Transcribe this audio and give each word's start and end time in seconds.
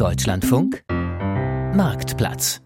Deutschlandfunk 0.00 0.82
Marktplatz 1.74 2.62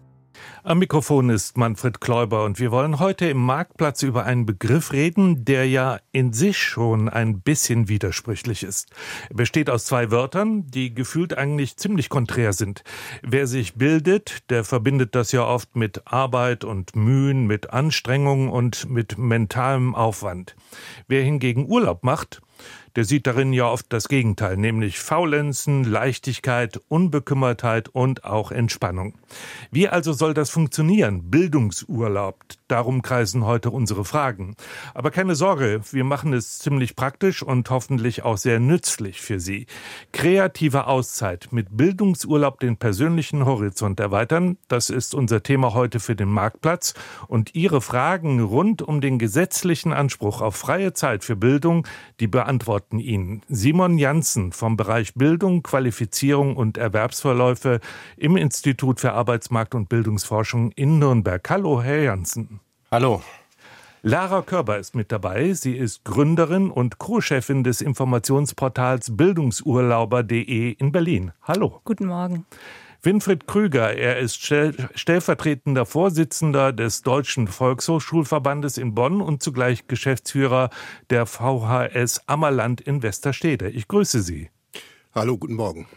am 0.67 0.79
Mikrofon 0.79 1.29
ist 1.29 1.57
Manfred 1.57 2.01
Kläuber 2.01 2.43
und 2.43 2.59
wir 2.59 2.71
wollen 2.71 2.97
heute 2.97 3.27
im 3.27 3.37
Marktplatz 3.37 4.01
über 4.01 4.23
einen 4.23 4.47
Begriff 4.47 4.93
reden, 4.93 5.45
der 5.45 5.67
ja 5.67 5.99
in 6.11 6.33
sich 6.33 6.57
schon 6.57 7.07
ein 7.07 7.41
bisschen 7.41 7.87
widersprüchlich 7.87 8.63
ist. 8.63 8.89
Er 9.29 9.35
besteht 9.35 9.69
aus 9.69 9.85
zwei 9.85 10.09
Wörtern, 10.09 10.65
die 10.65 10.95
gefühlt 10.95 11.37
eigentlich 11.37 11.77
ziemlich 11.77 12.09
konträr 12.09 12.51
sind. 12.51 12.83
Wer 13.21 13.45
sich 13.45 13.75
bildet, 13.75 14.49
der 14.49 14.63
verbindet 14.63 15.13
das 15.13 15.31
ja 15.31 15.45
oft 15.45 15.75
mit 15.75 16.01
Arbeit 16.07 16.63
und 16.63 16.95
Mühen, 16.95 17.45
mit 17.45 17.69
Anstrengung 17.69 18.49
und 18.49 18.89
mit 18.89 19.19
mentalem 19.19 19.93
Aufwand. 19.93 20.55
Wer 21.07 21.21
hingegen 21.21 21.69
Urlaub 21.69 22.03
macht, 22.03 22.41
der 22.95 23.05
sieht 23.05 23.27
darin 23.27 23.53
ja 23.53 23.69
oft 23.69 23.87
das 23.89 24.07
Gegenteil, 24.07 24.57
nämlich 24.57 24.99
Faulenzen, 24.99 25.83
Leichtigkeit, 25.83 26.79
Unbekümmertheit 26.87 27.89
und 27.89 28.23
auch 28.23 28.51
Entspannung. 28.51 29.15
Wie 29.71 29.87
also 29.87 30.13
soll 30.13 30.33
das 30.33 30.49
funktionieren? 30.49 31.29
Bildungsurlaub. 31.29 32.39
Darum 32.67 33.01
kreisen 33.01 33.45
heute 33.45 33.71
unsere 33.71 34.05
Fragen. 34.05 34.55
Aber 34.93 35.11
keine 35.11 35.35
Sorge, 35.35 35.81
wir 35.91 36.03
machen 36.03 36.33
es 36.33 36.59
ziemlich 36.59 36.95
praktisch 36.95 37.43
und 37.43 37.69
hoffentlich 37.69 38.23
auch 38.23 38.37
sehr 38.37 38.59
nützlich 38.59 39.21
für 39.21 39.39
Sie. 39.39 39.67
Kreative 40.11 40.87
Auszeit 40.87 41.49
mit 41.51 41.77
Bildungsurlaub 41.77 42.59
den 42.59 42.77
persönlichen 42.77 43.45
Horizont 43.45 43.99
erweitern, 43.99 44.57
das 44.67 44.89
ist 44.89 45.15
unser 45.15 45.43
Thema 45.43 45.73
heute 45.73 45.99
für 45.99 46.15
den 46.15 46.29
Marktplatz. 46.29 46.93
Und 47.27 47.55
Ihre 47.55 47.81
Fragen 47.81 48.41
rund 48.41 48.81
um 48.81 49.01
den 49.01 49.19
gesetzlichen 49.19 49.93
Anspruch 49.93 50.41
auf 50.41 50.55
freie 50.55 50.93
Zeit 50.93 51.23
für 51.23 51.35
Bildung, 51.35 51.87
die 52.19 52.27
beantworten 52.27 52.75
antworten 52.75 52.99
Ihnen 52.99 53.41
Simon 53.47 53.97
Janssen 53.97 54.51
vom 54.51 54.75
Bereich 54.75 55.13
Bildung, 55.13 55.61
Qualifizierung 55.63 56.55
und 56.55 56.77
Erwerbsverläufe 56.77 57.79
im 58.17 58.37
Institut 58.37 58.99
für 58.99 59.13
Arbeitsmarkt 59.13 59.75
und 59.75 59.87
Bildungsforschung 59.87 60.71
in 60.71 60.99
Nürnberg. 60.99 61.47
Hallo, 61.49 61.81
Herr 61.81 62.01
Janssen. 62.01 62.59
Hallo. 62.91 63.23
Lara 64.03 64.43
Körber 64.43 64.77
ist 64.77 64.93
mit 64.93 65.11
dabei. 65.11 65.53
Sie 65.53 65.75
ist 65.75 66.03
Gründerin 66.05 66.69
und 66.69 66.99
Co-Chefin 66.99 67.63
des 67.63 67.81
Informationsportals 67.81 69.17
Bildungsurlauber.de 69.17 70.71
in 70.73 70.91
Berlin. 70.91 71.31
Hallo. 71.41 71.81
Guten 71.83 72.05
Morgen. 72.05 72.45
Winfried 73.01 73.47
Krüger, 73.47 73.95
er 73.95 74.19
ist 74.19 74.37
stellvertretender 74.37 75.85
Vorsitzender 75.85 76.73
des 76.73 77.01
Deutschen 77.01 77.47
Volkshochschulverbandes 77.47 78.77
in 78.77 78.93
Bonn 78.93 79.21
und 79.21 79.41
zugleich 79.41 79.87
Geschäftsführer 79.87 80.69
der 81.09 81.25
VHS 81.25 82.21
Ammerland 82.27 82.81
in 82.81 83.01
Westerstede. 83.01 83.69
Ich 83.69 83.87
grüße 83.87 84.21
Sie. 84.21 84.49
Hallo, 85.13 85.37
guten 85.37 85.55
Morgen. 85.55 85.87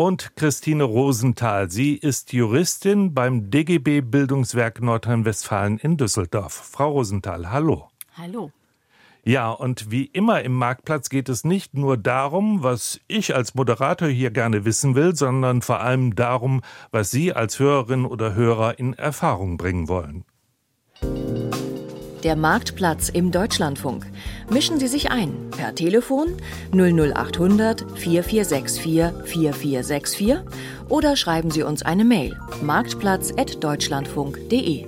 Und 0.00 0.34
Christine 0.34 0.84
Rosenthal. 0.84 1.70
Sie 1.70 1.94
ist 1.94 2.32
Juristin 2.32 3.12
beim 3.12 3.50
DGB 3.50 4.00
Bildungswerk 4.00 4.80
Nordrhein-Westfalen 4.80 5.76
in 5.76 5.98
Düsseldorf. 5.98 6.54
Frau 6.54 6.92
Rosenthal, 6.92 7.50
hallo. 7.50 7.90
Hallo. 8.16 8.50
Ja, 9.24 9.50
und 9.50 9.90
wie 9.90 10.06
immer 10.06 10.40
im 10.40 10.54
Marktplatz 10.54 11.10
geht 11.10 11.28
es 11.28 11.44
nicht 11.44 11.74
nur 11.74 11.98
darum, 11.98 12.62
was 12.62 12.98
ich 13.08 13.34
als 13.34 13.54
Moderator 13.54 14.08
hier 14.08 14.30
gerne 14.30 14.64
wissen 14.64 14.94
will, 14.94 15.14
sondern 15.14 15.60
vor 15.60 15.80
allem 15.80 16.14
darum, 16.14 16.62
was 16.90 17.10
Sie 17.10 17.34
als 17.34 17.58
Hörerin 17.58 18.06
oder 18.06 18.34
Hörer 18.34 18.78
in 18.78 18.94
Erfahrung 18.94 19.58
bringen 19.58 19.86
wollen. 19.86 20.24
Der 22.22 22.36
Marktplatz 22.36 23.08
im 23.08 23.30
Deutschlandfunk. 23.30 24.04
Mischen 24.50 24.78
Sie 24.78 24.88
sich 24.88 25.10
ein 25.10 25.48
per 25.56 25.74
Telefon 25.74 26.36
00800 26.72 27.98
4464 27.98 29.24
4464 29.24 30.36
oder 30.90 31.16
schreiben 31.16 31.50
Sie 31.50 31.62
uns 31.62 31.82
eine 31.82 32.04
Mail 32.04 32.38
marktplatz.deutschlandfunk.de. 32.60 34.84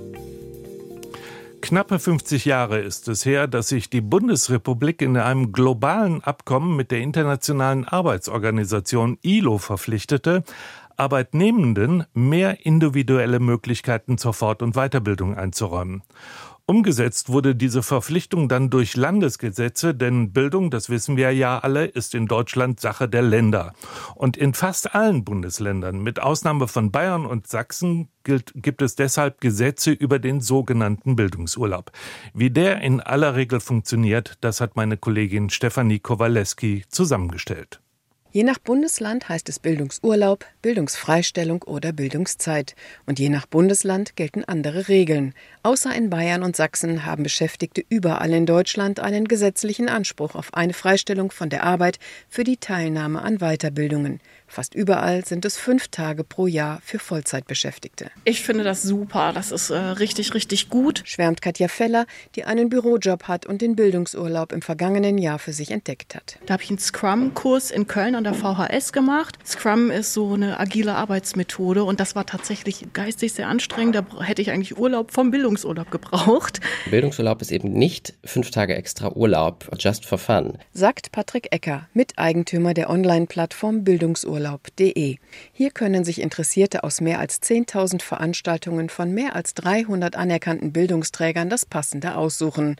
Knappe 1.61 1.97
50 1.97 2.45
Jahre 2.45 2.77
ist 2.79 3.07
es 3.07 3.25
her, 3.25 3.47
dass 3.47 3.69
sich 3.69 3.89
die 3.89 4.01
Bundesrepublik 4.01 5.01
in 5.01 5.17
einem 5.17 5.51
globalen 5.51 6.23
Abkommen 6.23 6.75
mit 6.75 6.91
der 6.91 6.99
Internationalen 6.99 7.87
Arbeitsorganisation 7.87 9.17
ILO 9.23 9.57
verpflichtete, 9.57 10.43
Arbeitnehmenden 10.97 12.03
mehr 12.13 12.63
individuelle 12.65 13.39
Möglichkeiten 13.39 14.19
zur 14.19 14.33
Fort- 14.33 14.61
und 14.61 14.75
Weiterbildung 14.75 15.35
einzuräumen. 15.35 16.03
Umgesetzt 16.65 17.27
wurde 17.27 17.55
diese 17.55 17.83
Verpflichtung 17.83 18.47
dann 18.47 18.69
durch 18.69 18.95
Landesgesetze, 18.95 19.93
denn 19.93 20.31
Bildung, 20.31 20.71
das 20.71 20.89
wissen 20.89 21.17
wir 21.17 21.33
ja 21.33 21.59
alle, 21.59 21.83
ist 21.83 22.15
in 22.15 22.25
Deutschland 22.25 22.79
Sache 22.79 23.09
der 23.09 23.21
Länder. 23.21 23.73
Und 24.15 24.37
in 24.37 24.53
fast 24.53 24.95
allen 24.95 25.25
Bundesländern, 25.25 26.01
mit 26.01 26.21
Ausnahme 26.21 26.69
von 26.69 26.89
Bayern 26.89 27.25
und 27.25 27.47
Sachsen, 27.47 28.07
gilt, 28.23 28.53
gibt 28.55 28.81
es 28.81 28.95
deshalb 28.95 29.41
Gesetze 29.41 29.91
über 29.91 30.19
den 30.19 30.39
sogenannten 30.39 31.17
Bildungsurlaub. 31.17 31.91
Wie 32.33 32.49
der 32.49 32.79
in 32.79 33.01
aller 33.01 33.35
Regel 33.35 33.59
funktioniert, 33.59 34.37
das 34.39 34.61
hat 34.61 34.77
meine 34.77 34.95
Kollegin 34.95 35.49
Stefanie 35.49 35.99
Kowaleski 35.99 36.85
zusammengestellt. 36.87 37.82
Je 38.35 38.41
nach 38.41 38.57
Bundesland 38.57 39.29
heißt 39.29 39.47
es 39.49 39.59
Bildungsurlaub, 39.59 40.43
Bildungsfreistellung 40.63 41.61
oder 41.61 41.93
Bildungszeit. 41.93 42.73
Und 43.05 43.19
je 43.19 43.29
nach 43.29 43.45
Bundesland 43.45 44.15
gelten 44.15 44.43
andere 44.43 44.87
Regeln. 44.87 45.35
Außer 45.61 45.93
in 45.93 46.09
Bayern 46.09 46.41
und 46.41 46.55
Sachsen 46.55 47.05
haben 47.05 47.21
Beschäftigte 47.21 47.85
überall 47.89 48.33
in 48.33 48.47
Deutschland 48.47 48.99
einen 48.99 49.27
gesetzlichen 49.27 49.87
Anspruch 49.87 50.33
auf 50.33 50.51
eine 50.55 50.73
Freistellung 50.73 51.29
von 51.29 51.49
der 51.49 51.63
Arbeit 51.63 51.99
für 52.27 52.43
die 52.43 52.57
Teilnahme 52.57 53.21
an 53.21 53.37
Weiterbildungen. 53.37 54.19
Fast 54.53 54.75
überall 54.75 55.25
sind 55.25 55.45
es 55.45 55.57
fünf 55.57 55.87
Tage 55.87 56.23
pro 56.23 56.45
Jahr 56.45 56.79
für 56.85 56.99
Vollzeitbeschäftigte. 56.99 58.11
Ich 58.23 58.43
finde 58.43 58.63
das 58.63 58.83
super. 58.83 59.31
Das 59.33 59.51
ist 59.51 59.71
äh, 59.71 59.77
richtig, 59.77 60.35
richtig 60.35 60.69
gut. 60.69 61.01
Schwärmt 61.05 61.41
Katja 61.41 61.67
Feller, 61.67 62.05
die 62.35 62.43
einen 62.43 62.69
Bürojob 62.69 63.23
hat 63.23 63.47
und 63.47 63.63
den 63.63 63.75
Bildungsurlaub 63.75 64.51
im 64.51 64.61
vergangenen 64.61 65.17
Jahr 65.17 65.39
für 65.39 65.53
sich 65.53 65.71
entdeckt 65.71 66.13
hat. 66.13 66.37
Da 66.45 66.53
habe 66.53 66.61
ich 66.61 66.69
einen 66.69 66.77
Scrum-Kurs 66.77 67.71
in 67.71 67.87
Köln 67.87 68.13
an 68.13 68.23
der 68.23 68.35
VHS 68.35 68.93
gemacht. 68.93 69.39
Scrum 69.43 69.89
ist 69.89 70.13
so 70.13 70.35
eine 70.35 70.59
agile 70.59 70.93
Arbeitsmethode 70.93 71.83
und 71.83 71.99
das 71.99 72.15
war 72.15 72.27
tatsächlich 72.27 72.85
geistig 72.93 73.33
sehr 73.33 73.47
anstrengend. 73.47 73.95
Da 73.95 74.05
hätte 74.21 74.43
ich 74.43 74.51
eigentlich 74.51 74.77
Urlaub 74.77 75.11
vom 75.11 75.31
Bildungsurlaub 75.31 75.89
gebraucht. 75.89 76.61
Bildungsurlaub 76.91 77.41
ist 77.41 77.51
eben 77.51 77.73
nicht 77.73 78.13
fünf 78.23 78.51
Tage 78.51 78.75
extra 78.75 79.11
Urlaub, 79.13 79.67
just 79.79 80.05
for 80.05 80.19
fun. 80.19 80.59
Sagt 80.73 81.11
Patrick 81.11 81.47
Ecker, 81.51 81.87
Miteigentümer 81.95 82.75
der 82.75 82.91
Online-Plattform 82.91 83.83
Bildungsurlaub 83.83 84.42
urlaub.de. 84.43 85.17
Hier 85.53 85.71
können 85.71 86.03
sich 86.03 86.21
Interessierte 86.21 86.83
aus 86.83 86.99
mehr 87.01 87.19
als 87.19 87.41
10.000 87.41 88.01
Veranstaltungen 88.01 88.89
von 88.89 89.13
mehr 89.13 89.35
als 89.35 89.53
300 89.53 90.15
anerkannten 90.15 90.73
Bildungsträgern 90.73 91.49
das 91.49 91.65
Passende 91.65 92.15
aussuchen. 92.15 92.75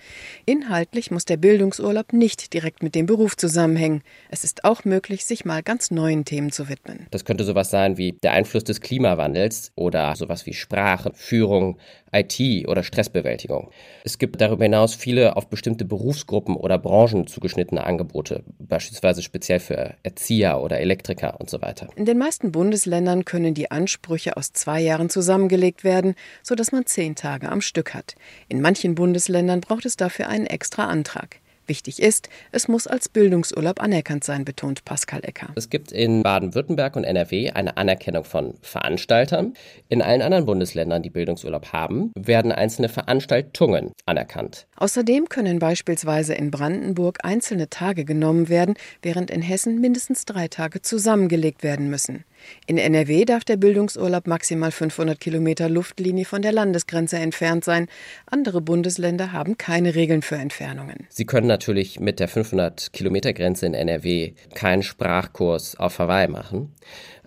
Inhaltlich 0.45 1.09
muss 1.11 1.25
der 1.25 1.37
Bildungsurlaub 1.37 2.11
nicht 2.11 2.53
direkt 2.53 2.83
mit 2.83 2.95
dem 2.95 3.05
Beruf 3.05 3.37
zusammenhängen. 3.37 4.01
Es 4.29 4.43
ist 4.43 4.65
auch 4.65 4.83
möglich, 4.83 5.25
sich 5.25 5.45
mal 5.45 5.63
ganz 5.63 5.89
neuen 5.89 6.25
Themen 6.25 6.51
zu 6.51 6.67
widmen. 6.67 7.07
Das 7.11 7.23
könnte 7.23 7.45
sowas 7.45 7.69
sein 7.69 7.97
wie 7.97 8.13
der 8.23 8.33
Einfluss 8.33 8.65
des 8.65 8.81
Klimawandels 8.81 9.71
oder 9.75 10.15
sowas 10.15 10.45
wie 10.45 10.53
Sprache, 10.53 11.11
Führung, 11.15 11.77
IT 12.13 12.67
oder 12.67 12.83
Stressbewältigung. 12.83 13.71
Es 14.03 14.17
gibt 14.17 14.39
darüber 14.39 14.63
hinaus 14.63 14.95
viele 14.95 15.35
auf 15.35 15.47
bestimmte 15.49 15.85
Berufsgruppen 15.85 16.55
oder 16.55 16.77
Branchen 16.77 17.27
zugeschnittene 17.27 17.83
Angebote, 17.83 18.43
beispielsweise 18.59 19.21
speziell 19.21 19.59
für 19.59 19.95
Erzieher 20.03 20.61
oder 20.61 20.79
Elektriker 20.79 21.39
und 21.39 21.49
so 21.49 21.61
weiter. 21.61 21.89
In 21.95 22.05
den 22.05 22.17
meisten 22.17 22.51
Bundesländern 22.51 23.25
können 23.25 23.53
die 23.53 23.71
Ansprüche 23.71 24.37
aus 24.37 24.53
zwei 24.53 24.81
Jahren 24.81 25.09
zusammengelegt 25.09 25.83
werden, 25.83 26.15
sodass 26.41 26.71
man 26.71 26.85
zehn 26.85 27.15
Tage 27.15 27.49
am 27.49 27.61
Stück 27.61 27.93
hat. 27.93 28.15
In 28.47 28.61
manchen 28.61 28.95
Bundesländern 28.95 29.61
braucht 29.61 29.85
es 29.85 29.97
dafür 29.97 30.27
einen 30.27 30.45
extra 30.45 30.85
Antrag. 30.85 31.39
Wichtig 31.65 32.01
ist, 32.01 32.29
es 32.51 32.67
muss 32.67 32.87
als 32.87 33.07
Bildungsurlaub 33.07 33.81
anerkannt 33.81 34.23
sein, 34.23 34.43
betont 34.43 34.83
Pascal 34.83 35.21
Ecker. 35.23 35.47
Es 35.55 35.69
gibt 35.69 35.91
in 35.93 36.21
Baden-Württemberg 36.21 36.95
und 36.97 37.05
NRW 37.05 37.51
eine 37.51 37.77
Anerkennung 37.77 38.25
von 38.25 38.55
Veranstaltern. 38.61 39.53
In 39.87 40.01
allen 40.01 40.21
anderen 40.21 40.45
Bundesländern, 40.45 41.03
die 41.03 41.09
Bildungsurlaub 41.09 41.71
haben, 41.71 42.11
werden 42.15 42.51
einzelne 42.51 42.89
Veranstaltungen 42.89 43.93
anerkannt. 44.05 44.67
Außerdem 44.75 45.29
können 45.29 45.59
beispielsweise 45.59 46.33
in 46.33 46.51
Brandenburg 46.51 47.19
einzelne 47.23 47.69
Tage 47.69 48.03
genommen 48.03 48.49
werden, 48.49 48.75
während 49.01 49.31
in 49.31 49.41
Hessen 49.41 49.79
mindestens 49.79 50.25
drei 50.25 50.49
Tage 50.49 50.81
zusammengelegt 50.81 51.63
werden 51.63 51.89
müssen. 51.89 52.25
In 52.65 52.77
NRW 52.77 53.25
darf 53.25 53.43
der 53.43 53.57
Bildungsurlaub 53.57 54.27
maximal 54.27 54.71
500 54.71 55.19
Kilometer 55.19 55.69
Luftlinie 55.69 56.25
von 56.25 56.41
der 56.41 56.51
Landesgrenze 56.51 57.17
entfernt 57.17 57.63
sein. 57.63 57.87
Andere 58.25 58.61
Bundesländer 58.61 59.31
haben 59.31 59.57
keine 59.57 59.95
Regeln 59.95 60.21
für 60.21 60.35
Entfernungen. 60.35 61.07
Sie 61.09 61.25
können 61.25 61.47
natürlich 61.47 61.99
mit 61.99 62.19
der 62.19 62.27
500 62.27 62.93
Kilometer 62.93 63.33
Grenze 63.33 63.65
in 63.65 63.73
NRW 63.73 64.33
keinen 64.53 64.83
Sprachkurs 64.83 65.75
auf 65.75 65.99
Hawaii 65.99 66.27
machen. 66.27 66.73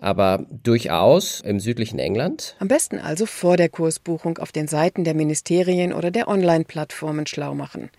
Aber 0.01 0.47
durchaus 0.63 1.41
im 1.41 1.61
südlichen 1.61 1.99
England. 1.99 2.57
Am 2.59 2.69
besten 2.69 2.99
also 2.99 3.27
vor 3.27 3.57
der 3.57 3.69
Kursbuchung 3.69 4.39
auf 4.39 4.53
den 4.53 4.69
Seiten 4.69 5.05
der 5.05 5.15
Ministerien 5.15 5.93
oder 5.93 6.11
der 6.11 6.29
Online-Plattformen 6.29 7.27
schlau 7.27 7.55
machen. 7.55 7.91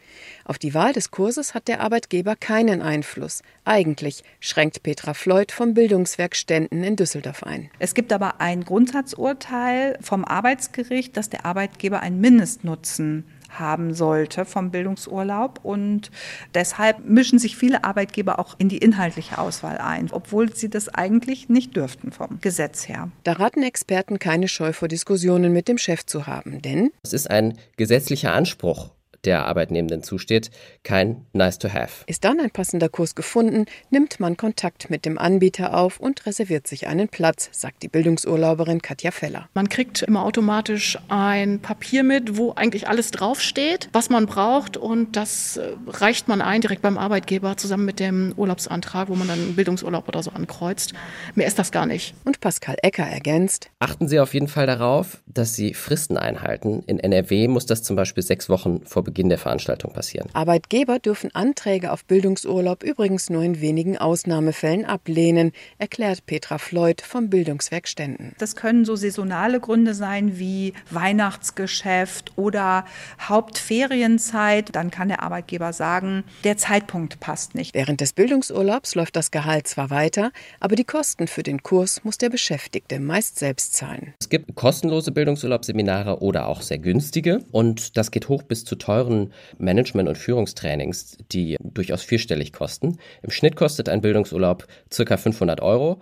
Auf 0.45 0.57
die 0.57 0.73
Wahl 0.73 0.93
des 0.93 1.11
Kurses 1.11 1.53
hat 1.53 1.67
der 1.67 1.81
Arbeitgeber 1.81 2.35
keinen 2.35 2.81
Einfluss. 2.81 3.41
Eigentlich 3.65 4.23
schränkt 4.39 4.83
Petra 4.83 5.13
Floyd 5.13 5.51
vom 5.51 5.73
Bildungswerk 5.73 6.35
Ständen 6.35 6.83
in 6.83 6.95
Düsseldorf 6.95 7.43
ein. 7.43 7.69
Es 7.79 7.93
gibt 7.93 8.13
aber 8.13 8.39
ein 8.39 8.63
Grundsatzurteil 8.63 9.97
vom 10.01 10.23
Arbeitsgericht, 10.23 11.17
dass 11.17 11.29
der 11.29 11.45
Arbeitgeber 11.45 11.99
einen 12.01 12.21
Mindestnutzen 12.21 13.25
haben 13.49 13.93
sollte 13.93 14.45
vom 14.45 14.71
Bildungsurlaub. 14.71 15.59
Und 15.63 16.11
deshalb 16.53 17.05
mischen 17.05 17.39
sich 17.39 17.57
viele 17.57 17.83
Arbeitgeber 17.83 18.39
auch 18.39 18.55
in 18.57 18.69
die 18.69 18.77
inhaltliche 18.77 19.37
Auswahl 19.37 19.77
ein, 19.77 20.09
obwohl 20.11 20.53
sie 20.53 20.69
das 20.69 20.89
eigentlich 20.89 21.49
nicht 21.49 21.75
dürften 21.75 22.11
vom 22.11 22.39
Gesetz 22.41 22.87
her. 22.87 23.09
Da 23.23 23.33
raten 23.33 23.63
Experten 23.63 24.19
keine 24.19 24.47
Scheu 24.47 24.73
vor 24.73 24.87
Diskussionen 24.87 25.53
mit 25.53 25.67
dem 25.67 25.77
Chef 25.77 26.05
zu 26.05 26.27
haben, 26.27 26.61
denn 26.61 26.91
es 27.03 27.13
ist 27.13 27.29
ein 27.29 27.57
gesetzlicher 27.77 28.33
Anspruch 28.33 28.91
der 29.27 29.45
Arbeitnehmenden 29.45 30.03
zusteht, 30.03 30.49
kein 30.83 31.25
Nice 31.33 31.59
to 31.59 31.67
Have. 31.67 32.05
Ist 32.07 32.23
dann 32.23 32.39
ein 32.39 32.49
passender 32.49 32.87
Kurs 32.87 33.13
gefunden, 33.13 33.65
nimmt 33.89 34.21
man 34.21 34.37
Kontakt 34.37 34.89
mit 34.89 35.05
dem 35.05 35.17
Anbieter 35.17 35.77
auf 35.77 35.99
und 35.99 36.25
reserviert 36.25 36.65
sich 36.65 36.87
einen 36.87 37.09
Platz, 37.09 37.49
sagt 37.51 37.83
die 37.83 37.89
Bildungsurlauberin 37.89 38.81
Katja 38.81 39.11
Feller. 39.11 39.49
Man 39.53 39.67
kriegt 39.67 40.01
immer 40.01 40.23
automatisch 40.23 40.97
ein 41.09 41.59
Papier 41.59 42.03
mit, 42.03 42.37
wo 42.37 42.53
eigentlich 42.53 42.87
alles 42.87 43.11
draufsteht, 43.11 43.89
was 43.91 44.09
man 44.09 44.27
braucht 44.27 44.77
und 44.77 45.17
das 45.17 45.57
äh, 45.57 45.73
reicht 45.87 46.29
man 46.29 46.41
ein 46.41 46.61
direkt 46.61 46.81
beim 46.81 46.97
Arbeitgeber 46.97 47.57
zusammen 47.57 47.83
mit 47.83 47.99
dem 47.99 48.33
Urlaubsantrag, 48.37 49.09
wo 49.09 49.15
man 49.15 49.27
dann 49.27 49.39
einen 49.39 49.55
Bildungsurlaub 49.55 50.07
oder 50.07 50.23
so 50.23 50.31
ankreuzt. 50.31 50.93
Mehr 51.35 51.47
ist 51.47 51.59
das 51.59 51.73
gar 51.73 51.85
nicht. 51.85 52.15
Und 52.23 52.39
Pascal 52.39 52.77
Ecker 52.81 53.03
ergänzt. 53.05 53.69
Achten 53.79 54.07
Sie 54.07 54.21
auf 54.21 54.33
jeden 54.33 54.47
Fall 54.47 54.67
darauf, 54.67 55.21
dass 55.25 55.53
Sie 55.53 55.73
Fristen 55.73 56.15
einhalten. 56.15 56.83
In 56.87 56.99
NRW 56.99 57.49
muss 57.49 57.65
das 57.65 57.83
zum 57.83 57.97
Beispiel 57.97 58.23
sechs 58.23 58.47
Wochen 58.47 58.85
vor 58.85 59.03
Beginn 59.03 59.16
der 59.29 59.37
Veranstaltung 59.37 59.93
passieren. 59.93 60.29
Arbeitgeber 60.33 60.99
dürfen 60.99 61.33
Anträge 61.33 61.91
auf 61.91 62.05
Bildungsurlaub 62.05 62.83
übrigens 62.83 63.29
nur 63.29 63.41
in 63.41 63.59
wenigen 63.61 63.97
Ausnahmefällen 63.97 64.85
ablehnen, 64.85 65.51
erklärt 65.79 66.25
Petra 66.25 66.57
Floyd 66.57 67.01
vom 67.01 67.29
Bildungswerk 67.29 67.87
Ständen. 67.87 68.33
Das 68.37 68.55
können 68.55 68.85
so 68.85 68.95
saisonale 68.95 69.59
Gründe 69.59 69.93
sein 69.93 70.37
wie 70.37 70.73
Weihnachtsgeschäft 70.91 72.33
oder 72.35 72.85
Hauptferienzeit. 73.19 74.75
Dann 74.75 74.91
kann 74.91 75.07
der 75.07 75.23
Arbeitgeber 75.23 75.73
sagen, 75.73 76.23
der 76.43 76.57
Zeitpunkt 76.57 77.19
passt 77.19 77.55
nicht. 77.55 77.73
Während 77.73 78.01
des 78.01 78.13
Bildungsurlaubs 78.13 78.95
läuft 78.95 79.15
das 79.15 79.31
Gehalt 79.31 79.67
zwar 79.67 79.89
weiter, 79.89 80.31
aber 80.59 80.75
die 80.75 80.83
Kosten 80.83 81.27
für 81.27 81.43
den 81.43 81.63
Kurs 81.63 82.03
muss 82.03 82.17
der 82.17 82.29
Beschäftigte 82.29 82.99
meist 82.99 83.39
selbst 83.39 83.73
zahlen. 83.73 84.13
Es 84.19 84.29
gibt 84.29 84.53
kostenlose 84.55 85.11
Bildungsurlaubsseminare 85.11 86.21
oder 86.21 86.47
auch 86.47 86.61
sehr 86.61 86.77
günstige 86.77 87.39
und 87.51 87.97
das 87.97 88.11
geht 88.11 88.29
hoch 88.29 88.43
bis 88.43 88.65
zu 88.65 88.75
teuren 88.75 88.96
teuren 88.97 89.33
Management- 89.57 90.09
und 90.09 90.17
Führungstrainings, 90.17 91.17
die 91.31 91.57
durchaus 91.59 92.01
vierstellig 92.03 92.53
kosten. 92.53 92.97
Im 93.21 93.29
Schnitt 93.29 93.55
kostet 93.55 93.89
ein 93.89 94.01
Bildungsurlaub 94.01 94.65
circa 94.91 95.17
500 95.17 95.61
Euro. 95.61 96.01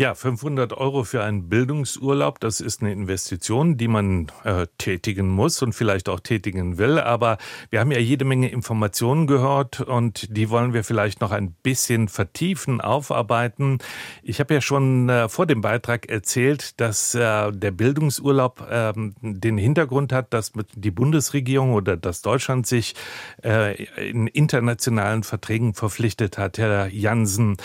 Ja, 0.00 0.14
500 0.14 0.74
Euro 0.74 1.02
für 1.02 1.24
einen 1.24 1.48
Bildungsurlaub, 1.48 2.38
das 2.38 2.60
ist 2.60 2.82
eine 2.82 2.92
Investition, 2.92 3.76
die 3.76 3.88
man 3.88 4.30
äh, 4.44 4.68
tätigen 4.78 5.28
muss 5.28 5.60
und 5.60 5.72
vielleicht 5.72 6.08
auch 6.08 6.20
tätigen 6.20 6.78
will. 6.78 7.00
Aber 7.00 7.36
wir 7.70 7.80
haben 7.80 7.90
ja 7.90 7.98
jede 7.98 8.24
Menge 8.24 8.48
Informationen 8.48 9.26
gehört 9.26 9.80
und 9.80 10.36
die 10.36 10.50
wollen 10.50 10.72
wir 10.72 10.84
vielleicht 10.84 11.20
noch 11.20 11.32
ein 11.32 11.50
bisschen 11.64 12.06
vertiefen, 12.06 12.80
aufarbeiten. 12.80 13.78
Ich 14.22 14.38
habe 14.38 14.54
ja 14.54 14.60
schon 14.60 15.08
äh, 15.08 15.28
vor 15.28 15.46
dem 15.46 15.62
Beitrag 15.62 16.08
erzählt, 16.08 16.80
dass 16.80 17.16
äh, 17.16 17.50
der 17.50 17.72
Bildungsurlaub 17.72 18.68
ähm, 18.70 19.16
den 19.20 19.58
Hintergrund 19.58 20.12
hat, 20.12 20.32
dass 20.32 20.52
die 20.76 20.92
Bundesregierung 20.92 21.72
oder 21.72 21.96
dass 21.96 22.22
Deutschland 22.22 22.68
sich 22.68 22.94
äh, 23.42 23.82
in 23.96 24.28
internationalen 24.28 25.24
Verträgen 25.24 25.74
verpflichtet 25.74 26.38
hat. 26.38 26.56
Herr 26.56 26.86
Jansen, 26.86 27.56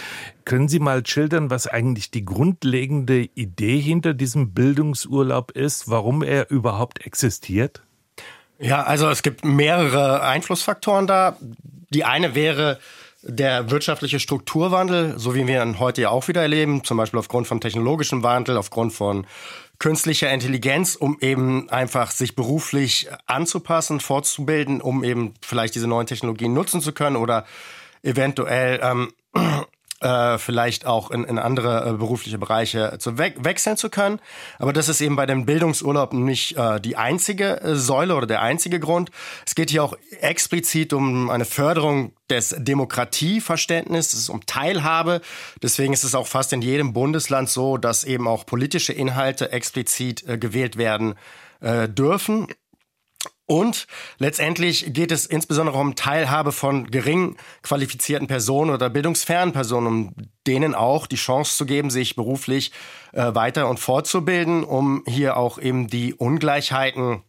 können 0.45 0.67
Sie 0.67 0.79
mal 0.79 1.05
schildern, 1.05 1.49
was 1.49 1.67
eigentlich 1.67 2.11
die 2.11 2.25
grundlegende 2.25 3.29
Idee 3.35 3.79
hinter 3.79 4.13
diesem 4.13 4.53
Bildungsurlaub 4.53 5.51
ist, 5.51 5.89
warum 5.89 6.23
er 6.23 6.49
überhaupt 6.49 7.05
existiert? 7.05 7.81
Ja, 8.59 8.83
also 8.83 9.09
es 9.09 9.23
gibt 9.23 9.43
mehrere 9.43 10.21
Einflussfaktoren 10.21 11.07
da. 11.07 11.37
Die 11.89 12.05
eine 12.05 12.35
wäre 12.35 12.79
der 13.23 13.71
wirtschaftliche 13.71 14.19
Strukturwandel, 14.19 15.17
so 15.17 15.33
wie 15.33 15.47
wir 15.47 15.63
ihn 15.63 15.79
heute 15.79 16.01
ja 16.01 16.09
auch 16.09 16.27
wieder 16.27 16.41
erleben, 16.41 16.83
zum 16.83 16.97
Beispiel 16.97 17.19
aufgrund 17.19 17.47
von 17.47 17.61
technologischem 17.61 18.21
Wandel, 18.21 18.57
aufgrund 18.57 18.93
von 18.93 19.25
künstlicher 19.79 20.31
Intelligenz, 20.31 20.95
um 20.95 21.17
eben 21.21 21.69
einfach 21.69 22.11
sich 22.11 22.35
beruflich 22.35 23.07
anzupassen, 23.25 23.99
fortzubilden, 23.99 24.81
um 24.81 25.03
eben 25.03 25.33
vielleicht 25.41 25.75
diese 25.75 25.87
neuen 25.87 26.07
Technologien 26.07 26.53
nutzen 26.53 26.81
zu 26.81 26.91
können 26.91 27.15
oder 27.15 27.45
eventuell 28.01 28.79
ähm, 28.83 29.13
äh, 30.03 30.37
vielleicht 30.37 30.85
auch 30.85 31.11
in, 31.11 31.23
in 31.23 31.39
andere 31.39 31.89
äh, 31.89 31.93
berufliche 31.93 32.37
Bereiche 32.37 32.97
zu 32.99 33.17
we 33.17 33.33
wechseln 33.37 33.77
zu 33.77 33.89
können. 33.89 34.19
Aber 34.59 34.73
das 34.73 34.89
ist 34.89 35.01
eben 35.01 35.15
bei 35.15 35.25
dem 35.25 35.45
Bildungsurlaub 35.45 36.13
nicht 36.13 36.57
äh, 36.57 36.79
die 36.79 36.97
einzige 36.97 37.61
äh, 37.61 37.75
Säule 37.75 38.15
oder 38.15 38.27
der 38.27 38.41
einzige 38.41 38.79
Grund. 38.79 39.11
Es 39.45 39.55
geht 39.55 39.69
hier 39.69 39.83
auch 39.83 39.95
explizit 40.21 40.93
um 40.93 41.29
eine 41.29 41.45
Förderung 41.45 42.13
des 42.29 42.55
Demokratieverständnisses, 42.57 44.29
um 44.29 44.45
Teilhabe. 44.45 45.21
Deswegen 45.61 45.93
ist 45.93 46.03
es 46.03 46.15
auch 46.15 46.27
fast 46.27 46.53
in 46.53 46.61
jedem 46.61 46.93
Bundesland 46.93 47.49
so, 47.49 47.77
dass 47.77 48.03
eben 48.03 48.27
auch 48.27 48.45
politische 48.45 48.93
Inhalte 48.93 49.51
explizit 49.51 50.27
äh, 50.27 50.37
gewählt 50.37 50.77
werden 50.77 51.15
äh, 51.61 51.87
dürfen. 51.87 52.47
Und 53.45 53.87
letztendlich 54.19 54.93
geht 54.93 55.11
es 55.11 55.25
insbesondere 55.25 55.77
um 55.77 55.95
Teilhabe 55.95 56.53
von 56.53 56.89
gering 56.89 57.35
qualifizierten 57.61 58.27
Personen 58.27 58.71
oder 58.71 58.89
bildungsfernen 58.89 59.53
Personen, 59.53 59.87
um 59.87 60.15
denen 60.47 60.73
auch 60.73 61.07
die 61.07 61.17
Chance 61.17 61.57
zu 61.57 61.65
geben, 61.65 61.89
sich 61.89 62.15
beruflich 62.15 62.71
äh, 63.11 63.35
weiter 63.35 63.67
und 63.69 63.79
fortzubilden, 63.79 64.63
um 64.63 65.03
hier 65.07 65.35
auch 65.35 65.59
eben 65.59 65.87
die 65.87 66.13
Ungleichheiten 66.13 67.23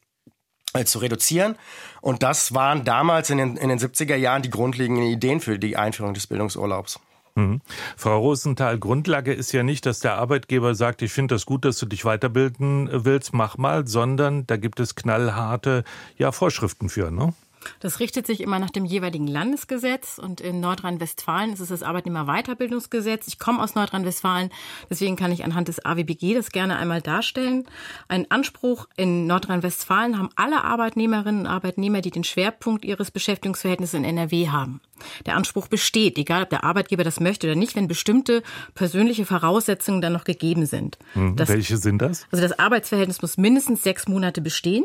äh, 0.72 0.84
zu 0.84 1.00
reduzieren. 1.00 1.56
Und 2.00 2.22
das 2.22 2.54
waren 2.54 2.84
damals 2.84 3.30
in 3.30 3.38
den, 3.38 3.56
in 3.56 3.68
den 3.68 3.78
70er 3.78 4.16
Jahren 4.16 4.42
die 4.42 4.50
grundlegenden 4.50 5.06
Ideen 5.06 5.40
für 5.40 5.58
die 5.58 5.76
Einführung 5.76 6.14
des 6.14 6.28
Bildungsurlaubs. 6.28 7.00
Mhm. 7.36 7.60
Frau 7.96 8.20
Rosenthal, 8.20 8.78
Grundlage 8.78 9.32
ist 9.32 9.52
ja 9.52 9.64
nicht, 9.64 9.86
dass 9.86 9.98
der 9.98 10.14
Arbeitgeber 10.14 10.74
sagt, 10.76 11.02
ich 11.02 11.12
finde 11.12 11.34
das 11.34 11.46
gut, 11.46 11.64
dass 11.64 11.78
du 11.78 11.86
dich 11.86 12.04
weiterbilden 12.04 12.88
willst, 12.92 13.34
mach 13.34 13.58
mal, 13.58 13.86
sondern 13.88 14.46
da 14.46 14.56
gibt 14.56 14.78
es 14.78 14.94
knallharte 14.94 15.82
ja, 16.16 16.30
Vorschriften 16.30 16.88
für, 16.88 17.10
ne? 17.10 17.34
Das 17.80 18.00
richtet 18.00 18.26
sich 18.26 18.40
immer 18.40 18.58
nach 18.58 18.70
dem 18.70 18.84
jeweiligen 18.84 19.26
Landesgesetz 19.26 20.18
und 20.18 20.40
in 20.40 20.60
Nordrhein-Westfalen 20.60 21.52
ist 21.52 21.60
es 21.60 21.68
das 21.68 21.82
Arbeitnehmerweiterbildungsgesetz. 21.82 23.26
Ich 23.28 23.38
komme 23.38 23.62
aus 23.62 23.74
Nordrhein-Westfalen, 23.74 24.50
deswegen 24.90 25.16
kann 25.16 25.32
ich 25.32 25.44
anhand 25.44 25.68
des 25.68 25.84
AWBG 25.84 26.34
das 26.34 26.50
gerne 26.50 26.76
einmal 26.76 27.00
darstellen. 27.00 27.66
Ein 28.08 28.30
Anspruch 28.30 28.86
in 28.96 29.26
Nordrhein-Westfalen 29.26 30.18
haben 30.18 30.30
alle 30.36 30.64
Arbeitnehmerinnen 30.64 31.42
und 31.42 31.46
Arbeitnehmer, 31.46 32.00
die 32.00 32.10
den 32.10 32.24
Schwerpunkt 32.24 32.84
ihres 32.84 33.10
Beschäftigungsverhältnisses 33.10 33.94
in 33.94 34.04
NRW 34.04 34.48
haben. 34.48 34.80
Der 35.26 35.36
Anspruch 35.36 35.68
besteht, 35.68 36.18
egal 36.18 36.42
ob 36.42 36.50
der 36.50 36.64
Arbeitgeber 36.64 37.04
das 37.04 37.20
möchte 37.20 37.46
oder 37.46 37.56
nicht, 37.56 37.76
wenn 37.76 37.88
bestimmte 37.88 38.42
persönliche 38.74 39.26
Voraussetzungen 39.26 40.00
dann 40.00 40.12
noch 40.12 40.24
gegeben 40.24 40.66
sind. 40.66 40.98
Hm, 41.14 41.36
das, 41.36 41.48
welche 41.48 41.76
sind 41.76 42.00
das? 42.00 42.26
Also 42.30 42.42
das 42.42 42.58
Arbeitsverhältnis 42.58 43.22
muss 43.22 43.36
mindestens 43.36 43.82
sechs 43.82 44.08
Monate 44.08 44.40
bestehen. 44.40 44.84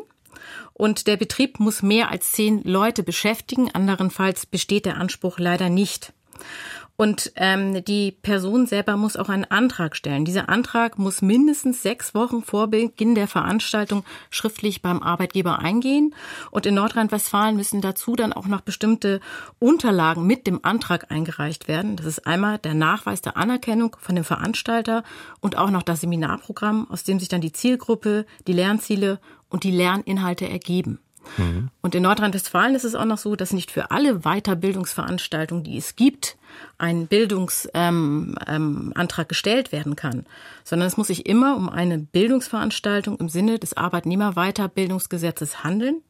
Und 0.73 1.07
der 1.07 1.17
Betrieb 1.17 1.59
muss 1.59 1.81
mehr 1.81 2.09
als 2.09 2.31
zehn 2.31 2.63
Leute 2.63 3.03
beschäftigen. 3.03 3.69
Anderenfalls 3.71 4.45
besteht 4.45 4.85
der 4.85 4.97
Anspruch 4.97 5.39
leider 5.39 5.69
nicht. 5.69 6.13
Und 6.99 7.31
ähm, 7.37 7.81
die 7.85 8.11
Person 8.11 8.67
selber 8.67 8.97
muss 8.97 9.15
auch 9.15 9.29
einen 9.29 9.45
Antrag 9.45 9.95
stellen. 9.95 10.25
Dieser 10.25 10.49
Antrag 10.49 10.99
muss 10.99 11.21
mindestens 11.21 11.81
sechs 11.81 12.13
Wochen 12.13 12.43
vor 12.43 12.67
Beginn 12.67 13.15
der 13.15 13.29
Veranstaltung 13.29 14.03
schriftlich 14.29 14.81
beim 14.81 15.01
Arbeitgeber 15.01 15.59
eingehen. 15.59 16.13
Und 16.51 16.65
in 16.65 16.75
Nordrhein-Westfalen 16.75 17.55
müssen 17.55 17.79
dazu 17.79 18.17
dann 18.17 18.33
auch 18.33 18.47
noch 18.47 18.59
bestimmte 18.59 19.21
Unterlagen 19.59 20.27
mit 20.27 20.45
dem 20.45 20.59
Antrag 20.65 21.09
eingereicht 21.09 21.69
werden. 21.69 21.95
Das 21.95 22.05
ist 22.05 22.27
einmal 22.27 22.57
der 22.57 22.73
Nachweis 22.73 23.21
der 23.21 23.37
Anerkennung 23.37 23.95
von 23.97 24.15
dem 24.15 24.25
Veranstalter 24.25 25.05
und 25.39 25.57
auch 25.57 25.69
noch 25.69 25.83
das 25.83 26.01
Seminarprogramm, 26.01 26.91
aus 26.91 27.05
dem 27.05 27.17
sich 27.17 27.29
dann 27.29 27.39
die 27.39 27.53
Zielgruppe, 27.53 28.25
die 28.45 28.51
Lernziele 28.51 29.21
und 29.49 29.63
die 29.63 29.71
Lerninhalte 29.71 30.47
ergeben. 30.47 30.99
Mhm. 31.37 31.69
Und 31.81 31.95
in 31.95 32.03
Nordrhein-Westfalen 32.03 32.75
ist 32.75 32.85
es 32.85 32.95
auch 32.95 33.05
noch 33.05 33.17
so, 33.17 33.35
dass 33.35 33.53
nicht 33.53 33.71
für 33.71 33.91
alle 33.91 34.19
Weiterbildungsveranstaltungen, 34.19 35.63
die 35.63 35.77
es 35.77 35.95
gibt, 35.95 36.37
ein 36.77 37.07
Bildungsantrag 37.07 37.75
ähm, 37.75 38.35
ähm, 38.47 38.93
gestellt 39.27 39.71
werden 39.71 39.95
kann, 39.95 40.25
sondern 40.63 40.87
es 40.87 40.97
muss 40.97 41.07
sich 41.07 41.25
immer 41.25 41.55
um 41.55 41.69
eine 41.69 41.99
Bildungsveranstaltung 41.99 43.17
im 43.17 43.29
Sinne 43.29 43.59
des 43.59 43.75
Arbeitnehmerweiterbildungsgesetzes 43.77 45.63
handeln. 45.63 46.01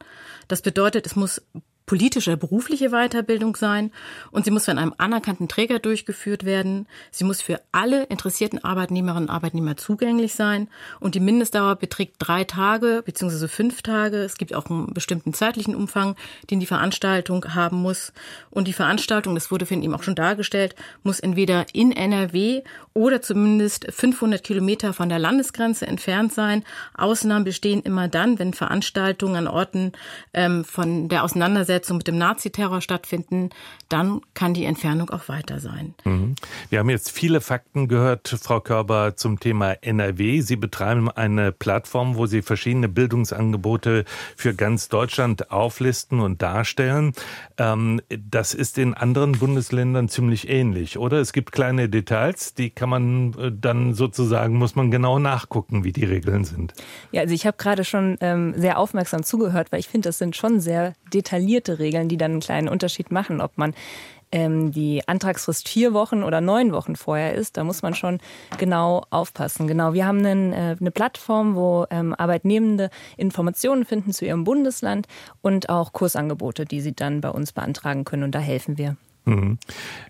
Das 0.48 0.62
bedeutet, 0.62 1.06
es 1.06 1.16
muss 1.16 1.42
politische, 1.90 2.36
berufliche 2.36 2.90
Weiterbildung 2.90 3.56
sein 3.56 3.90
und 4.30 4.44
sie 4.44 4.52
muss 4.52 4.66
von 4.66 4.78
einem 4.78 4.94
anerkannten 4.98 5.48
Träger 5.48 5.80
durchgeführt 5.80 6.44
werden. 6.44 6.86
Sie 7.10 7.24
muss 7.24 7.42
für 7.42 7.60
alle 7.72 8.04
interessierten 8.04 8.62
Arbeitnehmerinnen 8.62 9.28
und 9.28 9.34
Arbeitnehmer 9.34 9.76
zugänglich 9.76 10.34
sein 10.34 10.68
und 11.00 11.16
die 11.16 11.20
Mindestdauer 11.20 11.74
beträgt 11.74 12.14
drei 12.20 12.44
Tage 12.44 13.02
beziehungsweise 13.04 13.48
fünf 13.48 13.82
Tage. 13.82 14.18
Es 14.18 14.36
gibt 14.36 14.54
auch 14.54 14.70
einen 14.70 14.94
bestimmten 14.94 15.34
zeitlichen 15.34 15.74
Umfang, 15.74 16.14
den 16.48 16.60
die 16.60 16.66
Veranstaltung 16.66 17.56
haben 17.56 17.78
muss. 17.78 18.12
Und 18.50 18.68
die 18.68 18.72
Veranstaltung, 18.72 19.34
das 19.34 19.50
wurde 19.50 19.66
von 19.66 19.82
ihm 19.82 19.92
auch 19.92 20.04
schon 20.04 20.14
dargestellt, 20.14 20.76
muss 21.02 21.18
entweder 21.18 21.66
in 21.72 21.90
NRW 21.90 22.62
oder 22.94 23.20
zumindest 23.20 23.92
500 23.92 24.44
Kilometer 24.44 24.92
von 24.92 25.08
der 25.08 25.18
Landesgrenze 25.18 25.88
entfernt 25.88 26.32
sein. 26.32 26.62
Ausnahmen 26.96 27.44
bestehen 27.44 27.82
immer 27.82 28.06
dann, 28.06 28.38
wenn 28.38 28.54
Veranstaltungen 28.54 29.34
an 29.34 29.48
Orten 29.48 29.90
ähm, 30.34 30.64
von 30.64 31.08
der 31.08 31.24
Auseinandersetzung 31.24 31.79
mit 31.88 32.06
dem 32.06 32.18
Naziterror 32.18 32.80
stattfinden, 32.80 33.50
dann 33.88 34.20
kann 34.34 34.54
die 34.54 34.64
Entfernung 34.64 35.10
auch 35.10 35.28
weiter 35.28 35.60
sein. 35.60 35.94
Mhm. 36.04 36.34
Wir 36.68 36.78
haben 36.78 36.90
jetzt 36.90 37.10
viele 37.10 37.40
Fakten 37.40 37.88
gehört, 37.88 38.28
Frau 38.42 38.60
Körber, 38.60 39.16
zum 39.16 39.40
Thema 39.40 39.72
NRW. 39.82 40.40
Sie 40.40 40.56
betreiben 40.56 41.10
eine 41.10 41.52
Plattform, 41.52 42.16
wo 42.16 42.26
Sie 42.26 42.42
verschiedene 42.42 42.88
Bildungsangebote 42.88 44.04
für 44.36 44.54
ganz 44.54 44.88
Deutschland 44.88 45.50
auflisten 45.50 46.20
und 46.20 46.42
darstellen. 46.42 47.12
Ähm, 47.58 48.00
das 48.08 48.54
ist 48.54 48.78
in 48.78 48.94
anderen 48.94 49.32
Bundesländern 49.32 50.08
ziemlich 50.08 50.48
ähnlich, 50.48 50.98
oder? 50.98 51.18
Es 51.18 51.32
gibt 51.32 51.52
kleine 51.52 51.88
Details, 51.88 52.54
die 52.54 52.70
kann 52.70 52.88
man 52.88 53.34
äh, 53.34 53.52
dann 53.52 53.94
sozusagen, 53.94 54.56
muss 54.56 54.74
man 54.74 54.90
genau 54.90 55.18
nachgucken, 55.18 55.84
wie 55.84 55.92
die 55.92 56.04
Regeln 56.04 56.44
sind. 56.44 56.74
Ja, 57.12 57.22
also 57.22 57.34
ich 57.34 57.46
habe 57.46 57.56
gerade 57.56 57.84
schon 57.84 58.16
ähm, 58.20 58.54
sehr 58.56 58.78
aufmerksam 58.78 59.22
zugehört, 59.22 59.72
weil 59.72 59.80
ich 59.80 59.88
finde, 59.88 60.08
das 60.08 60.18
sind 60.18 60.36
schon 60.36 60.60
sehr 60.60 60.94
detaillierte 61.12 61.69
Regeln, 61.78 62.08
die 62.08 62.16
dann 62.16 62.32
einen 62.32 62.40
kleinen 62.40 62.68
Unterschied 62.68 63.10
machen, 63.10 63.40
ob 63.40 63.56
man 63.56 63.74
ähm, 64.32 64.72
die 64.72 65.06
Antragsfrist 65.06 65.68
vier 65.68 65.92
Wochen 65.92 66.22
oder 66.22 66.40
neun 66.40 66.72
Wochen 66.72 66.96
vorher 66.96 67.34
ist, 67.34 67.56
da 67.56 67.64
muss 67.64 67.82
man 67.82 67.94
schon 67.94 68.18
genau 68.58 69.02
aufpassen. 69.10 69.66
Genau, 69.66 69.92
wir 69.92 70.06
haben 70.06 70.24
einen, 70.24 70.52
äh, 70.52 70.76
eine 70.78 70.90
Plattform, 70.90 71.56
wo 71.56 71.86
ähm, 71.90 72.14
Arbeitnehmende 72.14 72.90
Informationen 73.16 73.84
finden 73.84 74.12
zu 74.12 74.24
ihrem 74.24 74.44
Bundesland 74.44 75.06
und 75.42 75.68
auch 75.68 75.92
Kursangebote, 75.92 76.64
die 76.64 76.80
sie 76.80 76.94
dann 76.94 77.20
bei 77.20 77.30
uns 77.30 77.52
beantragen 77.52 78.04
können. 78.04 78.22
Und 78.22 78.34
da 78.34 78.38
helfen 78.38 78.78
wir. 78.78 78.96
Mhm. 79.24 79.58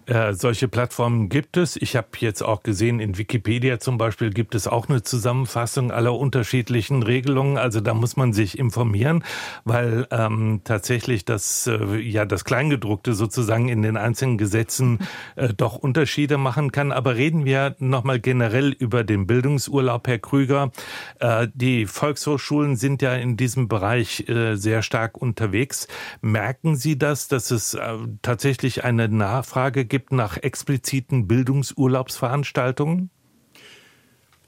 Äh, 0.07 0.35
solche 0.35 0.67
Plattformen 0.67 1.29
gibt 1.29 1.57
es. 1.57 1.76
Ich 1.76 1.95
habe 1.95 2.09
jetzt 2.19 2.43
auch 2.43 2.62
gesehen, 2.62 3.00
in 3.00 3.17
Wikipedia 3.17 3.79
zum 3.79 3.99
Beispiel 3.99 4.31
gibt 4.31 4.55
es 4.55 4.67
auch 4.67 4.88
eine 4.88 5.02
Zusammenfassung 5.02 5.93
aller 5.93 6.14
unterschiedlichen 6.14 7.02
Regelungen. 7.02 7.59
Also 7.59 7.81
da 7.81 7.95
muss 7.95 8.17
man 8.17 8.33
sich 8.33 8.59
informieren, 8.59 9.23
weil 9.64 10.07
ähm, 10.11 10.62
tatsächlich 10.64 11.25
das 11.25 11.67
äh, 11.67 11.97
ja 11.99 12.25
das 12.25 12.45
Kleingedruckte 12.45 13.14
sozusagen 13.14 13.69
in 13.69 13.83
den 13.83 13.97
einzelnen 13.97 14.38
Gesetzen 14.38 14.99
äh, 15.37 15.55
doch 15.55 15.76
Unterschiede 15.76 16.38
machen 16.38 16.73
kann. 16.73 16.90
Aber 16.90 17.17
reden 17.17 17.45
wir 17.45 17.76
nochmal 17.79 18.21
generell 18.21 18.71
über 18.71 19.05
den 19.05 19.26
Bildungsurlaub, 19.26 20.09
Herr 20.09 20.19
Krüger. 20.19 20.73
Äh, 21.21 21.49
die 21.55 21.87
Volkshochschulen 21.87 22.76
sind 22.76 23.02
ja 23.02 23.14
in 23.14 23.37
diesem 23.37 23.69
Bereich 23.69 24.29
äh, 24.29 24.57
sehr 24.57 24.83
stark 24.83 25.17
unterwegs. 25.17 25.87
Merken 26.21 26.76
Sie 26.76 26.99
das, 26.99 27.29
dass 27.29 27.50
es 27.50 27.75
äh, 27.75 27.97
tatsächlich 28.23 28.83
eine 28.83 29.00
Nachfrage 29.09 29.85
gibt 29.85 30.12
nach 30.12 30.37
expliziten 30.37 31.26
Bildungsurlaubsveranstaltungen? 31.26 33.11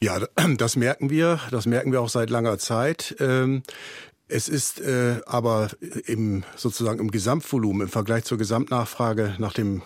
Ja, 0.01 0.21
das 0.57 0.77
merken 0.77 1.11
wir. 1.11 1.41
Das 1.51 1.67
merken 1.67 1.93
wir 1.93 2.01
auch 2.01 2.09
seit 2.09 2.31
langer 2.31 2.59
Zeit. 2.59 3.17
Ähm, 3.21 3.63
es 4.29 4.49
ist 4.49 4.81
äh, 4.81 5.21
aber 5.27 5.71
im, 6.07 6.45
sozusagen 6.57 6.99
im 7.01 7.11
Gesamtvolumen, 7.11 7.83
im 7.83 7.89
Vergleich 7.89 8.25
zur 8.25 8.39
Gesamtnachfrage 8.39 9.37
nach 9.39 9.53
dem 9.53 9.83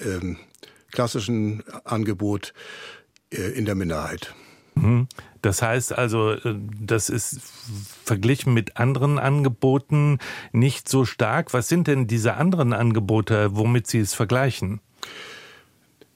ähm, 0.00 0.38
klassischen 0.92 1.62
Angebot 1.84 2.54
äh, 3.30 3.52
in 3.52 3.64
der 3.64 3.74
Minderheit. 3.74 4.34
Mhm. 4.82 5.08
Das 5.42 5.62
heißt 5.62 5.92
also, 5.96 6.32
äh, 6.32 6.56
das 6.80 7.08
ist 7.10 7.40
verglichen 8.04 8.54
mit 8.54 8.76
anderen 8.76 9.18
Angeboten 9.18 10.18
nicht 10.52 10.88
so 10.88 11.04
stark. 11.04 11.52
Was 11.54 11.68
sind 11.68 11.86
denn 11.86 12.06
diese 12.06 12.34
anderen 12.34 12.72
Angebote, 12.72 13.56
womit 13.56 13.86
Sie 13.86 14.00
es 14.00 14.14
vergleichen? 14.14 14.80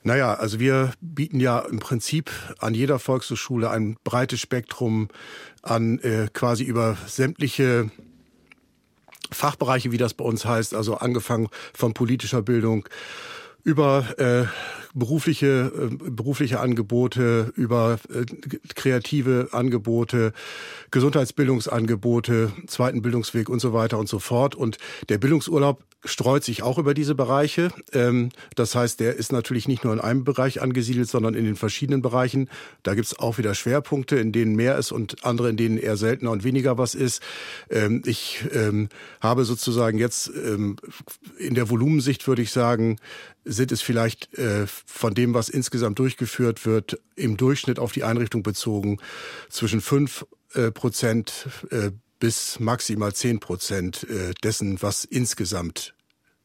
Naja, 0.04 0.34
also 0.34 0.58
wir 0.58 0.92
bieten 1.00 1.38
ja 1.38 1.60
im 1.60 1.78
Prinzip 1.78 2.30
an 2.58 2.74
jeder 2.74 2.98
Volkshochschule 2.98 3.70
ein 3.70 3.96
breites 4.02 4.40
Spektrum 4.40 5.08
an 5.62 6.00
äh, 6.00 6.28
quasi 6.32 6.64
über 6.64 6.96
sämtliche 7.06 7.90
Fachbereiche, 9.30 9.92
wie 9.92 9.98
das 9.98 10.14
bei 10.14 10.24
uns 10.24 10.44
heißt, 10.44 10.74
also 10.74 10.96
angefangen 10.96 11.48
von 11.72 11.94
politischer 11.94 12.42
Bildung 12.42 12.88
über 13.62 14.18
äh, 14.18 14.46
berufliche, 14.94 15.72
äh, 15.74 16.10
berufliche 16.10 16.60
Angebote, 16.60 17.52
über 17.56 17.98
äh, 18.12 18.24
kreative 18.74 19.48
Angebote, 19.52 20.32
Gesundheitsbildungsangebote, 20.90 22.52
zweiten 22.66 23.02
Bildungsweg 23.02 23.48
und 23.48 23.60
so 23.60 23.72
weiter 23.72 23.98
und 23.98 24.08
so 24.08 24.18
fort. 24.18 24.54
Und 24.54 24.78
der 25.08 25.18
Bildungsurlaub 25.18 25.82
streut 26.04 26.42
sich 26.42 26.62
auch 26.62 26.78
über 26.78 26.94
diese 26.94 27.14
Bereiche. 27.14 27.70
Ähm, 27.92 28.30
das 28.56 28.74
heißt, 28.74 29.00
der 29.00 29.14
ist 29.16 29.32
natürlich 29.32 29.68
nicht 29.68 29.84
nur 29.84 29.92
in 29.92 30.00
einem 30.00 30.24
Bereich 30.24 30.60
angesiedelt, 30.60 31.08
sondern 31.08 31.34
in 31.34 31.44
den 31.44 31.56
verschiedenen 31.56 32.02
Bereichen. 32.02 32.48
Da 32.82 32.94
gibt's 32.94 33.18
auch 33.18 33.38
wieder 33.38 33.54
Schwerpunkte, 33.54 34.16
in 34.16 34.32
denen 34.32 34.56
mehr 34.56 34.76
ist 34.76 34.92
und 34.92 35.24
andere, 35.24 35.50
in 35.50 35.56
denen 35.56 35.78
eher 35.78 35.96
seltener 35.96 36.32
und 36.32 36.44
weniger 36.44 36.76
was 36.76 36.94
ist. 36.94 37.22
Ähm, 37.70 38.02
ich 38.04 38.44
ähm, 38.52 38.88
habe 39.20 39.44
sozusagen 39.44 39.98
jetzt 39.98 40.28
in 40.28 41.54
der 41.54 41.70
Volumensicht, 41.70 42.26
würde 42.26 42.42
ich 42.42 42.50
sagen, 42.50 42.98
sind 43.44 43.72
es 43.72 43.82
vielleicht 43.82 44.36
äh, 44.38 44.66
von 44.84 45.14
dem, 45.14 45.34
was 45.34 45.48
insgesamt 45.48 45.98
durchgeführt 45.98 46.66
wird, 46.66 46.98
im 47.16 47.36
Durchschnitt 47.36 47.78
auf 47.78 47.92
die 47.92 48.04
Einrichtung 48.04 48.42
bezogen, 48.42 48.98
zwischen 49.48 49.80
fünf 49.80 50.26
äh, 50.54 50.70
Prozent 50.70 51.48
äh, 51.70 51.90
bis 52.18 52.60
maximal 52.60 53.12
zehn 53.12 53.40
Prozent 53.40 54.04
äh, 54.04 54.32
dessen, 54.42 54.80
was 54.82 55.04
insgesamt 55.04 55.94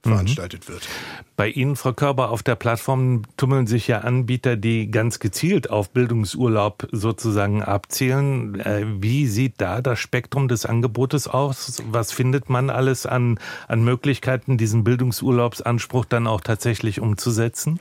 veranstaltet 0.01 0.69
wird. 0.69 0.87
Bei 1.35 1.49
Ihnen, 1.49 1.75
Frau 1.75 1.93
Körber, 1.93 2.29
auf 2.29 2.41
der 2.41 2.55
Plattform 2.55 3.23
tummeln 3.35 3.67
sich 3.67 3.87
ja 3.87 3.99
Anbieter, 3.99 4.55
die 4.55 4.89
ganz 4.89 5.19
gezielt 5.19 5.69
auf 5.69 5.89
Bildungsurlaub 5.91 6.87
sozusagen 6.91 7.61
abzielen. 7.61 8.55
Wie 9.01 9.27
sieht 9.27 9.55
da 9.57 9.81
das 9.81 9.99
Spektrum 9.99 10.47
des 10.47 10.65
Angebotes 10.65 11.27
aus? 11.27 11.83
Was 11.91 12.11
findet 12.11 12.49
man 12.49 12.69
alles 12.69 13.05
an, 13.05 13.39
an 13.67 13.83
Möglichkeiten, 13.83 14.57
diesen 14.57 14.83
Bildungsurlaubsanspruch 14.83 16.05
dann 16.05 16.27
auch 16.27 16.41
tatsächlich 16.41 17.01
umzusetzen? 17.01 17.79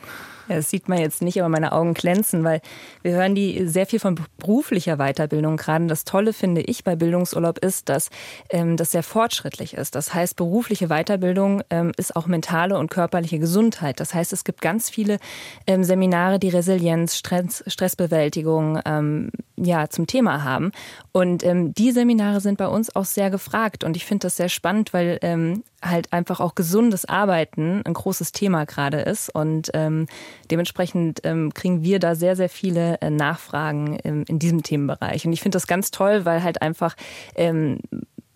Das 0.48 0.70
sieht 0.70 0.88
man 0.88 0.98
jetzt 0.98 1.22
nicht, 1.22 1.40
aber 1.40 1.48
meine 1.48 1.72
Augen 1.72 1.94
glänzen, 1.94 2.44
weil 2.44 2.60
wir 3.02 3.12
hören 3.12 3.34
die 3.34 3.66
sehr 3.66 3.86
viel 3.86 3.98
von 3.98 4.18
beruflicher 4.38 4.96
Weiterbildung 4.96 5.56
gerade. 5.56 5.86
Das 5.86 6.04
Tolle 6.04 6.32
finde 6.32 6.60
ich 6.60 6.84
bei 6.84 6.96
Bildungsurlaub 6.96 7.58
ist, 7.58 7.88
dass 7.88 8.10
ähm, 8.50 8.76
das 8.76 8.92
sehr 8.92 9.02
fortschrittlich 9.02 9.74
ist. 9.74 9.94
Das 9.94 10.14
heißt, 10.14 10.36
berufliche 10.36 10.88
Weiterbildung 10.88 11.62
ähm, 11.70 11.92
ist 11.96 12.16
auch 12.16 12.26
mentale 12.26 12.78
und 12.78 12.90
körperliche 12.90 13.38
Gesundheit. 13.38 14.00
Das 14.00 14.14
heißt, 14.14 14.32
es 14.32 14.44
gibt 14.44 14.60
ganz 14.60 14.90
viele 14.90 15.18
ähm, 15.66 15.84
Seminare, 15.84 16.38
die 16.38 16.48
Resilienz, 16.48 17.16
Stress, 17.16 17.64
Stressbewältigung 17.66 18.80
ähm, 18.84 19.30
ja 19.56 19.88
zum 19.88 20.06
Thema 20.06 20.44
haben. 20.44 20.72
Und 21.16 21.42
ähm, 21.44 21.72
die 21.72 21.92
Seminare 21.92 22.42
sind 22.42 22.58
bei 22.58 22.68
uns 22.68 22.94
auch 22.94 23.06
sehr 23.06 23.30
gefragt. 23.30 23.84
Und 23.84 23.96
ich 23.96 24.04
finde 24.04 24.26
das 24.26 24.36
sehr 24.36 24.50
spannend, 24.50 24.92
weil 24.92 25.18
ähm, 25.22 25.64
halt 25.82 26.12
einfach 26.12 26.40
auch 26.40 26.54
gesundes 26.54 27.06
Arbeiten 27.06 27.80
ein 27.86 27.94
großes 27.94 28.32
Thema 28.32 28.66
gerade 28.66 28.98
ist. 28.98 29.34
Und 29.34 29.70
ähm, 29.72 30.08
dementsprechend 30.50 31.20
ähm, 31.24 31.54
kriegen 31.54 31.82
wir 31.82 32.00
da 32.00 32.16
sehr, 32.16 32.36
sehr 32.36 32.50
viele 32.50 33.00
äh, 33.00 33.08
Nachfragen 33.08 33.98
ähm, 34.04 34.24
in 34.28 34.38
diesem 34.38 34.62
Themenbereich. 34.62 35.26
Und 35.26 35.32
ich 35.32 35.40
finde 35.40 35.56
das 35.56 35.66
ganz 35.66 35.90
toll, 35.90 36.26
weil 36.26 36.42
halt 36.42 36.60
einfach 36.60 36.94
ähm, 37.34 37.78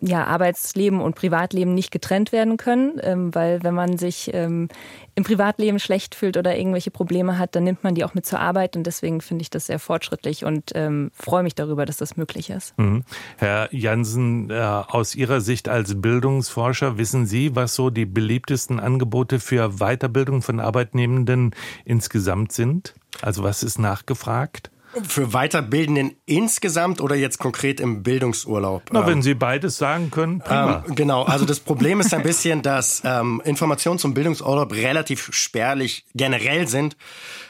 ja, 0.01 0.25
Arbeitsleben 0.25 0.99
und 0.99 1.15
Privatleben 1.15 1.75
nicht 1.75 1.91
getrennt 1.91 2.31
werden 2.31 2.57
können, 2.57 2.99
ähm, 3.03 3.33
weil 3.35 3.61
wenn 3.63 3.75
man 3.75 3.97
sich 3.97 4.31
ähm, 4.33 4.67
im 5.13 5.23
Privatleben 5.23 5.77
schlecht 5.79 6.15
fühlt 6.15 6.37
oder 6.37 6.57
irgendwelche 6.57 6.89
Probleme 6.89 7.37
hat, 7.37 7.55
dann 7.55 7.63
nimmt 7.63 7.83
man 7.83 7.93
die 7.93 8.03
auch 8.03 8.15
mit 8.15 8.25
zur 8.25 8.39
Arbeit 8.39 8.75
und 8.75 8.83
deswegen 8.83 9.21
finde 9.21 9.43
ich 9.43 9.51
das 9.51 9.67
sehr 9.67 9.77
fortschrittlich 9.77 10.43
und 10.43 10.71
ähm, 10.73 11.11
freue 11.13 11.43
mich 11.43 11.53
darüber, 11.53 11.85
dass 11.85 11.97
das 11.97 12.17
möglich 12.17 12.49
ist. 12.49 12.77
Mhm. 12.79 13.03
Herr 13.37 13.73
Jansen, 13.73 14.49
äh, 14.49 14.55
aus 14.55 15.13
Ihrer 15.13 15.39
Sicht 15.39 15.69
als 15.69 16.01
Bildungsforscher, 16.01 16.97
wissen 16.97 17.27
Sie, 17.27 17.55
was 17.55 17.75
so 17.75 17.91
die 17.91 18.05
beliebtesten 18.05 18.79
Angebote 18.79 19.39
für 19.39 19.77
Weiterbildung 19.77 20.41
von 20.41 20.59
Arbeitnehmenden 20.59 21.51
insgesamt 21.85 22.53
sind? 22.53 22.95
Also 23.21 23.43
was 23.43 23.61
ist 23.61 23.77
nachgefragt? 23.77 24.70
Für 25.07 25.27
Weiterbildenden 25.29 26.15
insgesamt 26.25 27.01
oder 27.01 27.15
jetzt 27.15 27.37
konkret 27.37 27.79
im 27.79 28.03
Bildungsurlaub? 28.03 28.83
Na, 28.91 29.05
wenn 29.05 29.13
ähm, 29.13 29.21
Sie 29.21 29.33
beides 29.33 29.77
sagen 29.77 30.11
können, 30.11 30.39
prima. 30.39 30.83
Ähm, 30.87 30.95
genau, 30.95 31.23
also 31.23 31.45
das 31.45 31.59
Problem 31.71 31.99
ist 31.99 32.13
ein 32.13 32.23
bisschen, 32.23 32.61
dass 32.61 33.01
ähm, 33.05 33.41
Informationen 33.45 33.99
zum 33.99 34.13
Bildungsurlaub 34.13 34.73
relativ 34.73 35.29
spärlich 35.33 36.05
generell 36.13 36.67
sind. 36.67 36.97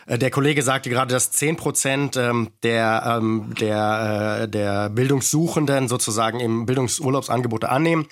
Äh, 0.05 0.17
der 0.17 0.29
Kollege 0.29 0.61
sagte 0.61 0.89
gerade, 0.89 1.13
dass 1.13 1.31
10 1.31 1.57
Prozent 1.57 2.17
ähm, 2.17 2.49
der, 2.63 3.17
ähm, 3.17 3.53
der, 3.59 4.41
äh, 4.43 4.47
der 4.47 4.89
Bildungssuchenden 4.89 5.87
sozusagen 5.87 6.39
im 6.39 6.65
Bildungsurlaubsangebote 6.65 7.69
annehmen. 7.69 8.07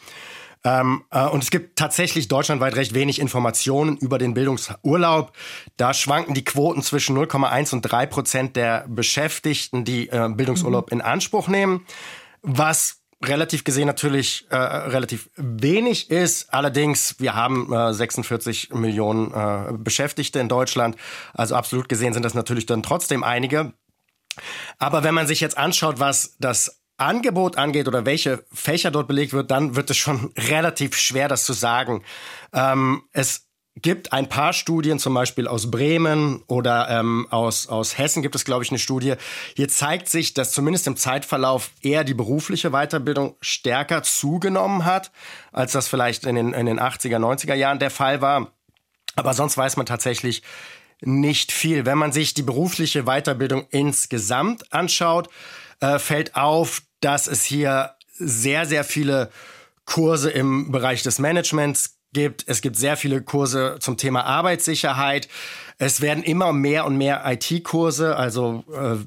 Ähm, 0.63 1.05
äh, 1.11 1.25
und 1.25 1.43
es 1.43 1.51
gibt 1.51 1.77
tatsächlich 1.77 2.27
deutschlandweit 2.27 2.75
recht 2.75 2.93
wenig 2.93 3.19
Informationen 3.19 3.97
über 3.97 4.17
den 4.17 4.33
Bildungsurlaub. 4.33 5.31
Da 5.77 5.93
schwanken 5.93 6.33
die 6.33 6.43
Quoten 6.43 6.81
zwischen 6.81 7.17
0,1 7.17 7.73
und 7.73 7.81
3 7.81 8.05
Prozent 8.07 8.55
der 8.55 8.85
Beschäftigten, 8.87 9.85
die 9.85 10.09
äh, 10.09 10.29
Bildungsurlaub 10.29 10.91
mhm. 10.91 10.99
in 10.99 11.01
Anspruch 11.01 11.47
nehmen. 11.47 11.85
Was 12.41 12.99
relativ 13.23 13.63
gesehen 13.63 13.87
natürlich 13.87 14.47
äh, 14.49 14.55
relativ 14.55 15.29
wenig 15.35 16.09
ist. 16.09 16.53
Allerdings, 16.53 17.19
wir 17.19 17.35
haben 17.35 17.71
äh, 17.73 17.93
46 17.93 18.73
Millionen 18.73 19.33
äh, 19.33 19.73
Beschäftigte 19.77 20.39
in 20.39 20.47
Deutschland. 20.47 20.95
Also 21.33 21.55
absolut 21.55 21.89
gesehen 21.89 22.13
sind 22.13 22.23
das 22.23 22.33
natürlich 22.33 22.65
dann 22.65 22.83
trotzdem 22.83 23.23
einige. 23.23 23.73
Aber 24.77 25.03
wenn 25.03 25.13
man 25.13 25.27
sich 25.27 25.41
jetzt 25.41 25.57
anschaut, 25.57 25.99
was 25.99 26.37
das 26.39 26.78
Angebot 26.99 27.57
angeht 27.57 27.87
oder 27.87 28.05
welche 28.05 28.43
Fächer 28.51 28.91
dort 28.91 29.07
belegt 29.07 29.33
wird, 29.33 29.51
dann 29.51 29.75
wird 29.75 29.89
es 29.89 29.97
schon 29.97 30.33
relativ 30.37 30.95
schwer, 30.95 31.27
das 31.27 31.45
zu 31.45 31.53
sagen. 31.53 32.03
Ähm, 32.53 33.03
es 33.11 33.49
gibt 33.81 34.13
ein 34.13 34.27
paar 34.27 34.53
Studien, 34.53 34.99
zum 34.99 35.13
Beispiel 35.13 35.47
aus 35.47 35.71
Bremen 35.71 36.43
oder 36.47 36.89
ähm, 36.89 37.27
aus, 37.29 37.67
aus 37.67 37.97
Hessen 37.97 38.21
gibt 38.21 38.35
es, 38.35 38.45
glaube 38.45 38.63
ich, 38.63 38.71
eine 38.71 38.79
Studie. 38.79 39.13
Hier 39.55 39.69
zeigt 39.69 40.09
sich, 40.09 40.33
dass 40.33 40.51
zumindest 40.51 40.87
im 40.87 40.97
Zeitverlauf 40.97 41.71
eher 41.81 42.03
die 42.03 42.13
berufliche 42.13 42.71
Weiterbildung 42.71 43.35
stärker 43.41 44.03
zugenommen 44.03 44.85
hat, 44.85 45.11
als 45.51 45.71
das 45.71 45.87
vielleicht 45.87 46.25
in 46.25 46.35
den, 46.35 46.53
in 46.53 46.65
den 46.65 46.79
80er, 46.79 47.17
90er 47.17 47.55
Jahren 47.55 47.79
der 47.79 47.91
Fall 47.91 48.21
war. 48.21 48.51
Aber 49.15 49.33
sonst 49.33 49.57
weiß 49.57 49.77
man 49.77 49.85
tatsächlich 49.85 50.43
nicht 51.01 51.51
viel. 51.51 51.85
Wenn 51.85 51.97
man 51.97 52.11
sich 52.11 52.33
die 52.33 52.43
berufliche 52.43 53.03
Weiterbildung 53.03 53.65
insgesamt 53.69 54.71
anschaut, 54.73 55.29
äh, 55.79 55.99
fällt 55.99 56.35
auf, 56.35 56.81
dass 57.01 57.27
es 57.27 57.43
hier 57.43 57.91
sehr, 58.17 58.65
sehr 58.65 58.83
viele 58.83 59.29
Kurse 59.85 60.29
im 60.29 60.71
Bereich 60.71 61.03
des 61.03 61.19
Managements 61.19 61.99
gibt. 62.13 62.43
Es 62.47 62.61
gibt 62.61 62.75
sehr 62.75 62.97
viele 62.97 63.21
Kurse 63.21 63.77
zum 63.79 63.97
Thema 63.97 64.25
Arbeitssicherheit. 64.25 65.27
Es 65.77 66.01
werden 66.01 66.23
immer 66.23 66.53
mehr 66.53 66.85
und 66.85 66.97
mehr 66.97 67.23
IT-Kurse, 67.25 68.15
also 68.15 68.63
äh, 68.73 68.97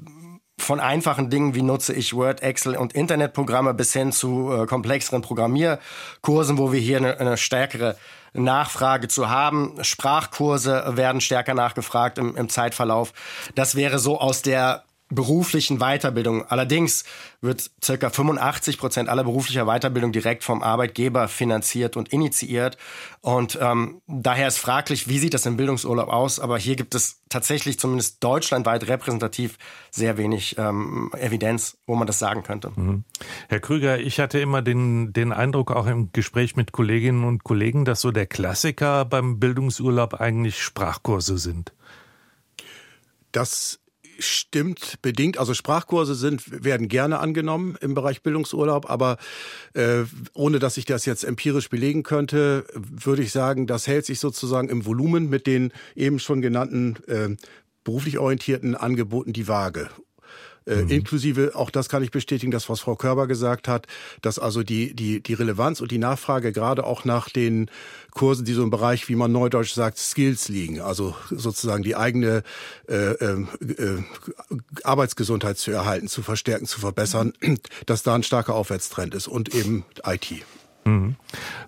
von 0.59 0.79
einfachen 0.79 1.29
Dingen 1.29 1.55
wie 1.55 1.61
nutze 1.61 1.93
ich 1.93 2.13
Word, 2.13 2.41
Excel 2.41 2.75
und 2.75 2.93
Internetprogramme 2.93 3.73
bis 3.73 3.93
hin 3.93 4.11
zu 4.11 4.51
äh, 4.51 4.65
komplexeren 4.65 5.21
Programmierkursen, 5.21 6.57
wo 6.57 6.71
wir 6.71 6.79
hier 6.79 6.97
eine, 6.97 7.19
eine 7.19 7.37
stärkere 7.37 7.97
Nachfrage 8.33 9.07
zu 9.07 9.29
haben. 9.29 9.77
Sprachkurse 9.81 10.83
werden 10.95 11.21
stärker 11.21 11.53
nachgefragt 11.53 12.17
im, 12.17 12.35
im 12.35 12.49
Zeitverlauf. 12.49 13.13
Das 13.55 13.75
wäre 13.75 13.99
so 13.99 14.19
aus 14.19 14.41
der 14.41 14.83
beruflichen 15.13 15.79
Weiterbildung. 15.79 16.45
Allerdings 16.45 17.03
wird 17.41 17.69
circa 17.83 18.09
85 18.09 18.77
Prozent 18.77 19.09
aller 19.09 19.23
beruflicher 19.23 19.65
Weiterbildung 19.65 20.11
direkt 20.11 20.43
vom 20.43 20.63
Arbeitgeber 20.63 21.27
finanziert 21.27 21.97
und 21.97 22.11
initiiert. 22.13 22.77
Und 23.21 23.57
ähm, 23.61 24.01
daher 24.07 24.47
ist 24.47 24.57
fraglich, 24.57 25.07
wie 25.07 25.19
sieht 25.19 25.33
das 25.33 25.45
im 25.45 25.57
Bildungsurlaub 25.57 26.09
aus? 26.09 26.39
Aber 26.39 26.57
hier 26.57 26.75
gibt 26.75 26.95
es 26.95 27.21
tatsächlich 27.29 27.79
zumindest 27.79 28.23
deutschlandweit 28.23 28.87
repräsentativ 28.87 29.57
sehr 29.91 30.17
wenig 30.17 30.57
ähm, 30.57 31.11
Evidenz, 31.17 31.77
wo 31.87 31.95
man 31.95 32.07
das 32.07 32.19
sagen 32.19 32.43
könnte. 32.43 32.71
Mhm. 32.75 33.03
Herr 33.49 33.59
Krüger, 33.59 33.99
ich 33.99 34.19
hatte 34.19 34.39
immer 34.39 34.61
den, 34.61 35.13
den 35.13 35.31
Eindruck, 35.31 35.71
auch 35.71 35.87
im 35.87 36.11
Gespräch 36.13 36.55
mit 36.55 36.71
Kolleginnen 36.71 37.23
und 37.23 37.43
Kollegen, 37.43 37.85
dass 37.85 38.01
so 38.01 38.11
der 38.11 38.27
Klassiker 38.27 39.05
beim 39.05 39.39
Bildungsurlaub 39.39 40.15
eigentlich 40.15 40.61
Sprachkurse 40.61 41.37
sind. 41.37 41.73
Das 43.31 43.79
stimmt 44.19 45.01
bedingt. 45.01 45.37
Also 45.37 45.53
Sprachkurse 45.53 46.15
sind, 46.15 46.63
werden 46.63 46.87
gerne 46.87 47.19
angenommen 47.19 47.77
im 47.81 47.93
Bereich 47.93 48.21
Bildungsurlaub, 48.21 48.89
aber 48.89 49.17
äh, 49.73 50.03
ohne 50.33 50.59
dass 50.59 50.77
ich 50.77 50.85
das 50.85 51.05
jetzt 51.05 51.23
empirisch 51.23 51.69
belegen 51.69 52.03
könnte, 52.03 52.65
würde 52.73 53.23
ich 53.23 53.31
sagen, 53.31 53.67
das 53.67 53.87
hält 53.87 54.05
sich 54.05 54.19
sozusagen 54.19 54.69
im 54.69 54.85
Volumen 54.85 55.29
mit 55.29 55.47
den 55.47 55.71
eben 55.95 56.19
schon 56.19 56.41
genannten 56.41 56.97
äh, 57.07 57.35
beruflich 57.83 58.19
orientierten 58.19 58.75
Angeboten 58.75 59.33
die 59.33 59.47
Waage. 59.47 59.89
Äh, 60.65 60.83
mhm. 60.83 60.89
Inklusive, 60.89 61.51
auch 61.55 61.69
das 61.69 61.89
kann 61.89 62.03
ich 62.03 62.11
bestätigen, 62.11 62.51
das, 62.51 62.69
was 62.69 62.79
Frau 62.79 62.95
Körber 62.95 63.27
gesagt 63.27 63.67
hat, 63.67 63.87
dass 64.21 64.39
also 64.39 64.63
die, 64.63 64.93
die, 64.93 65.21
die 65.21 65.33
Relevanz 65.33 65.81
und 65.81 65.91
die 65.91 65.97
Nachfrage 65.97 66.51
gerade 66.51 66.85
auch 66.85 67.05
nach 67.05 67.29
den 67.29 67.69
Kursen, 68.11 68.45
die 68.45 68.53
so 68.53 68.63
im 68.63 68.69
Bereich, 68.69 69.09
wie 69.09 69.15
man 69.15 69.31
neudeutsch 69.31 69.73
sagt, 69.73 69.97
Skills 69.97 70.49
liegen, 70.49 70.81
also 70.81 71.15
sozusagen 71.29 71.83
die 71.83 71.95
eigene 71.95 72.43
äh, 72.87 72.95
äh, 72.95 73.45
äh 73.61 74.03
Arbeitsgesundheit 74.83 75.57
zu 75.57 75.71
erhalten, 75.71 76.07
zu 76.07 76.21
verstärken, 76.21 76.65
zu 76.65 76.79
verbessern, 76.79 77.33
dass 77.85 78.03
da 78.03 78.15
ein 78.15 78.23
starker 78.23 78.55
Aufwärtstrend 78.55 79.15
ist 79.15 79.27
und 79.27 79.53
eben 79.53 79.85
IT. 80.05 80.43
Mhm. 80.85 81.15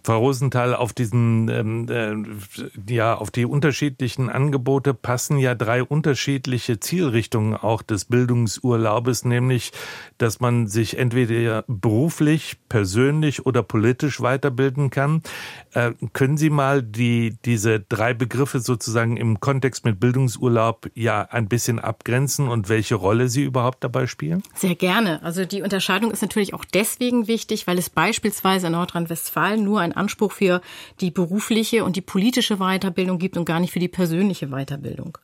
Frau 0.03 0.19
Rosenthal, 0.19 0.75
auf 0.75 0.93
diesen, 0.93 1.49
ähm, 1.49 1.87
äh, 1.89 2.93
ja, 2.93 3.15
auf 3.15 3.31
die 3.31 3.45
unterschiedlichen 3.45 4.29
Angebote 4.29 4.93
passen 4.93 5.37
ja 5.37 5.55
drei 5.55 5.83
unterschiedliche 5.83 6.79
Zielrichtungen 6.79 7.55
auch 7.55 7.81
des 7.81 8.05
Bildungsurlaubes, 8.05 9.25
nämlich, 9.25 9.71
dass 10.17 10.39
man 10.39 10.67
sich 10.67 10.97
entweder 10.97 11.63
beruflich, 11.67 12.57
persönlich 12.69 13.45
oder 13.45 13.63
politisch 13.63 14.21
weiterbilden 14.21 14.89
kann. 14.89 15.23
Äh, 15.73 15.93
können 16.13 16.37
Sie 16.37 16.49
mal 16.49 16.83
die, 16.83 17.37
diese 17.45 17.79
drei 17.79 18.13
Begriffe 18.13 18.59
sozusagen 18.59 19.17
im 19.17 19.39
Kontext 19.39 19.85
mit 19.85 19.99
Bildungsurlaub 19.99 20.89
ja 20.93 21.21
ein 21.21 21.47
bisschen 21.47 21.79
abgrenzen 21.79 22.47
und 22.47 22.69
welche 22.69 22.95
Rolle 22.95 23.27
sie 23.27 23.43
überhaupt 23.43 23.83
dabei 23.83 24.07
spielen? 24.07 24.43
Sehr 24.53 24.75
gerne. 24.75 25.21
Also 25.23 25.45
die 25.45 25.61
Unterscheidung 25.61 26.11
ist 26.11 26.21
natürlich 26.21 26.53
auch 26.53 26.65
deswegen 26.65 27.27
wichtig, 27.27 27.65
weil 27.67 27.77
es 27.77 27.89
beispielsweise 27.89 28.67
in 28.67 28.73
Nordrhein 28.73 29.04
Nordrhein-Westfalen 29.05 29.63
nur 29.63 29.79
einen 29.79 29.93
Anspruch 29.93 30.31
für 30.31 30.61
die 30.99 31.11
berufliche 31.11 31.83
und 31.83 31.95
die 31.95 32.01
politische 32.01 32.57
Weiterbildung 32.57 33.19
gibt 33.19 33.37
und 33.37 33.45
gar 33.45 33.59
nicht 33.59 33.71
für 33.71 33.79
die 33.79 33.87
persönliche 33.87 34.47
Weiterbildung. 34.47 35.17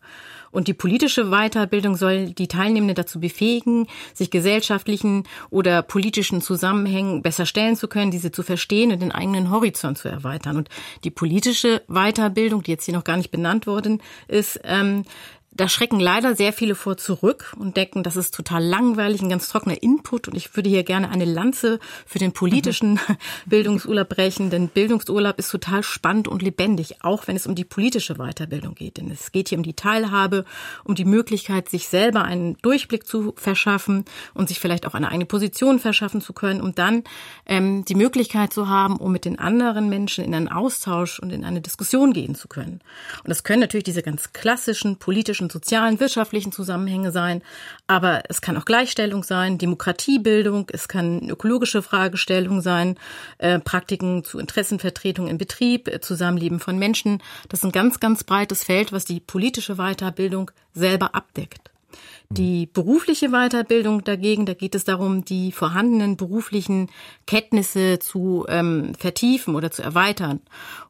Und 0.51 0.67
die 0.67 0.73
politische 0.73 1.29
Weiterbildung 1.29 1.95
soll 1.95 2.31
die 2.31 2.49
Teilnehmenden 2.49 2.95
dazu 2.95 3.21
befähigen, 3.21 3.87
sich 4.13 4.31
gesellschaftlichen 4.31 5.23
oder 5.49 5.81
politischen 5.81 6.41
Zusammenhängen 6.41 7.21
besser 7.21 7.45
stellen 7.45 7.77
zu 7.77 7.87
können, 7.87 8.11
diese 8.11 8.33
zu 8.33 8.43
verstehen 8.43 8.91
und 8.91 9.01
den 9.01 9.13
eigenen 9.13 9.49
Horizont 9.49 9.97
zu 9.97 10.09
erweitern. 10.09 10.57
Und 10.57 10.69
die 11.05 11.09
politische 11.09 11.81
Weiterbildung, 11.87 12.63
die 12.63 12.71
jetzt 12.71 12.83
hier 12.83 12.93
noch 12.93 13.05
gar 13.05 13.15
nicht 13.15 13.31
benannt 13.31 13.65
worden 13.65 14.01
ist, 14.27 14.59
ähm, 14.65 15.03
da 15.53 15.67
schrecken 15.67 15.99
leider 15.99 16.33
sehr 16.33 16.53
viele 16.53 16.75
vor 16.75 16.95
zurück 16.95 17.53
und 17.59 17.75
denken, 17.75 18.03
das 18.03 18.15
ist 18.15 18.33
total 18.33 18.63
langweilig, 18.63 19.21
ein 19.21 19.29
ganz 19.29 19.49
trockener 19.49 19.83
Input. 19.83 20.29
Und 20.29 20.35
ich 20.35 20.55
würde 20.55 20.69
hier 20.69 20.83
gerne 20.83 21.09
eine 21.09 21.25
Lanze 21.25 21.79
für 22.05 22.19
den 22.19 22.31
politischen 22.31 22.93
mhm. 22.93 22.99
Bildungsurlaub 23.47 24.07
brechen, 24.07 24.49
denn 24.49 24.69
Bildungsurlaub 24.69 25.37
ist 25.37 25.49
total 25.51 25.83
spannend 25.83 26.29
und 26.29 26.41
lebendig, 26.41 27.03
auch 27.03 27.27
wenn 27.27 27.35
es 27.35 27.47
um 27.47 27.55
die 27.55 27.65
politische 27.65 28.15
Weiterbildung 28.15 28.75
geht. 28.75 28.95
Denn 28.95 29.11
es 29.11 29.33
geht 29.33 29.49
hier 29.49 29.57
um 29.57 29.63
die 29.63 29.73
Teilhabe, 29.73 30.45
um 30.85 30.95
die 30.95 31.03
Möglichkeit, 31.03 31.67
sich 31.67 31.89
selber 31.89 32.23
einen 32.23 32.57
Durchblick 32.61 33.05
zu 33.05 33.33
verschaffen 33.35 34.05
und 34.33 34.47
sich 34.47 34.59
vielleicht 34.59 34.87
auch 34.87 34.93
eine 34.93 35.09
eigene 35.09 35.25
Position 35.25 35.79
verschaffen 35.79 36.21
zu 36.21 36.31
können, 36.31 36.61
um 36.61 36.75
dann 36.75 37.03
ähm, 37.45 37.83
die 37.83 37.95
Möglichkeit 37.95 38.53
zu 38.53 38.69
haben, 38.69 38.95
um 38.95 39.11
mit 39.11 39.25
den 39.25 39.37
anderen 39.37 39.89
Menschen 39.89 40.23
in 40.23 40.33
einen 40.33 40.47
Austausch 40.47 41.19
und 41.19 41.33
in 41.33 41.43
eine 41.43 41.59
Diskussion 41.59 42.13
gehen 42.13 42.35
zu 42.35 42.47
können. 42.47 42.79
Und 43.23 43.29
das 43.29 43.43
können 43.43 43.59
natürlich 43.59 43.83
diese 43.83 44.01
ganz 44.01 44.31
klassischen 44.31 44.95
politischen 44.95 45.41
politischen, 45.41 45.49
sozialen, 45.51 45.99
wirtschaftlichen 45.99 46.51
Zusammenhänge 46.51 47.11
sein. 47.11 47.41
Aber 47.87 48.23
es 48.29 48.41
kann 48.41 48.57
auch 48.57 48.65
Gleichstellung 48.65 49.23
sein, 49.23 49.57
Demokratiebildung, 49.57 50.67
es 50.71 50.87
kann 50.87 51.29
ökologische 51.29 51.81
Fragestellung 51.81 52.61
sein, 52.61 52.97
äh, 53.37 53.59
Praktiken 53.59 54.23
zu 54.23 54.39
Interessenvertretung 54.39 55.27
im 55.27 55.37
Betrieb, 55.37 55.87
äh, 55.87 56.01
Zusammenleben 56.01 56.59
von 56.59 56.77
Menschen. 56.77 57.21
Das 57.49 57.59
ist 57.59 57.65
ein 57.65 57.71
ganz, 57.71 57.99
ganz 57.99 58.23
breites 58.23 58.63
Feld, 58.63 58.91
was 58.91 59.05
die 59.05 59.19
politische 59.19 59.75
Weiterbildung 59.75 60.51
selber 60.73 61.15
abdeckt. 61.15 61.70
Die 62.29 62.65
berufliche 62.65 63.29
Weiterbildung 63.29 64.03
dagegen, 64.03 64.45
da 64.45 64.53
geht 64.53 64.75
es 64.75 64.83
darum, 64.83 65.25
die 65.25 65.51
vorhandenen 65.51 66.17
beruflichen 66.17 66.89
Kenntnisse 67.27 67.99
zu 67.99 68.45
ähm, 68.49 68.93
vertiefen 68.95 69.55
oder 69.55 69.71
zu 69.71 69.81
erweitern. 69.81 70.41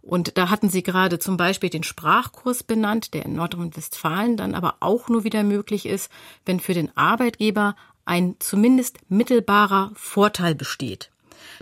Und 0.01 0.37
da 0.37 0.49
hatten 0.49 0.69
Sie 0.69 0.83
gerade 0.83 1.19
zum 1.19 1.37
Beispiel 1.37 1.69
den 1.69 1.83
Sprachkurs 1.83 2.63
benannt, 2.63 3.13
der 3.13 3.25
in 3.25 3.35
Nordrhein-Westfalen 3.35 4.37
dann 4.37 4.55
aber 4.55 4.75
auch 4.79 5.09
nur 5.09 5.23
wieder 5.23 5.43
möglich 5.43 5.85
ist, 5.85 6.11
wenn 6.45 6.59
für 6.59 6.73
den 6.73 6.95
Arbeitgeber 6.97 7.75
ein 8.05 8.35
zumindest 8.39 8.97
mittelbarer 9.09 9.91
Vorteil 9.95 10.55
besteht. 10.55 11.10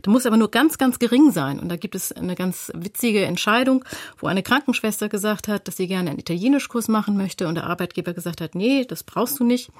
Der 0.06 0.12
muss 0.12 0.26
aber 0.26 0.38
nur 0.38 0.52
ganz, 0.52 0.78
ganz 0.78 1.00
gering 1.00 1.32
sein. 1.32 1.60
Und 1.60 1.70
da 1.70 1.76
gibt 1.76 1.96
es 1.96 2.12
eine 2.12 2.36
ganz 2.36 2.72
witzige 2.74 3.26
Entscheidung, 3.26 3.84
wo 4.18 4.28
eine 4.28 4.44
Krankenschwester 4.44 5.10
gesagt 5.10 5.48
hat, 5.48 5.68
dass 5.68 5.78
sie 5.78 5.88
gerne 5.88 6.10
einen 6.10 6.20
Italienischkurs 6.20 6.88
machen 6.88 7.18
möchte 7.18 7.48
und 7.48 7.56
der 7.56 7.66
Arbeitgeber 7.66 8.14
gesagt 8.14 8.42
hat, 8.42 8.56
nee, 8.56 8.86
das 8.86 9.04
brauchst 9.04 9.40
du 9.40 9.44
nicht. 9.44 9.72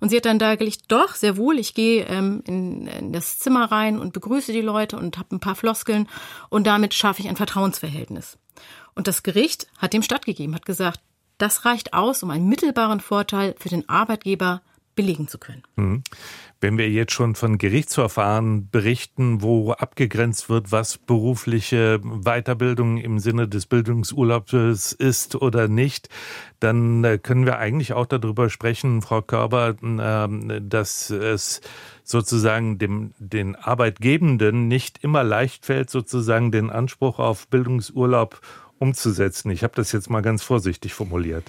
Und 0.00 0.10
sie 0.10 0.16
hat 0.16 0.24
dann 0.24 0.38
dargelegt, 0.38 0.84
doch, 0.88 1.14
sehr 1.14 1.36
wohl, 1.36 1.58
ich 1.58 1.74
gehe 1.74 2.04
ähm, 2.06 2.42
in, 2.46 2.86
in 2.86 3.12
das 3.12 3.38
Zimmer 3.38 3.70
rein 3.70 3.98
und 3.98 4.12
begrüße 4.12 4.52
die 4.52 4.60
Leute 4.60 4.96
und 4.96 5.18
habe 5.18 5.34
ein 5.34 5.40
paar 5.40 5.54
Floskeln 5.54 6.08
und 6.48 6.66
damit 6.66 6.94
schaffe 6.94 7.22
ich 7.22 7.28
ein 7.28 7.36
Vertrauensverhältnis. 7.36 8.38
Und 8.94 9.08
das 9.08 9.22
Gericht 9.22 9.66
hat 9.78 9.92
dem 9.92 10.02
stattgegeben, 10.02 10.54
hat 10.54 10.66
gesagt, 10.66 11.00
das 11.38 11.64
reicht 11.66 11.92
aus, 11.92 12.22
um 12.22 12.30
einen 12.30 12.48
mittelbaren 12.48 13.00
Vorteil 13.00 13.54
für 13.58 13.68
den 13.68 13.88
Arbeitgeber 13.88 14.62
belegen 14.96 15.28
zu 15.28 15.38
können. 15.38 15.62
Mhm. 15.76 16.02
Wenn 16.60 16.78
wir 16.78 16.90
jetzt 16.90 17.12
schon 17.12 17.34
von 17.34 17.58
Gerichtsverfahren 17.58 18.70
berichten, 18.70 19.42
wo 19.42 19.72
abgegrenzt 19.72 20.48
wird, 20.48 20.72
was 20.72 20.96
berufliche 20.96 22.00
Weiterbildung 22.02 22.96
im 22.96 23.18
Sinne 23.18 23.46
des 23.46 23.66
Bildungsurlaubs 23.66 24.94
ist 24.94 25.36
oder 25.36 25.68
nicht, 25.68 26.08
dann 26.58 27.04
äh, 27.04 27.18
können 27.18 27.44
wir 27.44 27.58
eigentlich 27.58 27.92
auch 27.92 28.06
darüber 28.06 28.48
sprechen, 28.48 29.02
Frau 29.02 29.20
Körber, 29.20 29.76
ähm, 29.82 30.68
dass 30.68 31.10
es 31.10 31.60
sozusagen 32.02 32.78
dem, 32.78 33.12
den 33.18 33.54
Arbeitgebenden 33.54 34.66
nicht 34.66 35.04
immer 35.04 35.22
leicht 35.22 35.66
fällt, 35.66 35.90
sozusagen 35.90 36.50
den 36.50 36.70
Anspruch 36.70 37.18
auf 37.18 37.48
Bildungsurlaub 37.48 38.40
umzusetzen. 38.78 39.50
Ich 39.50 39.62
habe 39.62 39.74
das 39.76 39.92
jetzt 39.92 40.08
mal 40.08 40.22
ganz 40.22 40.42
vorsichtig 40.42 40.94
formuliert. 40.94 41.44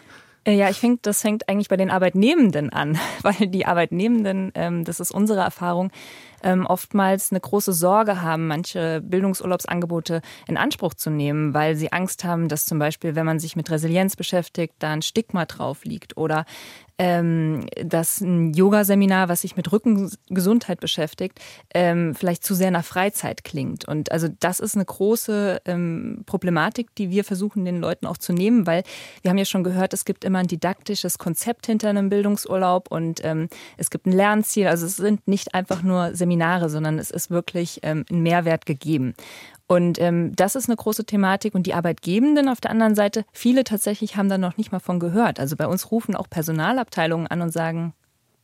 Äh, 0.48 0.56
ja, 0.56 0.70
ich 0.70 0.78
finde, 0.78 1.00
das 1.02 1.22
fängt 1.22 1.50
eigentlich 1.50 1.68
bei 1.68 1.78
den 1.78 1.92
Arbeitnehmenden 1.92 2.72
an, 2.72 2.98
weil 3.22 3.48
die 3.48 3.66
Arbeitnehmenden, 3.66 4.52
ähm, 4.56 4.84
das 4.86 5.00
ist 5.00 5.12
unsere 5.12 5.42
Erfahrung, 5.42 5.92
ähm, 6.44 6.66
oftmals 6.66 7.32
eine 7.32 7.40
große 7.40 7.74
Sorge 7.74 8.22
haben, 8.22 8.48
manche 8.48 9.02
Bildungsurlaubsangebote 9.02 10.22
in 10.48 10.58
Anspruch 10.58 10.94
zu 10.94 11.10
nehmen, 11.10 11.54
weil 11.54 11.76
sie 11.76 11.92
Angst 11.92 12.24
haben, 12.24 12.48
dass 12.48 12.66
zum 12.66 12.80
Beispiel, 12.80 13.16
wenn 13.16 13.26
man 13.26 13.40
sich 13.40 13.56
mit 13.56 13.70
Resilienz 13.70 14.16
beschäftigt, 14.16 14.76
da 14.80 14.92
ein 14.92 15.02
Stigma 15.02 15.46
drauf 15.46 15.84
liegt 15.84 16.18
oder 16.18 16.46
ähm, 17.00 17.68
dass 17.84 18.22
ein 18.22 18.54
Yoga-Seminar, 18.54 19.30
was 19.30 19.42
sich 19.42 19.56
mit 19.56 19.72
Rückengesundheit 19.72 20.80
beschäftigt, 20.80 21.40
ähm, 21.74 22.16
vielleicht 22.16 22.44
zu 22.44 22.56
sehr 22.56 22.72
nach 22.72 22.84
Freizeit 22.84 23.44
klingt. 23.44 23.88
Und 23.88 24.12
also 24.12 24.28
das 24.40 24.60
ist 24.60 24.76
eine 24.76 24.86
große 24.86 25.62
ähm, 25.66 26.24
Problematik, 26.26 26.96
die 26.96 27.10
wir 27.12 27.24
versuchen, 27.24 27.66
den 27.66 27.80
Leuten 27.80 28.08
auch 28.08 28.18
zu 28.18 28.34
nehmen, 28.34 28.66
weil 28.66 28.84
wir 29.22 29.30
haben 29.30 29.38
ja 29.38 29.46
schon 29.46 29.64
gehört, 29.64 29.94
es 29.94 30.06
gibt 30.06 30.24
immer 30.24 30.40
ein 30.40 30.48
didaktisches 30.48 31.20
Konzept 31.20 31.68
hinter 31.68 31.90
einem 31.90 32.10
Bildungsurlaub 32.10 32.90
und 32.92 33.24
ähm, 33.24 33.48
es 33.78 33.92
gibt 33.92 34.08
ein 34.08 34.12
Lernziel. 34.12 34.68
Also 34.68 34.86
es 34.88 34.98
sind 34.98 35.28
nicht 35.28 35.54
einfach 35.54 35.84
nur 35.84 36.16
Seminare, 36.16 36.27
Seminare, 36.28 36.70
sondern 36.70 37.00
es 37.00 37.10
ist 37.10 37.32
wirklich 37.32 37.80
ähm, 37.84 38.04
ein 38.12 38.22
Mehrwert 38.22 38.66
gegeben. 38.66 39.16
Und 39.66 40.00
ähm, 40.00 40.36
das 40.36 40.56
ist 40.56 40.68
eine 40.68 40.76
große 40.76 41.06
Thematik. 41.06 41.56
Und 41.56 41.64
die 41.64 41.74
Arbeitgebenden 41.74 42.50
auf 42.50 42.60
der 42.60 42.72
anderen 42.72 42.96
Seite, 42.96 43.26
viele 43.32 43.64
tatsächlich 43.64 44.18
haben 44.18 44.30
da 44.30 44.38
noch 44.38 44.58
nicht 44.58 44.72
mal 44.72 44.80
von 44.80 45.00
gehört. 45.00 45.40
Also 45.40 45.56
bei 45.56 45.68
uns 45.68 45.90
rufen 45.92 46.16
auch 46.16 46.30
Personalabteilungen 46.30 47.28
an 47.28 47.42
und 47.42 47.52
sagen, 47.52 47.94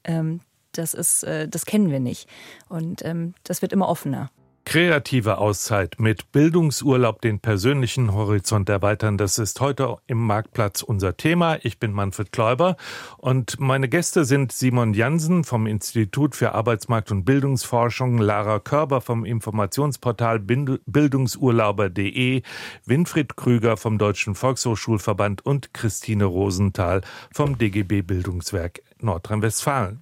ähm, 0.05 0.39
das 0.71 0.93
ist, 0.93 1.23
äh, 1.23 1.47
das 1.47 1.65
kennen 1.65 1.91
wir 1.91 1.99
nicht. 1.99 2.29
Und 2.69 3.03
ähm, 3.05 3.33
das 3.43 3.61
wird 3.61 3.73
immer 3.73 3.89
offener. 3.89 4.29
Kreative 4.65 5.39
Auszeit 5.39 5.99
mit 5.99 6.31
Bildungsurlaub 6.31 7.19
den 7.21 7.39
persönlichen 7.39 8.13
Horizont 8.13 8.69
erweitern. 8.69 9.17
Das 9.17 9.37
ist 9.37 9.59
heute 9.59 9.97
im 10.07 10.19
Marktplatz 10.19 10.81
unser 10.81 11.17
Thema. 11.17 11.57
Ich 11.63 11.79
bin 11.79 11.91
Manfred 11.91 12.31
Kläuber 12.31 12.77
und 13.17 13.59
meine 13.59 13.89
Gäste 13.89 14.23
sind 14.25 14.53
Simon 14.53 14.93
Jansen 14.93 15.43
vom 15.43 15.67
Institut 15.67 16.35
für 16.35 16.53
Arbeitsmarkt 16.53 17.11
und 17.11 17.25
Bildungsforschung, 17.25 18.17
Lara 18.17 18.59
Körber 18.59 19.01
vom 19.01 19.25
Informationsportal 19.25 20.39
Bildungsurlauber.de, 20.39 22.41
Winfried 22.85 23.35
Krüger 23.35 23.75
vom 23.75 23.97
Deutschen 23.97 24.33
Volkshochschulverband 24.33 25.45
und 25.45 25.73
Christine 25.73 26.23
Rosenthal 26.25 27.01
vom 27.33 27.57
DGB 27.57 28.01
Bildungswerk 28.01 28.81
Nordrhein-Westfalen. 28.99 29.99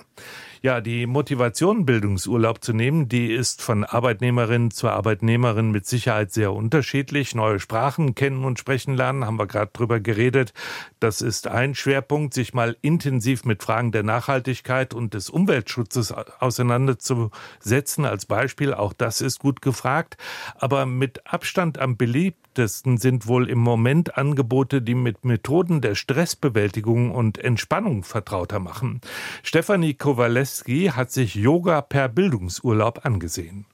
Ja, 0.63 0.79
die 0.79 1.07
Motivation, 1.07 1.87
Bildungsurlaub 1.87 2.63
zu 2.63 2.71
nehmen, 2.71 3.09
die 3.09 3.33
ist 3.33 3.63
von 3.63 3.83
Arbeitnehmerin 3.83 4.69
zu 4.69 4.89
Arbeitnehmerin 4.89 5.71
mit 5.71 5.87
Sicherheit 5.87 6.31
sehr 6.31 6.53
unterschiedlich. 6.53 7.33
Neue 7.33 7.59
Sprachen 7.59 8.13
kennen 8.13 8.45
und 8.45 8.59
sprechen 8.59 8.93
lernen, 8.93 9.25
haben 9.25 9.39
wir 9.39 9.47
gerade 9.47 9.71
drüber 9.73 9.99
geredet. 9.99 10.53
Das 10.99 11.21
ist 11.21 11.47
ein 11.47 11.73
Schwerpunkt, 11.73 12.35
sich 12.35 12.53
mal 12.53 12.77
intensiv 12.83 13.43
mit 13.43 13.63
Fragen 13.63 13.91
der 13.91 14.03
Nachhaltigkeit 14.03 14.93
und 14.93 15.15
des 15.15 15.31
Umweltschutzes 15.31 16.11
auseinanderzusetzen. 16.11 18.05
Als 18.05 18.27
Beispiel, 18.27 18.75
auch 18.75 18.93
das 18.93 19.21
ist 19.21 19.39
gut 19.39 19.63
gefragt. 19.63 20.17
Aber 20.53 20.85
mit 20.85 21.25
Abstand 21.25 21.79
am 21.79 21.97
beliebtesten 21.97 22.99
sind 22.99 23.25
wohl 23.25 23.49
im 23.49 23.57
Moment 23.57 24.15
Angebote, 24.15 24.83
die 24.83 24.93
mit 24.93 25.25
Methoden 25.25 25.81
der 25.81 25.95
Stressbewältigung 25.95 27.09
und 27.09 27.39
Entspannung 27.39 28.03
vertrauter 28.03 28.59
machen. 28.59 29.01
Stefanie 29.41 29.95
Kowales 29.95 30.50
Walewski 30.51 30.87
hat 30.87 31.11
sich 31.11 31.35
Yoga 31.35 31.81
per 31.81 32.09
Bildungsurlaub 32.09 33.05
angesehen. 33.05 33.65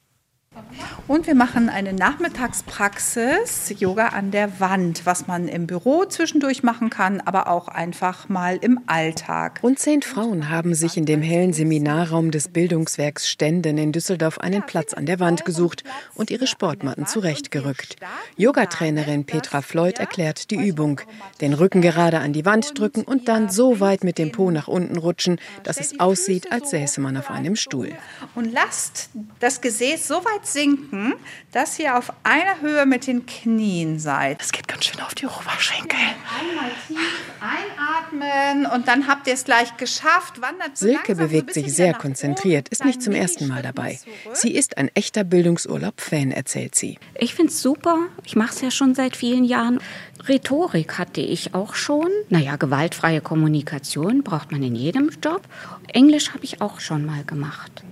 Und 1.08 1.26
wir 1.28 1.36
machen 1.36 1.70
eine 1.70 1.94
Nachmittagspraxis, 1.94 3.74
Yoga 3.80 4.08
an 4.08 4.32
der 4.32 4.60
Wand, 4.60 5.06
was 5.06 5.28
man 5.28 5.48
im 5.48 5.68
Büro 5.68 6.06
zwischendurch 6.06 6.64
machen 6.64 6.90
kann, 6.90 7.22
aber 7.22 7.48
auch 7.48 7.68
einfach 7.68 8.28
mal 8.30 8.58
im 8.58 8.82
Alltag. 8.88 9.62
Rund 9.64 9.80
zehn 9.80 10.02
Frauen 10.02 10.50
haben 10.50 10.76
sich 10.76 10.98
in 10.98 11.06
dem 11.06 11.22
hellen 11.22 11.54
Seminarraum 11.54 12.32
des 12.32 12.50
Bildungswerks 12.50 13.30
Ständen 13.30 13.78
in 13.78 13.92
Düsseldorf 13.92 14.40
einen 14.40 14.66
Platz 14.66 14.94
an 14.94 15.06
der 15.06 15.20
Wand 15.20 15.46
gesucht 15.46 15.84
und 16.16 16.30
ihre 16.30 16.48
Sportmatten 16.48 17.06
zurechtgerückt. 17.06 17.96
Yogatrainerin 18.36 19.26
Petra 19.26 19.62
Floyd 19.62 20.00
erklärt 20.00 20.52
die 20.52 20.56
Übung. 20.56 21.02
Den 21.40 21.54
Rücken 21.54 21.82
gerade 21.82 22.20
an 22.20 22.34
die 22.34 22.46
Wand 22.46 22.78
drücken 22.78 23.04
und 23.04 23.28
dann 23.28 23.50
so 23.50 23.80
weit 23.80 24.04
mit 24.04 24.18
dem 24.18 24.32
Po 24.32 24.52
nach 24.52 24.68
unten 24.68 24.98
rutschen, 24.98 25.40
dass 25.64 25.80
es 25.80 26.00
aussieht, 26.00 26.52
als 26.52 26.72
säße 26.72 27.00
man 27.00 27.16
auf 27.18 27.30
einem 27.30 27.56
Stuhl. 27.56 27.92
Und 28.36 28.52
lasst 28.52 29.10
das 29.40 29.62
Gesäß 29.62 30.08
so 30.08 30.16
weit 30.16 30.47
sinken, 30.54 31.14
dass 31.52 31.78
ihr 31.80 31.98
auf 31.98 32.14
einer 32.24 32.62
Höhe 32.62 32.86
mit 32.86 33.08
den 33.08 33.26
Knien 33.26 34.00
seid. 34.00 34.40
Das 34.42 34.52
geht 34.52 34.68
ganz 34.68 34.86
schön 34.86 35.02
auf 35.02 35.16
die 35.16 35.26
Oberschenkel. 35.26 36.00
Einmal 36.40 36.72
tief 36.88 36.98
einatmen 37.40 38.66
und 38.72 38.88
dann 38.88 39.08
habt 39.08 39.28
ihr 39.28 39.34
es 39.34 39.44
gleich 39.44 39.76
geschafft. 39.78 40.42
Wandert 40.42 40.78
so 40.78 40.88
Silke 40.88 41.16
bewegt 41.16 41.54
sich 41.54 41.74
sehr 41.74 41.94
konzentriert, 41.94 42.70
ist 42.70 42.86
nicht 42.86 43.02
zum 43.02 43.14
ersten 43.14 43.48
Mal 43.48 43.62
dabei. 43.62 44.00
Sie 44.34 44.54
ist 44.54 44.78
ein 44.78 44.90
echter 44.94 45.24
Bildungsurlaub-Fan, 45.24 46.32
erzählt 46.32 46.76
sie. 46.76 46.98
Ich 47.16 47.36
finde 47.36 47.52
es 47.52 47.62
super. 47.62 48.08
Ich 48.24 48.36
mache 48.36 48.54
es 48.54 48.62
ja 48.62 48.72
schon 48.72 48.96
seit 48.96 49.16
vielen 49.16 49.44
Jahren. 49.44 49.80
Rhetorik 50.28 50.98
hatte 50.98 51.22
ich 51.22 51.54
auch 51.54 51.76
schon. 51.76 52.10
Naja, 52.30 52.56
gewaltfreie 52.56 53.22
Kommunikation 53.22 54.24
braucht 54.24 54.52
man 54.52 54.64
in 54.64 54.76
jedem 54.76 55.10
Job. 55.24 55.42
Englisch 55.88 56.34
habe 56.34 56.44
ich 56.44 56.62
auch 56.62 56.80
schon 56.80 57.06
mal 57.06 57.24
gemacht. 57.24 57.84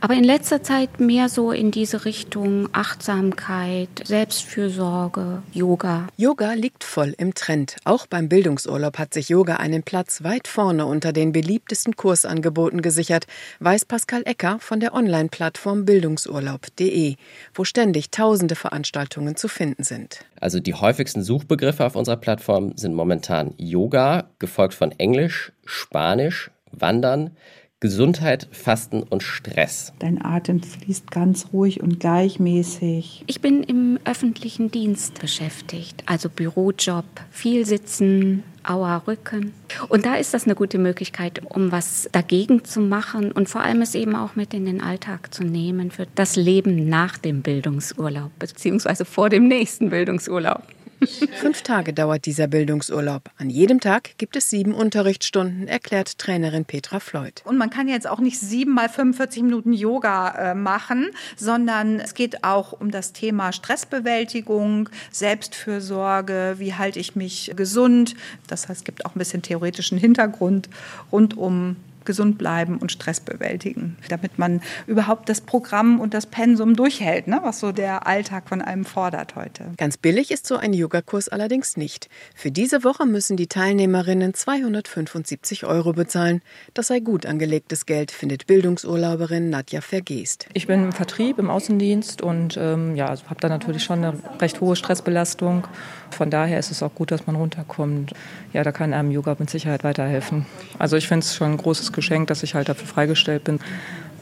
Aber 0.00 0.14
in 0.14 0.24
letzter 0.24 0.62
Zeit 0.62 1.00
mehr 1.00 1.28
so 1.28 1.52
in 1.52 1.70
diese 1.70 2.04
Richtung 2.04 2.68
Achtsamkeit, 2.72 3.88
Selbstfürsorge, 4.04 5.42
Yoga. 5.52 6.08
Yoga 6.16 6.52
liegt 6.52 6.84
voll 6.84 7.14
im 7.18 7.34
Trend. 7.34 7.76
Auch 7.84 8.06
beim 8.06 8.28
Bildungsurlaub 8.28 8.98
hat 8.98 9.14
sich 9.14 9.28
Yoga 9.28 9.56
einen 9.56 9.82
Platz 9.82 10.22
weit 10.22 10.48
vorne 10.48 10.86
unter 10.86 11.12
den 11.12 11.32
beliebtesten 11.32 11.96
Kursangeboten 11.96 12.82
gesichert, 12.82 13.26
weiß 13.60 13.84
Pascal 13.84 14.22
Ecker 14.24 14.58
von 14.60 14.80
der 14.80 14.94
Online-Plattform 14.94 15.84
bildungsurlaub.de, 15.84 17.16
wo 17.54 17.64
ständig 17.64 18.10
tausende 18.10 18.54
Veranstaltungen 18.54 19.36
zu 19.36 19.48
finden 19.48 19.84
sind. 19.84 20.24
Also 20.40 20.58
die 20.60 20.74
häufigsten 20.74 21.22
Suchbegriffe 21.22 21.84
auf 21.84 21.96
unserer 21.96 22.16
Plattform 22.16 22.76
sind 22.76 22.94
momentan 22.94 23.54
Yoga, 23.58 24.24
gefolgt 24.38 24.74
von 24.74 24.92
Englisch, 24.92 25.52
Spanisch, 25.64 26.50
Wandern, 26.72 27.36
Gesundheit, 27.82 28.46
Fasten 28.52 29.02
und 29.02 29.24
Stress. 29.24 29.92
Dein 29.98 30.24
Atem 30.24 30.62
fließt 30.62 31.10
ganz 31.10 31.48
ruhig 31.52 31.82
und 31.82 31.98
gleichmäßig. 31.98 33.24
Ich 33.26 33.40
bin 33.40 33.64
im 33.64 33.98
öffentlichen 34.04 34.70
Dienst 34.70 35.20
beschäftigt, 35.20 36.04
also 36.06 36.28
Bürojob, 36.28 37.04
viel 37.32 37.66
sitzen, 37.66 38.44
Auer 38.62 39.02
Rücken. 39.08 39.52
Und 39.88 40.06
da 40.06 40.14
ist 40.14 40.32
das 40.32 40.44
eine 40.44 40.54
gute 40.54 40.78
Möglichkeit, 40.78 41.42
um 41.44 41.72
was 41.72 42.08
dagegen 42.12 42.64
zu 42.64 42.80
machen 42.80 43.32
und 43.32 43.48
vor 43.48 43.62
allem 43.62 43.82
es 43.82 43.96
eben 43.96 44.14
auch 44.14 44.36
mit 44.36 44.54
in 44.54 44.64
den 44.64 44.80
Alltag 44.80 45.34
zu 45.34 45.42
nehmen 45.42 45.90
für 45.90 46.06
das 46.14 46.36
Leben 46.36 46.88
nach 46.88 47.18
dem 47.18 47.42
Bildungsurlaub, 47.42 48.30
beziehungsweise 48.38 49.04
vor 49.04 49.28
dem 49.28 49.48
nächsten 49.48 49.90
Bildungsurlaub. 49.90 50.62
Fünf 51.06 51.62
Tage 51.62 51.92
dauert 51.92 52.26
dieser 52.26 52.46
Bildungsurlaub. 52.46 53.30
An 53.36 53.50
jedem 53.50 53.80
Tag 53.80 54.16
gibt 54.18 54.36
es 54.36 54.50
sieben 54.50 54.74
Unterrichtsstunden, 54.74 55.68
erklärt 55.68 56.18
Trainerin 56.18 56.64
Petra 56.64 57.00
Floyd. 57.00 57.42
Und 57.44 57.58
man 57.58 57.70
kann 57.70 57.88
jetzt 57.88 58.08
auch 58.08 58.20
nicht 58.20 58.38
sieben 58.38 58.72
mal 58.72 58.88
45 58.88 59.42
Minuten 59.42 59.72
Yoga 59.72 60.52
äh, 60.52 60.54
machen, 60.54 61.10
sondern 61.36 62.00
es 62.00 62.14
geht 62.14 62.44
auch 62.44 62.72
um 62.72 62.90
das 62.90 63.12
Thema 63.12 63.52
Stressbewältigung, 63.52 64.88
Selbstfürsorge, 65.10 66.56
wie 66.58 66.74
halte 66.74 66.98
ich 66.98 67.16
mich 67.16 67.52
gesund. 67.56 68.14
Das 68.46 68.68
heißt, 68.68 68.80
es 68.80 68.84
gibt 68.84 69.04
auch 69.04 69.14
ein 69.14 69.18
bisschen 69.18 69.42
theoretischen 69.42 69.98
Hintergrund 69.98 70.68
rund 71.10 71.36
um 71.36 71.76
gesund 72.04 72.38
bleiben 72.38 72.78
und 72.78 72.92
Stress 72.92 73.20
bewältigen, 73.20 73.96
damit 74.08 74.38
man 74.38 74.60
überhaupt 74.86 75.28
das 75.28 75.40
Programm 75.40 76.00
und 76.00 76.14
das 76.14 76.26
Pensum 76.26 76.74
durchhält, 76.76 77.26
ne, 77.26 77.40
was 77.42 77.60
so 77.60 77.72
der 77.72 78.06
Alltag 78.06 78.48
von 78.48 78.62
einem 78.62 78.84
fordert 78.84 79.36
heute. 79.36 79.64
Ganz 79.76 79.96
billig 79.96 80.30
ist 80.30 80.46
so 80.46 80.56
ein 80.56 80.72
Yogakurs 80.72 81.28
allerdings 81.28 81.76
nicht. 81.76 82.08
Für 82.34 82.50
diese 82.50 82.84
Woche 82.84 83.06
müssen 83.06 83.36
die 83.36 83.46
Teilnehmerinnen 83.46 84.34
275 84.34 85.64
Euro 85.64 85.92
bezahlen. 85.92 86.42
Das 86.74 86.88
sei 86.88 87.00
gut 87.00 87.26
angelegtes 87.26 87.86
Geld, 87.86 88.10
findet 88.10 88.46
Bildungsurlauberin 88.46 89.50
Nadja 89.50 89.80
Vergeest. 89.80 90.48
Ich 90.52 90.66
bin 90.66 90.84
im 90.84 90.92
Vertrieb, 90.92 91.38
im 91.38 91.50
Außendienst 91.50 92.22
und 92.22 92.56
ähm, 92.60 92.96
ja, 92.96 93.06
also 93.06 93.24
habe 93.28 93.40
da 93.40 93.48
natürlich 93.48 93.84
schon 93.84 94.04
eine 94.04 94.14
recht 94.40 94.60
hohe 94.60 94.76
Stressbelastung. 94.76 95.66
Von 96.10 96.30
daher 96.30 96.58
ist 96.58 96.70
es 96.70 96.82
auch 96.82 96.94
gut, 96.94 97.10
dass 97.10 97.26
man 97.26 97.36
runterkommt. 97.36 98.12
Ja, 98.52 98.62
da 98.62 98.72
kann 98.72 98.92
einem 98.92 99.10
Yoga 99.10 99.36
mit 99.38 99.50
Sicherheit 99.50 99.84
weiterhelfen. 99.84 100.46
Also 100.78 100.96
ich 100.96 101.08
finde 101.08 101.24
es 101.24 101.34
schon 101.34 101.52
ein 101.52 101.56
großes 101.56 101.91
geschenkt, 101.92 102.30
dass 102.30 102.42
ich 102.42 102.54
halt 102.54 102.68
dafür 102.68 102.86
freigestellt 102.86 103.44
bin. 103.44 103.60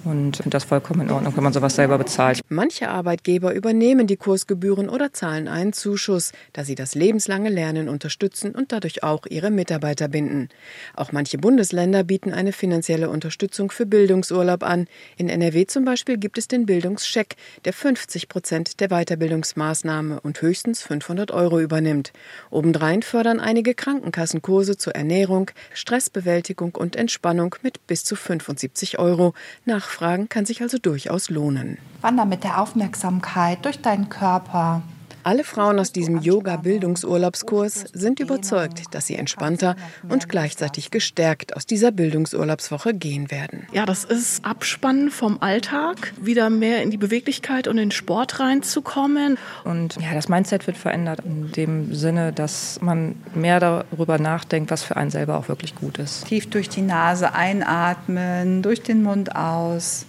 Und 0.05 0.41
das 0.47 0.65
vollkommen 0.65 1.03
in 1.03 1.11
Ordnung, 1.11 1.37
wenn 1.37 1.45
man 1.45 1.53
sowas 1.53 1.75
selber 1.75 1.99
bezahlt. 1.99 2.41
Manche 2.49 2.89
Arbeitgeber 2.89 3.53
übernehmen 3.53 4.07
die 4.07 4.17
Kursgebühren 4.17 4.89
oder 4.89 5.13
zahlen 5.13 5.47
einen 5.47 5.73
Zuschuss, 5.73 6.33
da 6.53 6.65
sie 6.65 6.75
das 6.75 6.95
lebenslange 6.95 7.51
Lernen 7.51 7.89
unterstützen 7.89 8.55
und 8.55 8.73
dadurch 8.73 9.03
auch 9.03 9.27
ihre 9.27 9.51
Mitarbeiter 9.51 10.09
binden. 10.09 10.49
Auch 10.95 11.13
manche 11.13 11.37
Bundesländer 11.37 12.03
bieten 12.03 12.33
eine 12.33 12.53
finanzielle 12.53 13.11
Unterstützung 13.11 13.71
für 13.71 13.85
Bildungsurlaub 13.85 14.63
an. 14.63 14.87
In 15.17 15.29
NRW 15.29 15.67
zum 15.67 15.85
Beispiel 15.85 16.17
gibt 16.17 16.39
es 16.39 16.49
den 16.49 16.65
Bildungscheck, 16.65 17.37
der 17.65 17.75
50 17.75 18.29
Prozent 18.29 18.81
der 18.81 18.89
Weiterbildungsmaßnahme 18.89 20.21
und 20.21 20.41
höchstens 20.41 20.83
500 20.83 21.31
Euro 21.31 21.61
übernimmt. 21.61 22.13
Obendrein 22.51 23.03
fördern 23.03 23.39
einige 23.39 23.75
Krankenkassenkurse 23.75 24.79
zur 24.79 24.95
Ernährung, 24.95 25.51
Stressbewältigung 25.75 26.75
und 26.75 26.97
Entspannung 26.97 27.57
mit 27.63 27.87
bis 27.87 28.05
zu 28.05 28.17
75 28.17 28.99
Euro 28.99 29.35
nach 29.67 29.90
Nachfragen 29.91 30.29
kann 30.29 30.47
sich 30.47 30.63
also 30.63 30.79
durchaus 30.79 31.31
lohnen. 31.31 31.77
Wander 32.01 32.25
mit 32.25 32.45
der 32.45 32.61
Aufmerksamkeit 32.61 33.65
durch 33.65 33.83
deinen 33.83 34.09
Körper. 34.09 34.83
Alle 35.23 35.45
Frauen 35.45 35.79
aus 35.79 35.93
diesem 35.93 36.21
Yoga-Bildungsurlaubskurs 36.21 37.85
sind 37.93 38.21
überzeugt, 38.21 38.95
dass 38.95 39.07
sie 39.07 39.17
entspannter 39.17 39.77
und 40.09 40.29
gleichzeitig 40.29 40.91
gestärkt 40.91 41.57
aus 41.57 41.67
dieser 41.67 41.93
Bildungsurlaubswoche 41.93 42.95
gehen 42.95 43.31
werden. 43.31 43.67
Ja, 43.73 43.85
das 43.85 44.05
ist 44.05 44.45
Abspannen 44.45 45.11
vom 45.11 45.43
Alltag, 45.43 46.15
wieder 46.21 46.49
mehr 46.49 46.83
in 46.83 46.91
die 46.91 46.97
Beweglichkeit 46.97 47.69
und 47.69 47.77
in 47.77 47.89
den 47.89 47.91
Sport 47.91 48.41
reinzukommen. 48.41 49.37
Und 49.65 49.97
ja, 49.97 50.15
das 50.15 50.29
Mindset 50.29 50.67
wird 50.67 50.77
verändert 50.77 51.21
in 51.25 51.53
dem 51.53 51.95
Sinne, 51.95 52.33
dass 52.33 52.81
man 52.81 53.17
mehr 53.35 53.61
darüber 53.61 54.19
nachdenkt, 54.19 54.71
was 54.71 54.83
für 54.83 54.97
einen 54.97 55.11
selber 55.11 55.37
auch 55.39 55.49
wirklich 55.49 55.75
gut 55.75 55.99
ist. 55.99 56.27
Tief 56.27 56.49
durch 56.49 56.69
die 56.69 56.83
Nase 56.83 57.35
einatmen, 57.35 58.63
durch 58.63 58.83
den 58.83 59.03
Mund 59.03 59.37
aus. 59.37 60.07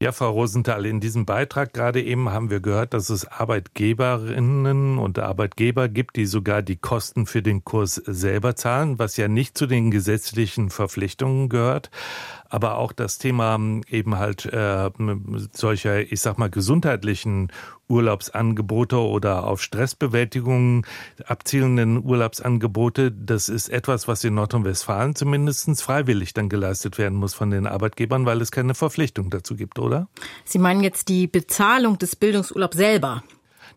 Ja, 0.00 0.12
Frau 0.12 0.30
Rosenthal, 0.30 0.86
in 0.86 1.00
diesem 1.00 1.26
Beitrag 1.26 1.72
gerade 1.72 2.00
eben 2.00 2.30
haben 2.30 2.50
wir 2.50 2.60
gehört, 2.60 2.94
dass 2.94 3.10
es 3.10 3.26
Arbeitgeberinnen 3.26 4.96
und 4.96 5.18
Arbeitgeber 5.18 5.88
gibt, 5.88 6.14
die 6.14 6.26
sogar 6.26 6.62
die 6.62 6.76
Kosten 6.76 7.26
für 7.26 7.42
den 7.42 7.64
Kurs 7.64 7.96
selber 8.06 8.54
zahlen, 8.54 9.00
was 9.00 9.16
ja 9.16 9.26
nicht 9.26 9.58
zu 9.58 9.66
den 9.66 9.90
gesetzlichen 9.90 10.70
Verpflichtungen 10.70 11.48
gehört. 11.48 11.90
Aber 12.48 12.76
auch 12.78 12.92
das 12.92 13.18
Thema 13.18 13.58
eben 13.88 14.18
halt 14.18 14.46
äh, 14.46 14.88
solcher, 15.52 16.00
ich 16.00 16.20
sag 16.20 16.38
mal, 16.38 16.48
gesundheitlichen 16.48 17.50
Urlaubsangebote 17.88 18.98
oder 18.98 19.44
auf 19.44 19.62
Stressbewältigung 19.62 20.86
abzielenden 21.26 22.04
Urlaubsangebote, 22.04 23.12
das 23.12 23.48
ist 23.48 23.68
etwas, 23.68 24.08
was 24.08 24.24
in 24.24 24.34
Nordrhein-Westfalen 24.34 25.14
zumindest 25.14 25.82
freiwillig 25.82 26.34
dann 26.34 26.48
geleistet 26.48 26.98
werden 26.98 27.18
muss 27.18 27.34
von 27.34 27.50
den 27.50 27.66
Arbeitgebern, 27.66 28.26
weil 28.26 28.40
es 28.40 28.50
keine 28.50 28.74
Verpflichtung 28.74 29.30
dazu 29.30 29.56
gibt, 29.56 29.78
oder? 29.78 30.08
Sie 30.44 30.58
meinen 30.58 30.82
jetzt 30.82 31.08
die 31.08 31.26
Bezahlung 31.26 31.98
des 31.98 32.16
Bildungsurlaubs 32.16 32.76
selber? 32.76 33.22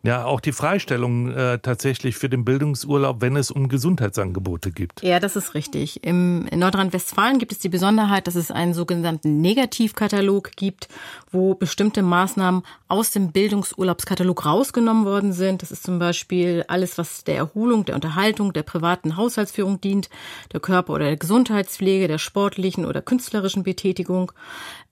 Ja, 0.03 0.25
auch 0.25 0.39
die 0.39 0.51
Freistellung 0.51 1.31
äh, 1.31 1.59
tatsächlich 1.59 2.15
für 2.15 2.27
den 2.27 2.43
Bildungsurlaub, 2.43 3.21
wenn 3.21 3.35
es 3.35 3.51
um 3.51 3.69
Gesundheitsangebote 3.69 4.71
gibt. 4.71 5.03
Ja, 5.03 5.19
das 5.19 5.35
ist 5.35 5.53
richtig. 5.53 6.03
Im 6.03 6.45
Nordrhein-Westfalen 6.45 7.37
gibt 7.37 7.51
es 7.51 7.59
die 7.59 7.69
Besonderheit, 7.69 8.25
dass 8.25 8.33
es 8.33 8.49
einen 8.49 8.73
sogenannten 8.73 9.41
Negativkatalog 9.41 10.53
gibt, 10.55 10.87
wo 11.31 11.53
bestimmte 11.53 12.01
Maßnahmen 12.01 12.63
aus 12.87 13.11
dem 13.11 13.31
Bildungsurlaubskatalog 13.31 14.43
rausgenommen 14.43 15.05
worden 15.05 15.33
sind. 15.33 15.61
Das 15.61 15.71
ist 15.71 15.83
zum 15.83 15.99
Beispiel 15.99 16.65
alles, 16.67 16.97
was 16.97 17.23
der 17.23 17.35
Erholung, 17.35 17.85
der 17.85 17.93
Unterhaltung, 17.93 18.53
der 18.53 18.63
privaten 18.63 19.17
Haushaltsführung 19.17 19.81
dient, 19.81 20.09
der 20.51 20.61
Körper- 20.61 20.93
oder 20.93 21.05
der 21.05 21.17
Gesundheitspflege, 21.17 22.07
der 22.07 22.17
sportlichen 22.17 22.85
oder 22.85 23.03
künstlerischen 23.03 23.61
Betätigung. 23.61 24.31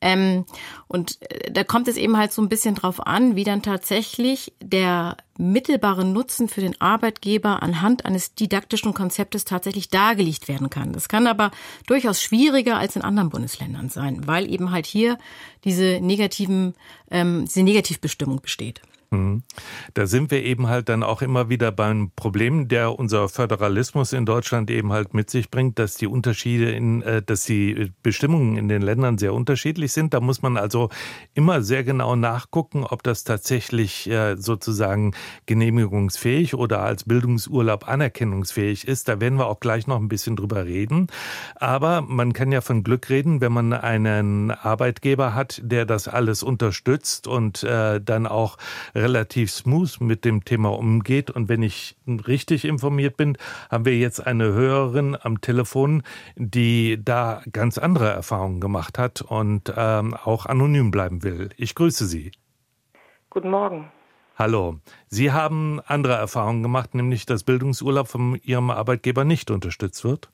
Ähm, 0.02 0.46
und 0.88 1.22
äh, 1.22 1.52
da 1.52 1.64
kommt 1.64 1.88
es 1.88 1.98
eben 1.98 2.18
halt 2.18 2.32
so 2.32 2.42
ein 2.42 2.50
bisschen 2.50 2.76
drauf 2.76 3.06
an, 3.06 3.36
wie 3.36 3.44
dann 3.44 3.62
tatsächlich 3.62 4.54
der 4.62 5.18
mittelbare 5.38 6.06
Nutzen 6.06 6.48
für 6.48 6.62
den 6.62 6.80
Arbeitgeber 6.80 7.62
anhand 7.64 8.06
eines 8.06 8.34
didaktischen 8.34 8.94
Konzeptes 8.94 9.46
tatsächlich 9.46 9.90
dargelegt 9.90 10.48
werden 10.48 10.70
kann. 10.70 10.94
Das 10.94 11.10
kann 11.10 11.28
aber 11.28 11.52
durchaus 11.88 12.22
schwieriger 12.22 12.78
als 12.78 12.96
in 12.96 13.02
anderen 13.02 13.30
Bundesländern 13.30 13.90
sein, 13.90 14.28
weil 14.28 14.52
eben 14.52 14.72
halt 14.72 14.86
hier 14.86 15.18
diese 15.64 16.00
negativen, 16.02 16.76
ähm, 17.12 17.46
diese 17.46 17.64
Negativbestimmung 17.64 18.42
besteht. 18.42 18.82
Mhm. 19.12 19.42
Da 19.96 20.06
sind 20.06 20.30
wir 20.30 20.44
eben 20.44 20.68
halt 20.68 20.88
dann 20.88 21.02
auch 21.02 21.24
immer 21.24 21.50
wieder 21.50 21.72
beim 21.72 22.12
Problem, 22.16 22.68
der 22.68 23.00
unser 23.00 23.28
Föderalismus 23.28 24.14
in 24.14 24.26
Deutschland 24.26 24.70
eben 24.70 24.92
halt 24.94 25.16
mit 25.16 25.32
sich 25.32 25.50
bringt, 25.50 25.80
dass 25.80 25.96
die 25.96 26.06
Unterschiede 26.06 26.70
in, 26.72 27.02
äh, 27.02 27.24
dass 27.24 27.44
die 27.46 27.92
Bestimmungen 28.04 28.56
in 28.58 28.68
den 28.68 28.84
Ländern 28.84 29.18
sehr 29.18 29.34
unterschiedlich 29.34 29.94
sind. 29.94 30.14
Da 30.14 30.20
muss 30.20 30.44
man 30.44 30.58
also 30.58 30.90
immer 31.34 31.64
sehr 31.64 31.84
genau 31.84 32.16
nachgucken, 32.16 32.84
ob 32.84 33.02
das 33.02 33.24
tatsächlich 33.24 34.08
äh, 34.08 34.36
sozusagen 34.38 35.16
genehmigungsfähig 35.48 36.54
oder 36.54 36.82
als 36.84 37.06
Bildungsurlaub 37.06 37.88
anerkennungsfähig 37.88 38.88
ist. 38.88 39.08
Da 39.08 39.20
werden 39.20 39.40
wir 39.40 39.48
auch 39.48 39.60
gleich 39.60 39.88
noch 39.88 39.98
ein 39.98 40.10
bisschen 40.10 40.36
drüber 40.36 40.66
reden. 40.66 41.08
Aber 41.56 42.02
man 42.02 42.34
kann 42.34 42.52
ja 42.52 42.62
von 42.62 42.84
Glück 42.84 43.10
reden, 43.10 43.42
wenn 43.42 43.54
man 43.54 43.74
einen 43.74 44.52
Arbeitgeber 44.52 45.34
hat, 45.34 45.62
der 45.64 45.88
das 45.88 46.08
alles 46.08 46.44
unterstützt 46.44 47.28
und 47.28 47.64
äh, 47.64 48.00
dann 48.00 48.28
auch 48.28 48.58
relativ 49.00 49.52
smooth 49.52 50.02
mit 50.02 50.26
dem 50.26 50.46
Thema 50.46 50.70
umgeht. 50.78 51.32
Und 51.32 51.50
wenn 51.50 51.64
ich 51.64 51.98
richtig 52.08 52.66
informiert 52.66 53.18
bin, 53.18 53.38
haben 53.70 53.86
wir 53.86 53.98
jetzt 53.98 54.26
eine 54.26 54.46
Hörerin 54.46 55.18
am 55.20 55.42
Telefon, 55.42 56.04
die 56.36 57.00
da 57.04 57.42
ganz 57.52 57.78
andere 57.78 58.10
Erfahrungen 58.10 58.60
gemacht 58.60 58.98
hat 58.98 59.22
und 59.22 59.74
ähm, 59.76 60.14
auch 60.14 60.46
anonym 60.46 60.92
bleiben 60.92 61.24
will. 61.24 61.50
Ich 61.58 61.76
grüße 61.76 62.06
Sie. 62.06 62.32
Guten 63.30 63.50
Morgen. 63.50 63.92
Hallo. 64.36 64.80
Sie 65.08 65.32
haben 65.32 65.82
andere 65.86 66.14
Erfahrungen 66.14 66.64
gemacht, 66.64 66.96
nämlich 66.96 67.26
dass 67.26 67.44
Bildungsurlaub 67.44 68.08
von 68.08 68.40
Ihrem 68.42 68.70
Arbeitgeber 68.70 69.26
nicht 69.26 69.52
unterstützt 69.52 70.04
wird? 70.04 70.30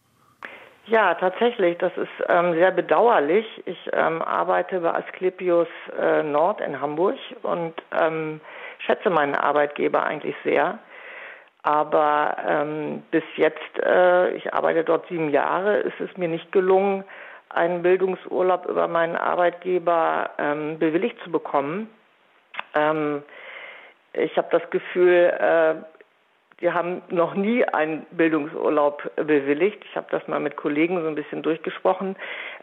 Ja, 0.87 1.15
tatsächlich. 1.15 1.77
Das 1.79 1.95
ist 1.97 2.09
ähm, 2.29 2.53
sehr 2.53 2.71
bedauerlich. 2.71 3.45
Ich 3.65 3.89
ähm, 3.93 4.21
arbeite 4.21 4.79
bei 4.81 4.93
Asklepios 4.93 5.67
äh, 5.99 6.21
Nord 6.21 6.61
in 6.61 6.79
Hamburg 6.79 7.17
und 7.41 7.73
ähm, 7.91 8.39
schätze 8.79 9.09
meinen 9.09 9.35
Arbeitgeber 9.35 10.03
eigentlich 10.03 10.35
sehr. 10.43 10.77
Aber 11.63 12.37
ähm, 12.47 13.03
bis 13.09 13.23
jetzt, 13.37 13.79
äh, 13.83 14.35
ich 14.35 14.53
arbeite 14.53 14.83
dort 14.83 15.07
sieben 15.07 15.31
Jahre, 15.31 15.77
ist 15.77 15.99
es 15.99 16.15
mir 16.17 16.27
nicht 16.27 16.51
gelungen, 16.51 17.03
einen 17.49 17.81
Bildungsurlaub 17.81 18.67
über 18.67 18.87
meinen 18.87 19.15
Arbeitgeber 19.15 20.29
ähm, 20.37 20.77
bewilligt 20.77 21.17
zu 21.23 21.31
bekommen. 21.31 21.89
Ähm, 22.75 23.23
ich 24.13 24.37
habe 24.37 24.47
das 24.51 24.69
Gefühl, 24.69 25.33
äh, 25.39 25.75
die 26.61 26.71
haben 26.71 27.01
noch 27.09 27.35
nie 27.35 27.65
einen 27.65 28.05
Bildungsurlaub 28.11 29.11
bewilligt. 29.17 29.83
Ich 29.83 29.95
habe 29.95 30.07
das 30.09 30.25
mal 30.27 30.39
mit 30.39 30.55
Kollegen 30.55 31.01
so 31.01 31.07
ein 31.07 31.15
bisschen 31.15 31.43
durchgesprochen. 31.43 32.15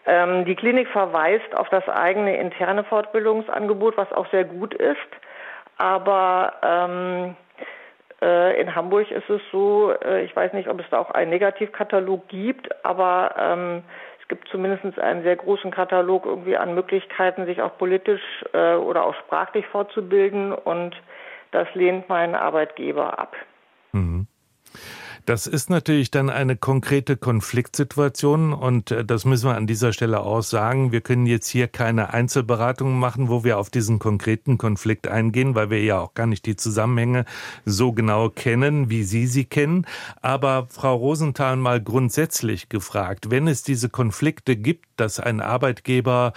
Ähm, 0.06 0.44
die 0.46 0.54
Klinik 0.54 0.88
verweist 0.88 1.54
auf 1.54 1.68
das 1.68 1.86
eigene 1.88 2.36
interne 2.38 2.84
Fortbildungsangebot, 2.84 3.96
was 3.98 4.10
auch 4.12 4.28
sehr 4.30 4.44
gut 4.44 4.74
ist. 4.74 4.96
Aber 5.76 6.54
ähm, 6.62 7.36
äh, 8.22 8.60
in 8.60 8.74
Hamburg 8.74 9.10
ist 9.10 9.28
es 9.28 9.42
so, 9.50 9.92
äh, 10.02 10.24
ich 10.24 10.34
weiß 10.34 10.52
nicht, 10.54 10.68
ob 10.68 10.80
es 10.80 10.86
da 10.90 10.98
auch 10.98 11.10
einen 11.10 11.30
Negativkatalog 11.30 12.28
gibt, 12.28 12.84
aber 12.84 13.34
ähm, 13.38 13.82
es 14.22 14.28
gibt 14.28 14.48
zumindest 14.48 14.98
einen 14.98 15.22
sehr 15.22 15.36
großen 15.36 15.70
Katalog 15.70 16.24
irgendwie 16.24 16.56
an 16.56 16.74
Möglichkeiten, 16.74 17.44
sich 17.44 17.60
auch 17.60 17.76
politisch 17.76 18.22
äh, 18.54 18.74
oder 18.74 19.04
auch 19.04 19.14
sprachlich 19.16 19.66
fortzubilden 19.66 20.52
und 20.52 20.96
das 21.50 21.68
lehnt 21.74 22.08
mein 22.08 22.34
Arbeitgeber 22.34 23.18
ab. 23.18 23.36
Das 25.24 25.46
ist 25.46 25.70
natürlich 25.70 26.10
dann 26.10 26.30
eine 26.30 26.56
konkrete 26.56 27.16
Konfliktsituation 27.16 28.52
und 28.52 28.90
äh, 28.90 29.04
das 29.04 29.24
müssen 29.24 29.48
wir 29.48 29.56
an 29.56 29.68
dieser 29.68 29.92
Stelle 29.92 30.20
auch 30.20 30.42
sagen. 30.42 30.90
Wir 30.90 31.00
können 31.00 31.26
jetzt 31.26 31.46
hier 31.46 31.68
keine 31.68 32.12
Einzelberatungen 32.12 32.98
machen, 32.98 33.28
wo 33.28 33.44
wir 33.44 33.58
auf 33.58 33.70
diesen 33.70 34.00
konkreten 34.00 34.58
Konflikt 34.58 35.06
eingehen, 35.06 35.54
weil 35.54 35.70
wir 35.70 35.82
ja 35.82 36.00
auch 36.00 36.14
gar 36.14 36.26
nicht 36.26 36.44
die 36.46 36.56
Zusammenhänge 36.56 37.24
so 37.64 37.92
genau 37.92 38.30
kennen, 38.30 38.90
wie 38.90 39.04
Sie 39.04 39.26
sie 39.28 39.44
kennen. 39.44 39.86
Aber 40.22 40.66
Frau 40.68 40.96
Rosenthal 40.96 41.56
mal 41.56 41.80
grundsätzlich 41.80 42.68
gefragt, 42.68 43.30
wenn 43.30 43.46
es 43.46 43.62
diese 43.62 43.88
Konflikte 43.88 44.56
gibt, 44.56 44.86
dass 44.96 45.20
ein 45.20 45.40
Arbeitgeber 45.40 46.32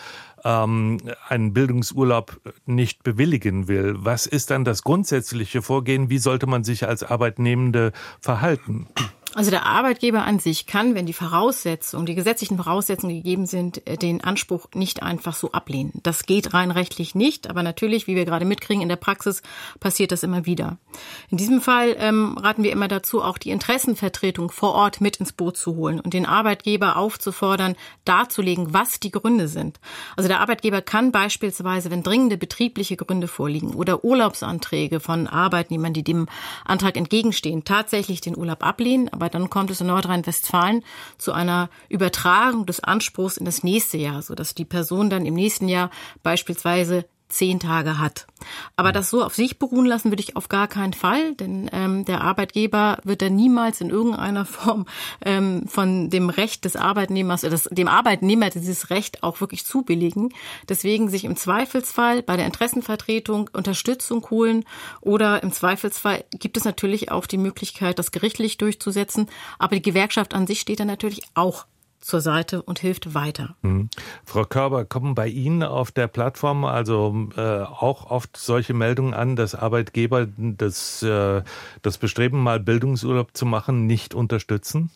ähm, 0.45 0.99
einen 1.27 1.53
Bildungsurlaub 1.53 2.39
nicht 2.65 3.03
bewilligen 3.03 3.67
will, 3.67 3.95
was 3.97 4.27
ist 4.27 4.51
dann 4.51 4.63
das 4.63 4.83
grundsätzliche 4.83 5.61
Vorgehen? 5.61 6.09
Wie 6.09 6.19
sollte 6.19 6.47
man 6.47 6.63
sich 6.63 6.87
als 6.87 7.03
Arbeitnehmende 7.03 7.91
verhalten? 8.21 8.87
Also 9.35 9.51
der 9.51 9.65
Arbeitgeber 9.65 10.23
an 10.23 10.39
sich 10.39 10.65
kann, 10.65 10.95
wenn 10.95 11.05
die 11.05 11.11
Voraussetzungen, 11.11 12.05
die 12.05 12.15
gesetzlichen 12.15 12.55
Voraussetzungen 12.55 13.13
gegeben 13.13 13.45
sind, 13.45 13.85
äh, 13.85 13.97
den 13.97 14.23
Anspruch 14.23 14.67
nicht 14.73 15.03
einfach 15.03 15.35
so 15.35 15.51
ablehnen. 15.51 15.91
Das 16.03 16.25
geht 16.25 16.53
rein 16.53 16.71
rechtlich 16.71 17.15
nicht, 17.15 17.49
aber 17.49 17.61
natürlich, 17.61 18.07
wie 18.07 18.15
wir 18.15 18.23
gerade 18.23 18.45
mitkriegen, 18.45 18.81
in 18.81 18.87
der 18.87 18.95
Praxis 18.95 19.41
passiert 19.81 20.13
das 20.13 20.23
immer 20.23 20.45
wieder. 20.45 20.77
In 21.29 21.37
diesem 21.37 21.59
Fall 21.59 21.97
ähm, 21.99 22.37
raten 22.37 22.63
wir 22.63 22.71
immer 22.71 22.87
dazu, 22.87 23.21
auch 23.21 23.37
die 23.37 23.49
Interessenvertretung 23.49 24.51
vor 24.51 24.73
Ort 24.73 25.01
mit 25.01 25.17
ins 25.17 25.33
Boot 25.33 25.57
zu 25.57 25.75
holen 25.75 25.99
und 25.99 26.13
den 26.13 26.25
Arbeitgeber 26.25 26.95
aufzufordern, 26.95 27.75
darzulegen, 28.05 28.73
was 28.73 29.01
die 29.01 29.11
Gründe 29.11 29.49
sind. 29.49 29.81
Also 30.15 30.29
der 30.29 30.39
Arbeitgeber 30.39 30.81
kann 30.81 31.11
beispielsweise, 31.11 31.91
wenn 31.91 32.03
dringende 32.03 32.37
betriebliche 32.37 32.95
Gründe 32.95 33.27
vorliegen 33.27 33.73
oder 33.73 34.05
Urlaubsanträge 34.05 35.01
von 35.01 35.27
Arbeitnehmern, 35.27 35.91
die 35.91 36.03
dem 36.03 36.29
Antrag 36.63 36.95
entgegenstehen, 36.95 37.65
tatsächlich 37.65 38.21
den 38.21 38.37
Urlaub 38.37 38.63
ablehnen, 38.63 39.09
aber 39.11 39.24
dann 39.29 39.49
kommt 39.49 39.71
es 39.71 39.81
in 39.81 39.87
Nordrhein-Westfalen 39.87 40.83
zu 41.17 41.33
einer 41.33 41.69
Übertragung 41.89 42.65
des 42.65 42.79
Anspruchs 42.83 43.37
in 43.37 43.45
das 43.45 43.63
nächste 43.63 43.97
Jahr, 43.97 44.21
sodass 44.21 44.53
die 44.53 44.65
Person 44.65 45.09
dann 45.09 45.25
im 45.25 45.33
nächsten 45.33 45.67
Jahr 45.67 45.89
beispielsweise 46.23 47.05
zehn 47.35 47.59
Tage 47.59 47.99
hat. 47.99 48.27
Aber 48.75 48.91
das 48.91 49.09
so 49.09 49.23
auf 49.23 49.35
sich 49.35 49.59
beruhen 49.59 49.85
lassen 49.85 50.11
würde 50.11 50.23
ich 50.23 50.35
auf 50.35 50.49
gar 50.49 50.67
keinen 50.67 50.93
Fall, 50.93 51.33
denn 51.35 51.69
ähm, 51.73 52.05
der 52.05 52.21
Arbeitgeber 52.21 52.99
wird 53.03 53.21
dann 53.21 53.35
niemals 53.35 53.81
in 53.81 53.89
irgendeiner 53.89 54.45
Form 54.45 54.85
ähm, 55.23 55.67
von 55.67 56.09
dem 56.09 56.29
Recht 56.29 56.65
des 56.65 56.75
Arbeitnehmers 56.75 57.43
oder 57.43 57.51
des, 57.51 57.63
dem 57.71 57.87
Arbeitnehmer 57.87 58.49
dieses 58.49 58.89
Recht 58.89 59.23
auch 59.23 59.41
wirklich 59.41 59.65
zubilligen. 59.65 60.33
Deswegen 60.69 61.09
sich 61.09 61.25
im 61.25 61.35
Zweifelsfall 61.35 62.23
bei 62.23 62.37
der 62.37 62.45
Interessenvertretung 62.45 63.49
Unterstützung 63.53 64.29
holen 64.29 64.65
oder 65.01 65.43
im 65.43 65.51
Zweifelsfall 65.51 66.25
gibt 66.31 66.57
es 66.57 66.65
natürlich 66.65 67.11
auch 67.11 67.25
die 67.25 67.37
Möglichkeit, 67.37 67.99
das 67.99 68.11
gerichtlich 68.11 68.57
durchzusetzen. 68.57 69.27
Aber 69.59 69.75
die 69.75 69.81
Gewerkschaft 69.81 70.33
an 70.33 70.47
sich 70.47 70.59
steht 70.59 70.79
dann 70.79 70.87
natürlich 70.87 71.21
auch 71.33 71.65
zur 72.05 72.21
Seite 72.21 72.61
und 72.61 72.77
hilft 72.79 73.15
weiter. 73.15 73.55
Mhm. 73.63 73.89
Frau 74.25 74.45
Körber, 74.45 74.85
kommen 74.85 75.15
bei 75.15 75.27
Ihnen 75.27 75.63
auf 75.63 75.91
der 75.91 76.07
Plattform 76.07 76.63
also 76.63 77.29
äh, 77.35 77.41
auch 77.41 78.11
oft 78.11 78.37
solche 78.37 78.75
Meldungen 78.75 79.15
an, 79.15 79.35
dass 79.35 79.55
Arbeitgeber 79.55 80.27
das, 80.37 81.01
äh, 81.01 81.41
das 81.81 81.97
Bestreben, 81.97 82.43
mal 82.43 82.59
Bildungsurlaub 82.59 83.35
zu 83.35 83.47
machen, 83.47 83.87
nicht 83.87 84.13
unterstützen? 84.13 84.91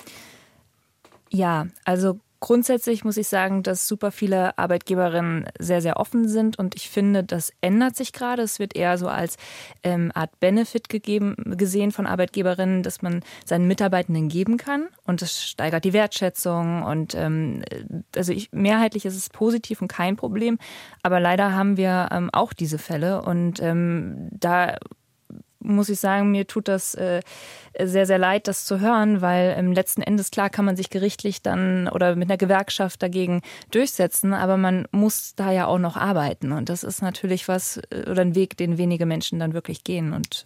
Ja, 1.31 1.67
also 1.83 2.19
Grundsätzlich 2.41 3.03
muss 3.03 3.17
ich 3.17 3.27
sagen, 3.27 3.63
dass 3.63 3.85
super 3.85 4.11
viele 4.11 4.57
Arbeitgeberinnen 4.57 5.47
sehr, 5.59 5.81
sehr 5.81 5.97
offen 5.97 6.29
sind 6.29 6.57
und 6.57 6.73
ich 6.75 6.89
finde, 6.89 7.23
das 7.23 7.51
ändert 7.59 7.97
sich 7.97 8.13
gerade. 8.13 8.43
Es 8.43 8.59
wird 8.59 8.77
eher 8.77 8.97
so 8.97 9.09
als 9.09 9.35
ähm, 9.83 10.11
Art 10.15 10.39
Benefit 10.39 10.87
gegeben, 10.87 11.35
gesehen 11.57 11.91
von 11.91 12.07
Arbeitgeberinnen, 12.07 12.81
dass 12.81 13.01
man 13.01 13.23
seinen 13.45 13.67
Mitarbeitenden 13.67 14.29
geben 14.29 14.55
kann 14.55 14.87
und 15.03 15.21
das 15.21 15.43
steigert 15.43 15.83
die 15.83 15.91
Wertschätzung 15.91 16.83
und 16.83 17.13
ähm, 17.13 17.61
also 18.15 18.31
ich, 18.31 18.53
mehrheitlich 18.53 19.05
ist 19.05 19.17
es 19.17 19.29
positiv 19.29 19.81
und 19.81 19.89
kein 19.89 20.15
Problem, 20.15 20.59
aber 21.03 21.19
leider 21.19 21.53
haben 21.53 21.75
wir 21.75 22.07
ähm, 22.11 22.29
auch 22.31 22.53
diese 22.53 22.77
Fälle 22.77 23.21
und 23.21 23.61
ähm, 23.61 24.29
da 24.31 24.77
muss 25.59 25.89
ich 25.89 25.99
sagen, 25.99 26.31
mir 26.31 26.47
tut 26.47 26.67
das 26.67 26.95
äh, 26.95 27.21
sehr, 27.77 28.05
sehr 28.05 28.17
leid, 28.17 28.47
das 28.47 28.65
zu 28.65 28.79
hören, 28.79 29.21
weil 29.21 29.55
im 29.57 29.71
letzten 29.71 30.01
Endes, 30.01 30.31
klar, 30.31 30.49
kann 30.49 30.65
man 30.65 30.75
sich 30.75 30.89
gerichtlich 30.89 31.41
dann 31.41 31.87
oder 31.87 32.15
mit 32.15 32.29
einer 32.29 32.37
Gewerkschaft 32.37 33.03
dagegen 33.03 33.41
durchsetzen, 33.71 34.33
aber 34.33 34.57
man 34.57 34.87
muss 34.91 35.35
da 35.35 35.51
ja 35.51 35.67
auch 35.67 35.79
noch 35.79 35.97
arbeiten. 35.97 36.51
Und 36.51 36.69
das 36.69 36.83
ist 36.83 37.01
natürlich 37.01 37.47
was 37.47 37.77
äh, 37.89 38.09
oder 38.09 38.21
ein 38.21 38.35
Weg, 38.35 38.57
den 38.57 38.77
wenige 38.77 39.05
Menschen 39.05 39.39
dann 39.39 39.53
wirklich 39.53 39.83
gehen. 39.83 40.13
Und 40.13 40.45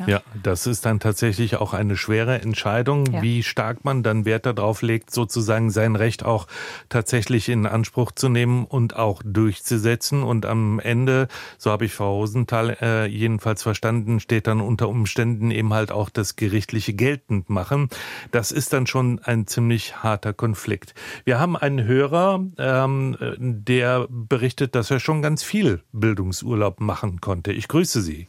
ja. 0.00 0.08
ja. 0.08 0.22
das 0.42 0.66
ist 0.66 0.86
dann 0.86 1.00
tatsächlich 1.00 1.56
auch 1.56 1.72
eine 1.72 1.96
schwere 1.96 2.40
Entscheidung, 2.40 3.06
ja. 3.06 3.22
wie 3.22 3.42
stark 3.42 3.84
man 3.84 4.02
dann 4.02 4.24
Wert 4.24 4.46
darauf 4.46 4.82
legt, 4.82 5.10
sozusagen 5.10 5.70
sein 5.70 5.96
Recht 5.96 6.24
auch 6.24 6.46
tatsächlich 6.88 7.48
in 7.48 7.66
Anspruch 7.66 8.12
zu 8.12 8.28
nehmen 8.28 8.64
und 8.64 8.96
auch 8.96 9.22
durchzusetzen. 9.24 10.22
Und 10.22 10.46
am 10.46 10.80
Ende, 10.80 11.28
so 11.58 11.70
habe 11.70 11.84
ich 11.84 11.92
Frau 11.92 12.16
Rosenthal 12.16 12.76
äh, 12.80 13.06
jedenfalls 13.06 13.62
verstanden, 13.62 14.20
steht 14.20 14.46
dann 14.46 14.60
unter 14.60 14.88
Umständen 14.88 15.50
eben 15.50 15.72
halt 15.72 15.92
auch 15.92 16.10
das 16.10 16.36
gerichtliche 16.36 16.94
geltend 16.94 17.50
machen. 17.50 17.88
Das 18.30 18.52
ist 18.52 18.72
dann 18.72 18.86
schon 18.86 19.20
ein 19.20 19.46
ziemlich 19.46 20.02
harter 20.02 20.32
Konflikt. 20.32 20.94
Wir 21.24 21.38
haben 21.38 21.56
einen 21.56 21.84
Hörer, 21.84 22.44
ähm, 22.58 23.16
der 23.38 24.06
berichtet, 24.08 24.74
dass 24.74 24.90
er 24.90 25.00
schon 25.00 25.22
ganz 25.22 25.42
viel 25.42 25.82
Bildungsurlaub 25.92 26.80
machen 26.80 27.20
konnte. 27.20 27.52
Ich 27.52 27.68
grüße 27.68 28.00
Sie. 28.00 28.26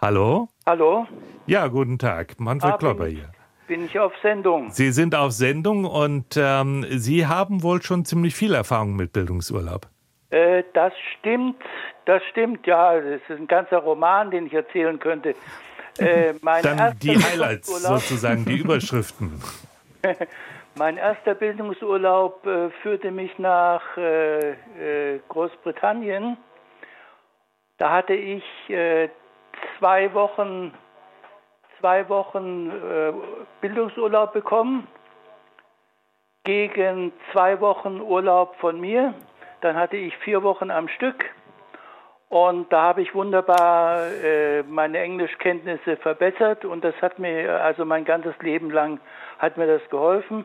Hallo? 0.00 0.48
Hallo? 0.64 1.08
Ja, 1.46 1.66
guten 1.66 1.98
Tag. 1.98 2.38
Manfred 2.38 2.74
ah, 2.74 2.76
Klopper 2.76 3.06
hier. 3.06 3.32
Bin 3.66 3.84
ich 3.84 3.98
auf 3.98 4.12
Sendung? 4.22 4.70
Sie 4.70 4.92
sind 4.92 5.16
auf 5.16 5.32
Sendung 5.32 5.84
und 5.84 6.36
ähm, 6.36 6.86
Sie 6.88 7.26
haben 7.26 7.64
wohl 7.64 7.82
schon 7.82 8.04
ziemlich 8.04 8.36
viel 8.36 8.54
Erfahrung 8.54 8.94
mit 8.94 9.12
Bildungsurlaub. 9.12 9.88
Äh, 10.30 10.62
das 10.72 10.92
stimmt, 11.18 11.56
das 12.04 12.22
stimmt, 12.30 12.64
ja. 12.68 12.94
Das 12.94 13.20
ist 13.28 13.40
ein 13.40 13.48
ganzer 13.48 13.78
Roman, 13.78 14.30
den 14.30 14.46
ich 14.46 14.52
erzählen 14.52 15.00
könnte. 15.00 15.34
Äh, 15.98 16.34
Dann 16.62 16.96
die 17.00 17.16
Highlights 17.18 17.82
sozusagen, 17.82 18.44
die 18.44 18.58
Überschriften. 18.60 19.42
mein 20.76 20.96
erster 20.96 21.34
Bildungsurlaub 21.34 22.46
äh, 22.46 22.70
führte 22.82 23.10
mich 23.10 23.36
nach 23.40 23.82
äh, 23.96 24.50
äh, 24.50 25.20
Großbritannien. 25.28 26.36
Da 27.78 27.90
hatte 27.90 28.14
ich 28.14 28.44
äh, 28.68 29.08
zwei 29.78 30.12
Wochen, 30.14 30.72
zwei 31.80 32.08
Wochen 32.08 32.70
äh, 32.70 33.12
Bildungsurlaub 33.60 34.32
bekommen, 34.32 34.86
gegen 36.44 37.12
zwei 37.32 37.60
Wochen 37.60 38.00
Urlaub 38.00 38.56
von 38.56 38.80
mir. 38.80 39.14
Dann 39.60 39.76
hatte 39.76 39.96
ich 39.96 40.16
vier 40.18 40.42
Wochen 40.42 40.70
am 40.70 40.88
Stück 40.88 41.24
und 42.28 42.72
da 42.72 42.82
habe 42.82 43.02
ich 43.02 43.14
wunderbar 43.14 44.06
äh, 44.06 44.62
meine 44.62 44.98
Englischkenntnisse 44.98 45.96
verbessert 45.96 46.64
und 46.64 46.84
das 46.84 46.94
hat 47.00 47.18
mir 47.18 47.62
also 47.62 47.84
mein 47.84 48.04
ganzes 48.04 48.38
Leben 48.40 48.70
lang 48.70 49.00
hat 49.38 49.56
mir 49.56 49.66
das 49.66 49.88
geholfen. 49.90 50.44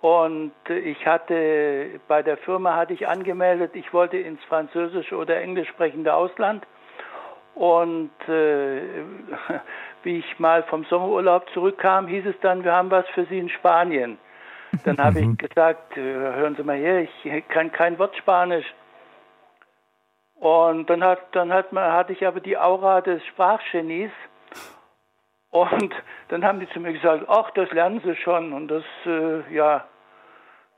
Und 0.00 0.52
ich 0.68 1.04
hatte 1.06 2.00
bei 2.06 2.22
der 2.22 2.36
Firma 2.36 2.76
hatte 2.76 2.92
ich 2.92 3.08
angemeldet, 3.08 3.72
ich 3.74 3.92
wollte 3.92 4.16
ins 4.16 4.42
französische 4.44 5.16
oder 5.16 5.40
englisch 5.40 5.68
sprechende 5.68 6.14
Ausland 6.14 6.64
und 7.58 8.12
äh, 8.28 8.80
wie 10.04 10.18
ich 10.18 10.38
mal 10.38 10.62
vom 10.64 10.84
Sommerurlaub 10.84 11.50
zurückkam, 11.50 12.06
hieß 12.06 12.26
es 12.26 12.36
dann, 12.40 12.62
wir 12.62 12.72
haben 12.72 12.90
was 12.90 13.06
für 13.08 13.24
Sie 13.26 13.38
in 13.38 13.48
Spanien. 13.48 14.16
Dann 14.84 14.98
habe 14.98 15.18
ich 15.18 15.26
mhm. 15.26 15.38
gesagt, 15.38 15.96
äh, 15.96 16.00
hören 16.00 16.54
Sie 16.56 16.62
mal 16.62 16.76
her, 16.76 17.02
ich 17.02 17.48
kann 17.48 17.72
kein 17.72 17.98
Wort 17.98 18.16
Spanisch. 18.16 18.66
Und 20.36 20.88
dann 20.88 21.02
hat, 21.02 21.18
dann 21.32 21.52
hat 21.52 21.72
man, 21.72 21.92
hatte 21.92 22.12
ich 22.12 22.24
aber 22.24 22.38
die 22.38 22.56
Aura 22.56 23.00
des 23.00 23.24
Sprachgenies. 23.26 24.12
Und 25.50 25.92
dann 26.28 26.44
haben 26.44 26.60
die 26.60 26.68
zu 26.68 26.78
mir 26.78 26.92
gesagt, 26.92 27.24
ach, 27.26 27.50
das 27.52 27.72
lernen 27.72 28.00
Sie 28.04 28.14
schon. 28.14 28.52
Und 28.52 28.68
das, 28.68 28.84
äh, 29.04 29.52
ja, 29.52 29.84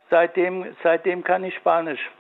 seitdem, 0.09 0.65
seitdem 0.83 1.25
kann 1.25 1.45
ich 1.45 1.55
Spanisch. 1.57 2.11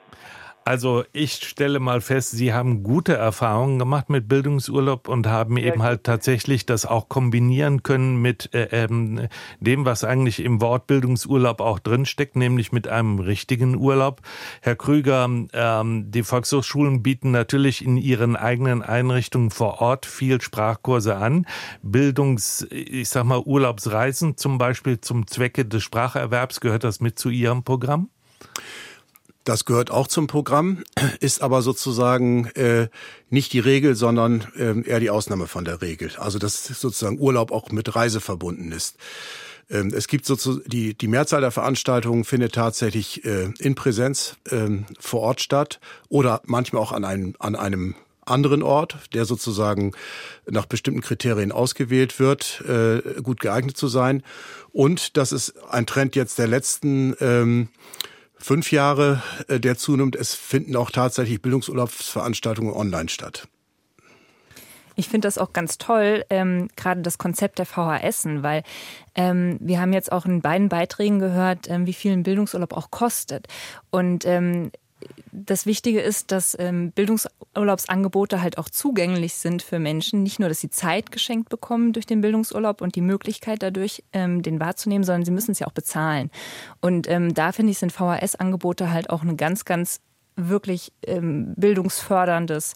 Also 0.64 1.04
ich 1.12 1.32
stelle 1.32 1.80
mal 1.80 2.00
fest, 2.00 2.32
Sie 2.32 2.52
haben 2.52 2.82
gute 2.82 3.16
Erfahrungen 3.16 3.78
gemacht 3.78 4.10
mit 4.10 4.28
Bildungsurlaub 4.28 5.08
und 5.08 5.26
haben 5.26 5.56
ja, 5.56 5.66
eben 5.66 5.82
halt 5.82 6.04
tatsächlich 6.04 6.66
das 6.66 6.84
auch 6.84 7.08
kombinieren 7.08 7.82
können 7.82 8.20
mit 8.20 8.54
äh, 8.54 8.68
ähm, 8.70 9.28
dem, 9.58 9.86
was 9.86 10.04
eigentlich 10.04 10.40
im 10.40 10.60
Wort 10.60 10.86
Bildungsurlaub 10.86 11.60
auch 11.60 11.78
drinsteckt, 11.78 12.36
nämlich 12.36 12.72
mit 12.72 12.88
einem 12.88 13.18
richtigen 13.18 13.74
Urlaub. 13.76 14.20
Herr 14.60 14.76
Krüger, 14.76 15.28
ähm, 15.52 16.10
die 16.10 16.22
Volkshochschulen 16.22 17.02
bieten 17.02 17.30
natürlich 17.30 17.82
in 17.82 17.96
ihren 17.96 18.36
eigenen 18.36 18.82
Einrichtungen 18.82 19.50
vor 19.50 19.80
Ort 19.80 20.04
viel 20.04 20.42
Sprachkurse 20.42 21.16
an. 21.16 21.46
Bildungs, 21.82 22.66
ich 22.70 23.08
sag 23.08 23.24
mal, 23.24 23.40
Urlaubsreisen 23.40 24.36
zum 24.36 24.58
Beispiel 24.58 25.00
zum 25.00 25.26
Zwecke 25.26 25.64
des 25.64 25.82
Spracherwerbs, 25.82 26.60
gehört 26.60 26.84
das 26.84 27.00
mit 27.00 27.18
zu 27.18 27.30
Ihrem 27.30 27.64
Programm? 27.64 28.10
Das 29.44 29.64
gehört 29.64 29.90
auch 29.90 30.07
zum 30.07 30.26
Programm, 30.26 30.85
ist 31.20 31.42
aber 31.42 31.62
sozusagen 31.62 32.46
äh, 32.48 32.88
nicht 33.31 33.53
die 33.53 33.61
Regel, 33.61 33.94
sondern 33.94 34.46
äh, 34.57 34.88
eher 34.88 35.00
die 35.00 35.11
Ausnahme 35.11 35.46
von 35.46 35.64
der 35.64 35.81
Regel. 35.81 36.12
Also 36.18 36.38
dass 36.38 36.64
sozusagen 36.64 37.18
Urlaub 37.18 37.50
auch 37.50 37.70
mit 37.70 37.94
Reise 37.96 38.20
verbunden 38.20 38.70
ist. 38.72 38.96
Ähm, 39.70 39.92
es 39.94 40.09
gibt 40.09 40.26
sozusagen 40.26 40.68
die, 40.68 40.94
die 40.94 41.09
Mehrzahl 41.09 41.40
der 41.40 41.53
Veranstaltungen 41.53 42.24
findet 42.24 42.55
tatsächlich 42.55 43.24
äh, 43.24 43.53
in 43.59 43.74
Präsenz 43.74 44.37
ähm, 44.50 44.87
vor 44.98 45.20
Ort 45.20 45.40
statt 45.40 45.81
oder 46.09 46.42
manchmal 46.44 46.83
auch 46.83 46.92
an 46.92 47.05
einem, 47.05 47.35
an 47.38 47.57
einem 47.57 47.94
anderen 48.26 48.62
Ort, 48.62 48.98
der 49.14 49.24
sozusagen 49.24 49.92
nach 50.46 50.66
bestimmten 50.66 51.00
Kriterien 51.00 51.53
ausgewählt 51.53 52.20
wird, 52.20 52.62
äh, 52.68 53.20
gut 53.22 53.40
geeignet 53.40 53.76
zu 53.76 53.88
sein. 53.88 54.22
Und 54.72 55.16
das 55.16 55.33
ist 55.33 55.55
ein 55.70 55.87
Trend 55.87 56.14
jetzt 56.16 56.38
der 56.38 56.46
letzten 56.46 57.16
ähm, 57.20 57.68
fünf 58.40 58.72
Jahre, 58.72 59.22
äh, 59.48 59.61
der 59.61 59.76
zunimmt. 59.76 60.16
Es 60.16 60.35
finden 60.35 60.74
auch 60.76 60.90
tatsächlich 60.90 61.40
Bildungsurlaubsveranstaltungen 61.42 62.72
online 62.72 63.09
statt. 63.09 63.47
Ich 64.97 65.09
finde 65.09 65.28
das 65.28 65.38
auch 65.38 65.53
ganz 65.53 65.78
toll, 65.78 66.24
ähm, 66.28 66.68
gerade 66.76 67.01
das 67.01 67.16
Konzept 67.16 67.59
der 67.59 67.64
VHSen, 67.64 68.43
weil 68.43 68.62
ähm, 69.14 69.57
wir 69.61 69.80
haben 69.80 69.93
jetzt 69.93 70.12
auch 70.12 70.26
in 70.26 70.43
beiden 70.43 70.68
Beiträgen 70.68 71.18
gehört, 71.18 71.70
ähm, 71.70 71.86
wie 71.86 71.95
viel 71.95 72.12
ein 72.12 72.22
Bildungsurlaub 72.22 72.74
auch 72.74 72.91
kostet. 72.91 73.47
Und 73.91 74.26
ähm, 74.26 74.72
das 75.32 75.66
Wichtige 75.66 76.01
ist, 76.01 76.32
dass 76.32 76.57
ähm, 76.59 76.92
Bildungsurlaubsangebote 76.92 78.42
halt 78.42 78.59
auch 78.59 78.68
zugänglich 78.68 79.34
sind 79.34 79.62
für 79.62 79.78
Menschen. 79.78 80.22
Nicht 80.22 80.38
nur, 80.38 80.48
dass 80.48 80.61
sie 80.61 80.70
Zeit 80.70 81.11
geschenkt 81.11 81.48
bekommen 81.48 81.92
durch 81.92 82.07
den 82.07 82.20
Bildungsurlaub 82.20 82.80
und 82.80 82.94
die 82.94 83.01
Möglichkeit 83.01 83.62
dadurch, 83.62 84.03
ähm, 84.12 84.42
den 84.42 84.61
wahrzunehmen, 84.61 85.05
sondern 85.05 85.24
sie 85.24 85.30
müssen 85.30 85.53
es 85.53 85.59
ja 85.61 85.66
auch 85.66 85.72
bezahlen. 85.72 86.30
Und 86.80 87.09
ähm, 87.09 87.34
da 87.34 87.53
finde 87.53 87.72
ich, 87.72 87.78
sind 87.78 87.92
VHS-Angebote 87.92 88.90
halt 88.90 89.11
auch 89.11 89.22
eine 89.22 89.36
ganz, 89.36 89.64
ganz 89.64 90.01
wirklich 90.49 90.93
ähm, 91.07 91.55
bildungsförderndes 91.57 92.74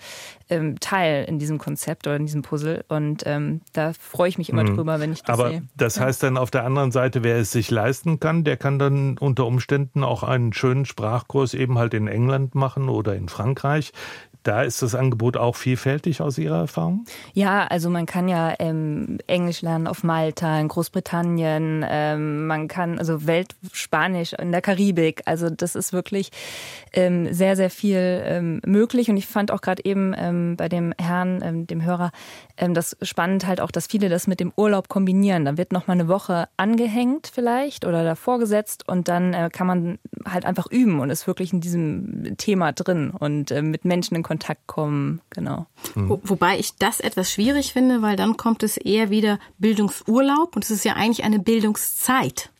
ähm, 0.51 0.79
Teil 0.81 1.25
in 1.25 1.39
diesem 1.39 1.59
Konzept 1.59 2.07
oder 2.07 2.17
in 2.17 2.27
diesem 2.27 2.43
Puzzle. 2.43 2.85
Und 2.89 3.23
ähm, 3.27 3.63
da 3.73 3.93
freue 3.99 4.29
ich 4.29 4.39
mich 4.39 4.51
immer 4.51 4.65
mhm. 4.65 4.77
drüber, 4.77 5.01
wenn 5.01 5.13
ich 5.13 5.23
das 5.23 5.39
Aber 5.39 5.51
sehe. 5.51 5.63
das 5.77 5.99
heißt 5.99 6.23
dann 6.23 6.37
auf 6.37 6.51
der 6.51 6.65
anderen 6.65 6.93
Seite, 6.93 7.25
wer 7.25 7.37
es 7.37 7.51
sich 7.51 7.71
leisten 7.71 8.21
kann, 8.21 8.45
der 8.45 8.57
kann 8.57 8.79
dann 8.79 9.19
unter 9.19 9.47
Umständen 9.47 10.05
auch 10.05 10.23
einen 10.23 10.53
schönen 10.53 10.85
Sprachkurs 10.85 11.55
eben 11.55 11.79
halt 11.79 11.95
in 11.95 12.09
England 12.09 12.55
machen 12.55 12.89
oder 12.89 13.15
in 13.15 13.29
Frankreich. 13.29 13.93
Da 14.45 14.63
ist 14.63 14.83
das 14.83 14.95
Angebot 14.95 15.39
auch 15.39 15.57
vielfältig 15.57 16.21
aus 16.21 16.37
Ihrer 16.37 16.59
Erfahrung? 16.59 17.07
Ja, 17.33 17.67
also 17.67 17.89
man 17.89 18.05
kann 18.05 18.29
ja 18.29 18.53
ähm, 18.59 19.17
Englisch 19.27 19.63
lernen 19.63 19.87
auf 19.87 20.05
Malta, 20.05 20.61
in 20.61 20.69
Großbritannien, 20.69 21.83
ähm, 21.89 22.47
man 22.47 22.69
kann 22.69 22.99
also 22.99 23.27
Weltspanisch 23.27 24.35
in 24.35 24.53
der 24.53 24.61
Karibik. 24.61 25.23
Also 25.25 25.49
das 25.49 25.75
ist 25.75 25.95
wirklich 25.95 26.31
ähm, 26.93 27.33
sehr, 27.33 27.57
sehr 27.57 27.71
viel 27.71 28.23
ähm, 28.27 28.61
möglich. 28.67 29.09
Und 29.09 29.17
ich 29.17 29.27
fand 29.27 29.51
auch 29.51 29.63
gerade 29.63 29.83
eben 29.83 30.15
ähm, 30.15 30.57
bei 30.59 30.69
dem 30.69 30.93
Herrn, 31.01 31.41
ähm, 31.43 31.67
dem 31.67 31.83
Hörer, 31.83 32.13
das 32.57 32.97
spannend 33.03 33.47
halt 33.47 33.61
auch, 33.61 33.71
dass 33.71 33.89
viele 33.89 34.09
das 34.09 34.29
mit 34.29 34.39
dem 34.39 34.53
Urlaub 34.57 34.89
kombinieren. 34.89 35.45
Da 35.45 35.57
wird 35.57 35.73
noch 35.73 35.89
mal 35.89 35.95
eine 35.95 36.07
Woche 36.07 36.49
angehängt 36.57 37.31
vielleicht 37.33 37.85
oder 37.85 38.05
davor 38.05 38.39
gesetzt 38.39 38.87
und 38.89 39.09
dann 39.09 39.33
äh, 39.33 39.49
kann 39.53 39.67
man 39.67 39.99
halt 40.25 40.45
einfach 40.45 40.67
üben 40.71 41.01
und 41.01 41.11
ist 41.11 41.27
wirklich 41.27 41.53
in 41.53 41.61
diesem 41.61 42.37
Thema 42.37 42.73
drin 42.73 43.11
und 43.11 43.51
äh, 43.51 43.61
mit 43.61 43.85
Menschen 43.85 44.15
in 44.15 44.23
Kontakt 44.23 44.34
Kontakt 44.35 44.67
kommen, 44.67 45.21
genau. 45.31 45.67
Wo, 45.95 46.21
wobei 46.25 46.59
ich 46.59 46.77
das 46.77 46.99
etwas 46.99 47.31
schwierig 47.31 47.73
finde, 47.73 48.03
weil 48.03 48.17
dann 48.17 48.37
kommt 48.37 48.65
es 48.65 48.77
eher 48.77 49.09
wieder 49.09 49.39
Bildungsurlaub 49.59 50.57
und 50.57 50.65
es 50.65 50.73
ist 50.73 50.85
ja 50.85 50.95
eigentlich 50.95 51.23
eine 51.23 51.39
Bildungszeit. 51.39 52.51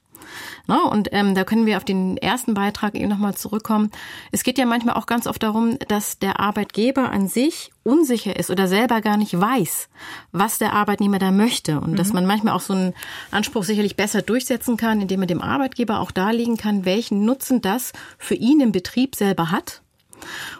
Ne? 0.69 0.81
Und 0.81 1.09
ähm, 1.11 1.35
da 1.35 1.43
können 1.43 1.67
wir 1.67 1.77
auf 1.77 1.85
den 1.85 2.17
ersten 2.17 2.55
Beitrag 2.55 2.95
eben 2.95 3.09
nochmal 3.09 3.35
zurückkommen. 3.35 3.91
Es 4.31 4.45
geht 4.45 4.57
ja 4.57 4.67
manchmal 4.67 4.95
auch 4.95 5.07
ganz 5.07 5.27
oft 5.27 5.43
darum, 5.43 5.77
dass 5.89 6.21
der 6.21 6.39
Arbeitgeber 6.39 7.11
an 7.11 7.27
sich 7.27 7.73
unsicher 7.83 8.37
ist 8.37 8.51
oder 8.51 8.69
selber 8.69 9.01
gar 9.01 9.17
nicht 9.17 9.39
weiß, 9.39 9.89
was 10.31 10.59
der 10.59 10.75
Arbeitnehmer 10.75 11.19
da 11.19 11.33
möchte. 11.33 11.81
Und 11.81 11.93
mhm. 11.93 11.97
dass 11.97 12.13
man 12.13 12.25
manchmal 12.25 12.55
auch 12.55 12.61
so 12.61 12.73
einen 12.73 12.95
Anspruch 13.33 13.65
sicherlich 13.65 13.97
besser 13.97 14.23
durchsetzen 14.23 14.77
kann, 14.77 15.01
indem 15.01 15.19
man 15.19 15.29
dem 15.29 15.43
Arbeitgeber 15.43 15.99
auch 15.99 16.13
darlegen 16.13 16.57
kann, 16.57 16.85
welchen 16.85 17.25
Nutzen 17.25 17.63
das 17.63 17.93
für 18.17 18.37
ihn 18.37 18.61
im 18.61 18.71
Betrieb 18.71 19.17
selber 19.17 19.51
hat 19.51 19.83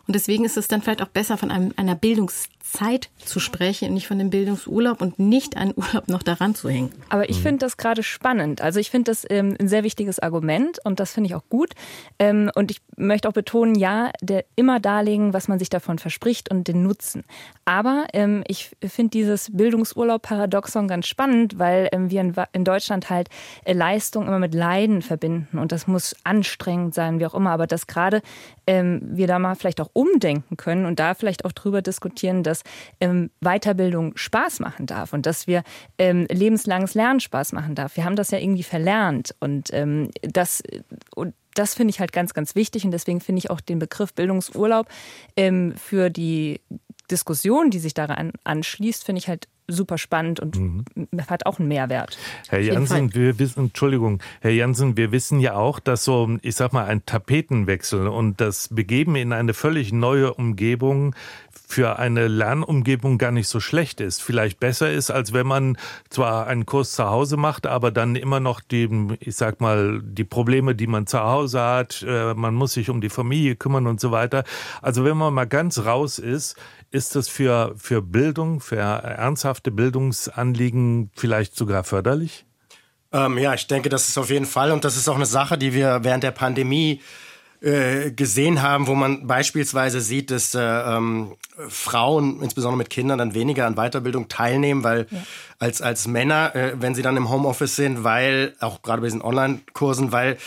und 0.07 0.15
deswegen 0.15 0.45
ist 0.45 0.57
es 0.57 0.69
dann 0.69 0.83
vielleicht 0.83 1.03
auch 1.03 1.09
besser, 1.09 1.37
von 1.37 1.51
einem, 1.51 1.73
einer 1.77 1.95
Bildungs 1.95 2.49
Zeit 2.75 3.09
zu 3.25 3.39
sprechen 3.39 3.89
und 3.89 3.95
nicht 3.95 4.09
von 4.09 4.19
dem 4.19 4.31
Bildungsurlaub 4.31 5.01
und 5.01 5.19
nicht 5.19 5.57
einen 5.57 5.73
Urlaub 5.77 6.09
noch 6.09 6.23
daran 6.23 6.55
zu 6.55 6.69
hängen. 6.69 6.91
Aber 7.09 7.31
ich 7.31 7.41
finde 7.41 7.59
das 7.59 7.77
gerade 7.77 8.03
spannend. 8.03 8.61
Also 8.61 8.81
ich 8.81 8.91
finde 8.91 9.11
das 9.13 9.25
ähm, 9.31 9.57
ein 9.61 9.69
sehr 9.69 9.85
wichtiges 9.85 10.19
Argument 10.19 10.79
und 10.85 10.99
das 11.01 11.13
finde 11.13 11.29
ich 11.29 11.35
auch 11.35 11.49
gut. 11.49 11.75
Ähm, 12.19 12.51
und 12.55 12.71
ich 12.71 12.81
möchte 12.97 13.29
auch 13.29 13.33
betonen, 13.33 13.77
ja, 13.77 14.11
der 14.21 14.45
immer 14.57 14.81
darlegen, 14.81 15.33
was 15.33 15.47
man 15.49 15.59
sich 15.59 15.71
davon 15.71 15.99
verspricht 15.99 16.51
und 16.51 16.67
den 16.67 16.83
Nutzen. 16.83 17.25
Aber 17.65 18.07
ähm, 18.13 18.43
ich 18.49 18.73
finde 18.85 19.11
dieses 19.11 19.57
Bildungsurlaub-Paradoxon 19.57 20.89
ganz 20.89 21.07
spannend, 21.07 21.59
weil 21.59 21.89
ähm, 21.93 22.11
wir 22.11 22.21
in, 22.21 22.35
in, 22.53 22.65
Deutschland 22.65 23.09
halt 23.09 23.29
äh, 23.65 23.73
Leistung 23.73 24.27
immer 24.27 24.39
mit 24.39 24.55
Leiden 24.55 25.01
verbinden 25.01 25.59
und 25.59 25.71
das 25.71 25.87
muss 25.87 26.17
anstrengend 26.25 26.95
sein, 26.95 27.21
wie 27.21 27.27
auch 27.27 27.35
immer. 27.35 27.51
Aber 27.51 27.67
dass 27.67 27.87
gerade 27.87 28.21
ähm, 28.67 29.01
wir 29.05 29.27
da 29.29 29.39
mal 29.39 29.55
vielleicht 29.55 29.81
auch 29.81 29.91
umdenken 29.93 30.57
können 30.57 30.87
und 30.87 30.99
da 30.99 31.15
vielleicht 31.15 31.45
auch 31.45 31.53
drüber 31.53 31.81
diskutieren, 31.81 32.43
dass 32.43 32.64
ähm, 33.01 33.31
Weiterbildung 33.41 34.17
Spaß 34.17 34.61
machen 34.61 34.87
darf 34.87 35.13
und 35.13 35.27
dass 35.27 35.47
wir 35.47 35.63
ähm, 35.99 36.27
lebenslanges 36.31 36.95
Lernen 36.95 37.21
Spaß 37.21 37.53
machen 37.53 37.75
darf. 37.75 37.97
Wir 37.97 38.05
haben 38.05 38.17
das 38.17 38.31
ja 38.31 38.39
irgendwie 38.39 38.63
verlernt 38.63 39.35
und 39.41 39.73
ähm, 39.73 40.11
das 40.23 40.63
und 41.15 41.35
das 41.55 41.75
finde 41.75 41.91
ich 41.91 42.01
halt 42.01 42.13
ganz, 42.13 42.35
ganz 42.35 42.55
wichtig 42.57 42.85
und 42.85 42.91
deswegen 42.91 43.21
finde 43.21 43.39
ich 43.39 43.51
auch 43.51 43.61
den 43.61 43.79
Begriff 43.79 44.13
Bildungsurlaub 44.13 44.89
ähm, 45.37 45.75
für 45.77 46.11
die 46.11 46.61
Diskussion, 47.11 47.71
die 47.71 47.79
sich 47.79 47.95
daran 47.95 48.33
anschließt, 48.45 49.05
finde 49.05 49.21
ich 49.21 49.29
halt 49.29 49.49
super 49.67 49.99
spannend 49.99 50.41
und 50.41 50.59
mhm. 50.59 50.85
hat 51.29 51.47
auch 51.47 51.59
einen 51.59 51.69
Mehrwert. 51.69 52.19
Herr 52.49 52.61
Jansen, 52.61 53.15
wir 53.15 53.39
wissen, 53.39 53.65
Entschuldigung, 53.65 54.21
Herr 54.41 54.51
Jansen, 54.51 54.97
wir 54.97 55.13
wissen 55.13 55.41
ja 55.41 55.55
auch, 55.55 55.81
dass 55.81 56.05
so, 56.05 56.37
ich 56.43 56.57
sag 56.57 56.73
mal, 56.73 56.85
ein 56.85 57.07
Tapetenwechsel 57.07 58.09
und 58.09 58.41
das 58.41 58.69
Begeben 58.69 59.17
in 59.17 59.33
eine 59.33 59.55
völlig 59.55 59.93
neue 59.93 60.35
Umgebung 60.35 61.15
für 61.67 61.99
eine 61.99 62.29
Lernumgebung 62.29 63.17
gar 63.19 63.33
nicht 63.33 63.49
so 63.49 63.59
schlecht 63.59 64.01
ist. 64.01 64.23
Vielleicht 64.23 64.61
besser 64.61 64.93
ist, 64.93 65.11
als 65.11 65.33
wenn 65.33 65.47
man 65.47 65.79
zwar 66.11 66.47
einen 66.47 66.67
Kurs 66.67 66.93
zu 66.93 67.07
Hause 67.07 67.37
macht, 67.37 67.67
aber 67.67 67.91
dann 67.91 68.17
immer 68.17 68.39
noch 68.39 68.61
die, 68.61 68.89
ich 69.21 69.37
sag 69.37 69.61
mal, 69.61 70.01
die 70.03 70.25
Probleme, 70.25 70.75
die 70.75 70.87
man 70.87 71.07
zu 71.07 71.21
Hause 71.21 71.61
hat, 71.63 72.05
äh, 72.07 72.35
man 72.35 72.55
muss 72.55 72.75
sich 72.75 72.91
um 72.91 73.01
die 73.01 73.09
Familie 73.09 73.57
kümmern 73.57 73.87
und 73.87 74.01
so 74.01 74.11
weiter. 74.11 74.45
Also 74.83 75.05
wenn 75.05 75.17
man 75.17 75.33
mal 75.33 75.47
ganz 75.47 75.85
raus 75.85 76.19
ist, 76.19 76.57
ist 76.95 77.17
das 77.17 77.29
für, 77.29 77.75
für 77.77 78.01
Bildung, 78.01 78.61
für 78.61 78.77
ernsthafte 78.77 79.73
Bildungsanliegen 79.73 81.11
vielleicht 81.17 81.57
sogar 81.57 81.83
förderlich? 81.83 82.47
Ähm, 83.13 83.37
ja, 83.37 83.53
ich 83.53 83.67
denke, 83.67 83.89
das 83.89 84.09
ist 84.09 84.17
auf 84.17 84.31
jeden 84.31 84.47
Fall. 84.47 84.71
Und 84.71 84.85
das 84.85 84.97
ist 84.97 85.09
auch 85.09 85.17
eine 85.17 85.27
Sache, 85.27 85.59
die 85.59 85.75
wir 85.75 86.05
während 86.05 86.23
der 86.23 86.31
Pandemie 86.31 87.01
äh, 87.61 88.13
gesehen 88.13 88.63
haben, 88.63 88.87
wo 88.87 88.95
man 88.95 89.27
beispielsweise 89.27 90.01
sieht, 90.01 90.31
dass 90.31 90.55
äh, 90.55 90.61
ähm, 90.61 91.35
Frauen, 91.69 92.41
insbesondere 92.43 92.79
mit 92.79 92.91
Kindern, 92.91 93.19
dann 93.19 93.35
weniger 93.35 93.67
an 93.67 93.75
Weiterbildung 93.75 94.29
teilnehmen, 94.29 94.85
weil 94.85 95.09
ja. 95.11 95.19
als, 95.59 95.83
als 95.83 96.07
Männer, 96.07 96.55
äh, 96.55 96.75
wenn 96.79 96.95
sie 96.95 97.03
dann 97.03 97.17
im 97.17 97.29
Homeoffice 97.29 97.75
sind, 97.75 98.05
weil, 98.05 98.55
auch 98.61 98.83
gerade 98.83 99.01
bei 99.01 99.09
diesen 99.09 99.23
Online-Kursen, 99.23 100.13
weil 100.13 100.39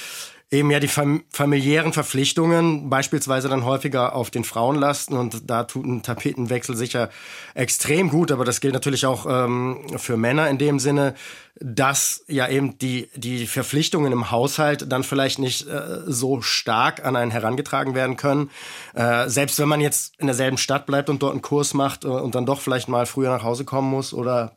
eben 0.50 0.72
ja 0.72 0.80
die 0.80 0.88
fam 0.88 1.24
familiären 1.30 1.91
Verpflichtungen 1.91 2.89
beispielsweise 2.89 3.50
dann 3.50 3.66
häufiger 3.66 4.16
auf 4.16 4.32
den 4.32 4.45
Frauen 4.45 4.78
lasten 4.78 5.18
und 5.18 5.50
da 5.50 5.64
tut 5.64 5.86
ein 5.86 6.04
Tapetenwechsel 6.04 6.76
sicher 6.76 7.10
extrem 7.54 8.10
gut, 8.10 8.32
aber 8.32 8.45
das 8.45 8.62
gilt 8.62 8.74
natürlich 8.74 9.06
auch 9.06 9.26
ähm, 9.28 9.86
für 9.98 10.16
Männer 10.16 10.50
in 10.50 10.58
dem 10.58 10.80
Sinne, 10.80 11.16
dass 11.60 12.24
ja 12.28 12.48
eben 12.48 12.78
die, 12.78 13.10
die 13.16 13.45
Verpflichtungen 13.45 14.14
im 14.14 14.32
Haushalt 14.32 14.89
dann 14.89 15.04
vielleicht 15.04 15.39
nicht 15.39 15.68
äh, 15.68 16.04
so 16.06 16.41
stark 16.41 17.04
an 17.04 17.18
einen 17.18 17.32
herangetragen 17.32 17.93
werden 17.93 18.16
können. 18.16 18.50
Äh, 18.93 19.28
selbst 19.28 19.60
wenn 19.60 19.68
man 19.68 19.82
jetzt 19.82 20.14
in 20.18 20.28
derselben 20.28 20.58
Stadt 20.58 20.86
bleibt 20.86 21.10
und 21.10 21.24
dort 21.24 21.34
einen 21.34 21.41
Kurs 21.41 21.74
macht 21.74 22.06
äh, 22.06 22.08
und 22.08 22.36
dann 22.36 22.45
doch 22.45 22.62
vielleicht 22.62 22.88
mal 22.88 23.06
früher 23.06 23.32
nach 23.32 23.43
Hause 23.43 23.66
kommen 23.66 23.89
muss 23.89 24.14
oder 24.14 24.56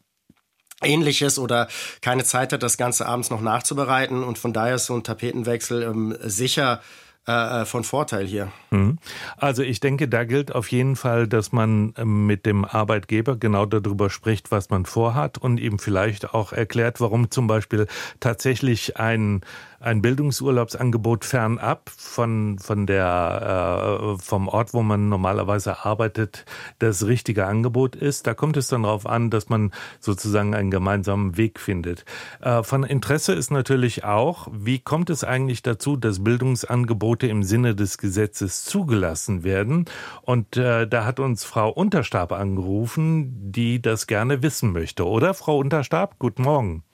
ähnliches 0.83 1.39
oder 1.39 1.69
keine 2.01 2.25
Zeit 2.25 2.53
hat, 2.53 2.63
das 2.63 2.77
Ganze 2.77 3.07
abends 3.07 3.31
noch 3.31 3.41
nachzubereiten. 3.41 4.23
Und 4.23 4.39
von 4.39 4.53
daher 4.53 4.77
ist 4.77 4.87
so 4.87 4.95
ein 4.95 5.05
Tapetenwechsel 5.05 5.83
ähm, 5.83 6.17
sicher 6.21 6.81
äh, 7.29 7.63
äh, 7.63 7.65
von 7.67 7.85
Vorteil 7.85 8.27
hier. 8.27 8.51
Mhm. 8.71 8.99
Also 9.37 9.63
ich 9.63 9.79
denke, 9.79 10.09
da 10.09 10.25
gilt 10.25 10.55
auf 10.55 10.73
jeden 10.73 10.97
Fall, 10.97 11.29
dass 11.29 11.53
man 11.53 11.93
ähm, 11.99 12.27
mit 12.27 12.47
dem 12.47 12.65
Arbeitgeber 12.65 13.37
genau 13.37 13.67
darüber 13.67 14.09
spricht, 14.09 14.51
was 14.51 14.71
man 14.71 14.87
vorhat 14.87 15.37
und 15.37 15.61
ihm 15.61 15.79
vielleicht 15.79 16.33
auch 16.33 16.53
erklärt, 16.53 16.99
warum 16.99 17.31
zum 17.31 17.47
Beispiel 17.47 17.87
tatsächlich 18.21 18.97
ein 18.97 19.43
ein 19.81 20.03
Bildungsurlaubsangebot 20.03 21.25
fernab 21.25 21.91
von, 21.97 22.59
von 22.59 22.87
der, 22.87 23.99
äh, 24.19 24.23
vom 24.23 24.47
Ort, 24.49 24.75
wo 24.75 24.83
man 24.83 25.09
normalerweise 25.09 25.87
arbeitet, 25.87 26.45
das 26.79 27.07
richtige 27.07 27.47
Angebot 27.47 27.97
ist. 27.97 28.27
Da 28.27 28.35
kommt 28.35 28.59
es 28.59 28.69
dann 28.69 28.83
darauf 28.83 29.07
an, 29.07 29.31
dass 29.31 29.49
man 29.49 29.73
sozusagen 29.99 30.55
einen 30.55 30.71
gemeinsamen 30.71 31.39
Weg 31.39 31.59
findet. 31.59 32.05
Äh, 32.41 32.63
von 32.63 32.85
Interesse 32.85 33.33
ist 33.33 33.51
natürlich 33.51 34.05
auch, 34.05 34.49
wie 34.53 34.81
kommt 34.81 35.09
es 35.09 35.25
eigentlich 35.25 35.63
dazu, 35.63 35.97
dass 35.97 36.23
Bildungsangebote 36.23 37.27
im 37.27 37.43
Sinne 37.43 37.75
des 37.75 37.97
Gesetzes 37.97 38.65
zugelassen 38.67 39.45
werden? 39.45 39.87
Und 40.21 40.59
äh, 40.59 40.87
da 40.87 41.07
hat 41.07 41.21
uns 41.21 41.45
Frau 41.45 41.71
Unterstab 41.71 42.33
angerufen, 42.33 43.51
die 43.51 43.81
das 43.81 44.07
gerne 44.07 44.43
wissen 44.43 44.73
möchte, 44.73 45.07
oder? 45.07 45.33
Frau 45.33 45.57
Unterstab, 45.57 46.19
guten 46.19 46.43
Morgen. 46.43 46.85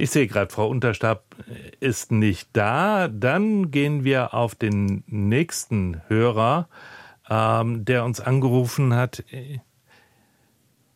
Ich 0.00 0.12
sehe 0.12 0.26
gerade, 0.26 0.50
Frau 0.50 0.66
Unterstab 0.66 1.24
ist 1.78 2.10
nicht 2.10 2.48
da. 2.54 3.06
Dann 3.08 3.70
gehen 3.70 4.02
wir 4.02 4.32
auf 4.32 4.54
den 4.54 5.04
nächsten 5.06 6.00
Hörer, 6.08 6.70
ähm, 7.28 7.84
der 7.84 8.06
uns 8.06 8.18
angerufen 8.18 8.94
hat. 8.94 9.22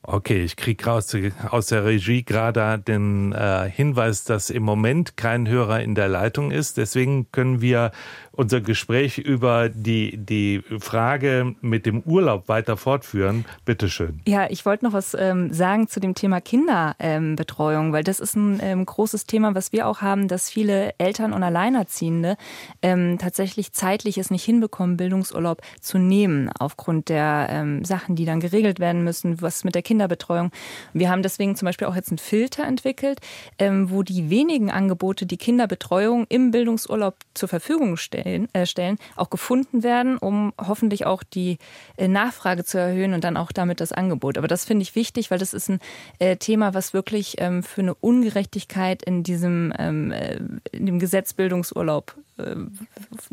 Okay, 0.00 0.42
ich 0.42 0.56
kriege 0.56 0.86
raus 0.86 1.14
aus 1.50 1.66
der 1.66 1.84
Regie 1.84 2.22
gerade 2.24 2.78
den 2.78 3.32
äh, 3.32 3.70
Hinweis, 3.70 4.24
dass 4.24 4.48
im 4.48 4.62
Moment 4.62 5.18
kein 5.18 5.46
Hörer 5.46 5.82
in 5.82 5.94
der 5.94 6.08
Leitung 6.08 6.50
ist. 6.50 6.78
Deswegen 6.78 7.30
können 7.30 7.60
wir 7.60 7.90
unser 8.36 8.60
Gespräch 8.60 9.18
über 9.18 9.68
die, 9.68 10.16
die 10.16 10.62
Frage 10.80 11.54
mit 11.60 11.86
dem 11.86 12.00
Urlaub 12.00 12.48
weiter 12.48 12.76
fortführen. 12.76 13.44
Bitte 13.64 13.88
schön. 13.88 14.20
Ja, 14.26 14.50
ich 14.50 14.66
wollte 14.66 14.84
noch 14.84 14.92
was 14.92 15.14
ähm, 15.14 15.52
sagen 15.52 15.88
zu 15.88 16.00
dem 16.00 16.14
Thema 16.14 16.40
Kinderbetreuung, 16.40 17.86
ähm, 17.86 17.92
weil 17.92 18.04
das 18.04 18.20
ist 18.20 18.36
ein 18.36 18.58
ähm, 18.62 18.84
großes 18.86 19.26
Thema, 19.26 19.54
was 19.54 19.72
wir 19.72 19.86
auch 19.86 20.00
haben, 20.00 20.28
dass 20.28 20.50
viele 20.50 20.94
Eltern 20.98 21.32
und 21.32 21.42
Alleinerziehende 21.42 22.36
ähm, 22.82 23.18
tatsächlich 23.18 23.72
zeitlich 23.72 24.18
es 24.18 24.30
nicht 24.30 24.44
hinbekommen, 24.44 24.96
Bildungsurlaub 24.96 25.62
zu 25.80 25.98
nehmen, 25.98 26.50
aufgrund 26.58 27.08
der 27.08 27.46
ähm, 27.50 27.84
Sachen, 27.84 28.16
die 28.16 28.24
dann 28.24 28.40
geregelt 28.40 28.80
werden 28.80 29.04
müssen, 29.04 29.40
was 29.40 29.64
mit 29.64 29.74
der 29.74 29.82
Kinderbetreuung. 29.82 30.50
Wir 30.92 31.10
haben 31.10 31.22
deswegen 31.22 31.56
zum 31.56 31.66
Beispiel 31.66 31.86
auch 31.86 31.96
jetzt 31.96 32.10
einen 32.10 32.18
Filter 32.18 32.64
entwickelt, 32.64 33.20
ähm, 33.58 33.90
wo 33.90 34.02
die 34.02 34.30
wenigen 34.30 34.70
Angebote, 34.70 35.26
die 35.26 35.36
Kinderbetreuung 35.36 36.26
im 36.28 36.50
Bildungsurlaub 36.50 37.16
zur 37.34 37.48
Verfügung 37.48 37.96
stellen, 37.96 38.23
stellen, 38.24 38.48
äh, 38.54 38.66
stellen, 38.66 38.98
auch 39.16 39.30
gefunden 39.30 39.82
werden, 39.82 40.16
um 40.18 40.52
hoffentlich 40.58 41.06
auch 41.06 41.22
die 41.22 41.58
äh, 41.96 42.08
Nachfrage 42.08 42.64
zu 42.64 42.78
erhöhen 42.78 43.12
und 43.12 43.24
dann 43.24 43.36
auch 43.36 43.52
damit 43.52 43.80
das 43.80 43.92
Angebot. 43.92 44.38
Aber 44.38 44.48
das 44.48 44.64
finde 44.64 44.82
ich 44.82 44.94
wichtig, 44.94 45.30
weil 45.30 45.38
das 45.38 45.54
ist 45.54 45.68
ein 45.68 45.78
äh, 46.18 46.36
Thema, 46.36 46.74
was 46.74 46.94
wirklich 46.94 47.36
ähm, 47.38 47.62
für 47.62 47.82
eine 47.82 47.94
Ungerechtigkeit 47.94 49.02
in 49.02 49.22
diesem 49.22 49.72
ähm, 49.78 50.10
äh, 50.12 50.38
in 50.72 50.86
dem 50.86 50.98
Gesetzbildungsurlaub 50.98 52.16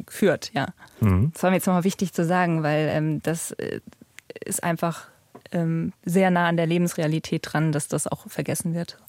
führt. 0.07 0.51
Ja, 0.53 0.67
mhm. 0.99 1.31
das 1.33 1.41
war 1.41 1.49
mir 1.49 1.55
jetzt 1.55 1.65
nochmal 1.65 1.83
wichtig 1.83 2.13
zu 2.13 2.23
sagen, 2.23 2.61
weil 2.61 2.87
ähm, 2.91 3.19
das 3.23 3.55
ist 4.45 4.63
einfach 4.63 5.07
sehr 6.05 6.31
nah 6.31 6.47
an 6.47 6.55
der 6.55 6.67
Lebensrealität 6.67 7.41
dran, 7.43 7.71
dass 7.71 7.87
das 7.87 8.07
auch 8.07 8.27
vergessen 8.27 8.73
wird. 8.75 8.99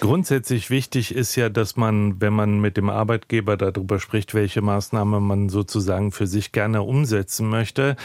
Grundsätzlich 0.00 0.68
wichtig 0.68 1.14
ist 1.14 1.36
ja, 1.36 1.48
dass 1.48 1.76
man, 1.76 2.20
wenn 2.20 2.34
man 2.34 2.60
mit 2.60 2.76
dem 2.76 2.90
Arbeitgeber 2.90 3.56
darüber 3.56 3.98
spricht, 3.98 4.34
welche 4.34 4.60
Maßnahme 4.60 5.20
man 5.20 5.48
sozusagen 5.48 6.12
für 6.12 6.26
sich 6.26 6.52
gerne 6.52 6.82
umsetzen 6.82 7.48
möchte, 7.48 7.96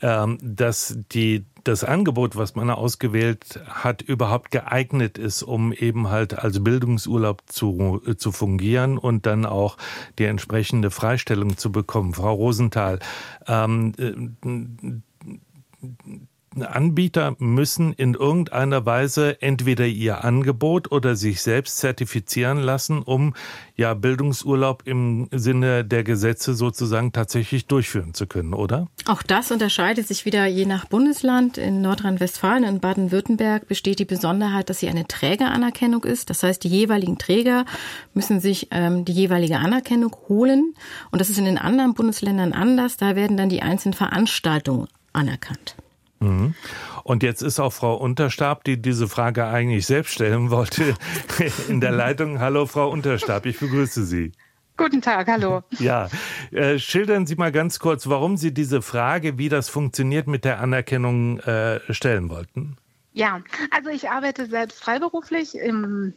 ähm, 0.00 0.38
dass 0.40 0.96
die 1.12 1.44
das 1.64 1.84
Angebot, 1.84 2.36
was 2.36 2.54
man 2.54 2.70
ausgewählt 2.70 3.60
hat, 3.66 4.00
überhaupt 4.02 4.50
geeignet 4.50 5.18
ist, 5.18 5.42
um 5.42 5.72
eben 5.72 6.08
halt 6.08 6.38
als 6.38 6.62
Bildungsurlaub 6.62 7.42
zu, 7.46 8.00
zu 8.16 8.32
fungieren 8.32 8.96
und 8.96 9.26
dann 9.26 9.44
auch 9.44 9.76
die 10.18 10.24
entsprechende 10.24 10.90
Freistellung 10.90 11.56
zu 11.56 11.72
bekommen. 11.72 12.14
Frau 12.14 12.32
Rosenthal, 12.32 13.00
ähm, 13.46 13.92
äh, 13.98 14.14
Anbieter 16.58 17.36
müssen 17.38 17.92
in 17.92 18.14
irgendeiner 18.14 18.84
Weise 18.84 19.40
entweder 19.40 19.86
ihr 19.86 20.24
Angebot 20.24 20.90
oder 20.90 21.14
sich 21.14 21.42
selbst 21.42 21.78
zertifizieren 21.78 22.58
lassen, 22.58 23.02
um 23.02 23.34
ja 23.76 23.94
Bildungsurlaub 23.94 24.82
im 24.84 25.28
Sinne 25.30 25.84
der 25.84 26.02
Gesetze 26.02 26.54
sozusagen 26.54 27.12
tatsächlich 27.12 27.66
durchführen 27.66 28.14
zu 28.14 28.26
können, 28.26 28.52
oder? 28.52 28.88
Auch 29.06 29.22
das 29.22 29.52
unterscheidet 29.52 30.08
sich 30.08 30.24
wieder 30.24 30.44
je 30.46 30.66
nach 30.66 30.86
Bundesland. 30.86 31.56
In 31.56 31.82
Nordrhein-Westfalen 31.82 32.64
und 32.64 32.80
Baden-Württemberg 32.80 33.68
besteht 33.68 34.00
die 34.00 34.04
Besonderheit, 34.04 34.70
dass 34.70 34.80
sie 34.80 34.88
eine 34.88 35.06
Trägeranerkennung 35.06 36.02
ist. 36.02 36.30
Das 36.30 36.42
heißt, 36.42 36.64
die 36.64 36.68
jeweiligen 36.68 37.18
Träger 37.18 37.64
müssen 38.12 38.40
sich 38.40 38.68
ähm, 38.72 39.04
die 39.04 39.12
jeweilige 39.12 39.58
Anerkennung 39.58 40.16
holen. 40.28 40.74
Und 41.12 41.20
das 41.20 41.30
ist 41.30 41.38
in 41.38 41.44
den 41.44 41.58
anderen 41.58 41.94
Bundesländern 41.94 42.52
anders. 42.52 42.96
Da 42.96 43.14
werden 43.14 43.36
dann 43.36 43.48
die 43.48 43.62
einzelnen 43.62 43.94
Veranstaltungen 43.94 44.88
anerkannt. 45.12 45.76
Mhm. 46.20 46.54
Und 47.02 47.22
jetzt 47.22 47.42
ist 47.42 47.58
auch 47.58 47.72
Frau 47.72 47.94
Unterstab, 47.96 48.64
die 48.64 48.80
diese 48.80 49.08
Frage 49.08 49.46
eigentlich 49.46 49.86
selbst 49.86 50.12
stellen 50.12 50.50
wollte, 50.50 50.94
in 51.68 51.80
der 51.80 51.92
Leitung. 51.92 52.40
Hallo, 52.40 52.66
Frau 52.66 52.90
Unterstab, 52.90 53.46
ich 53.46 53.58
begrüße 53.58 54.04
Sie. 54.04 54.32
Guten 54.76 55.02
Tag, 55.02 55.28
hallo. 55.28 55.62
Ja, 55.78 56.08
äh, 56.52 56.78
schildern 56.78 57.26
Sie 57.26 57.36
mal 57.36 57.52
ganz 57.52 57.78
kurz, 57.80 58.08
warum 58.08 58.38
Sie 58.38 58.54
diese 58.54 58.80
Frage, 58.80 59.36
wie 59.36 59.50
das 59.50 59.68
funktioniert 59.68 60.26
mit 60.26 60.44
der 60.44 60.60
Anerkennung, 60.60 61.38
äh, 61.40 61.80
stellen 61.92 62.30
wollten. 62.30 62.76
Ja, 63.12 63.42
also 63.70 63.90
ich 63.90 64.08
arbeite 64.08 64.46
selbst 64.46 64.82
freiberuflich 64.82 65.54
im 65.54 66.14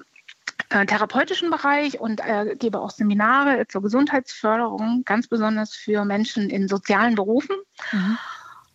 äh, 0.69 0.85
therapeutischen 0.85 1.49
Bereich 1.49 1.99
und 1.99 2.21
äh, 2.21 2.55
gebe 2.57 2.79
auch 2.79 2.91
Seminare 2.91 3.67
zur 3.67 3.81
Gesundheitsförderung, 3.81 5.03
ganz 5.03 5.27
besonders 5.27 5.73
für 5.73 6.05
Menschen 6.05 6.49
in 6.49 6.67
sozialen 6.67 7.15
Berufen. 7.15 7.55
Mhm. 7.91 8.17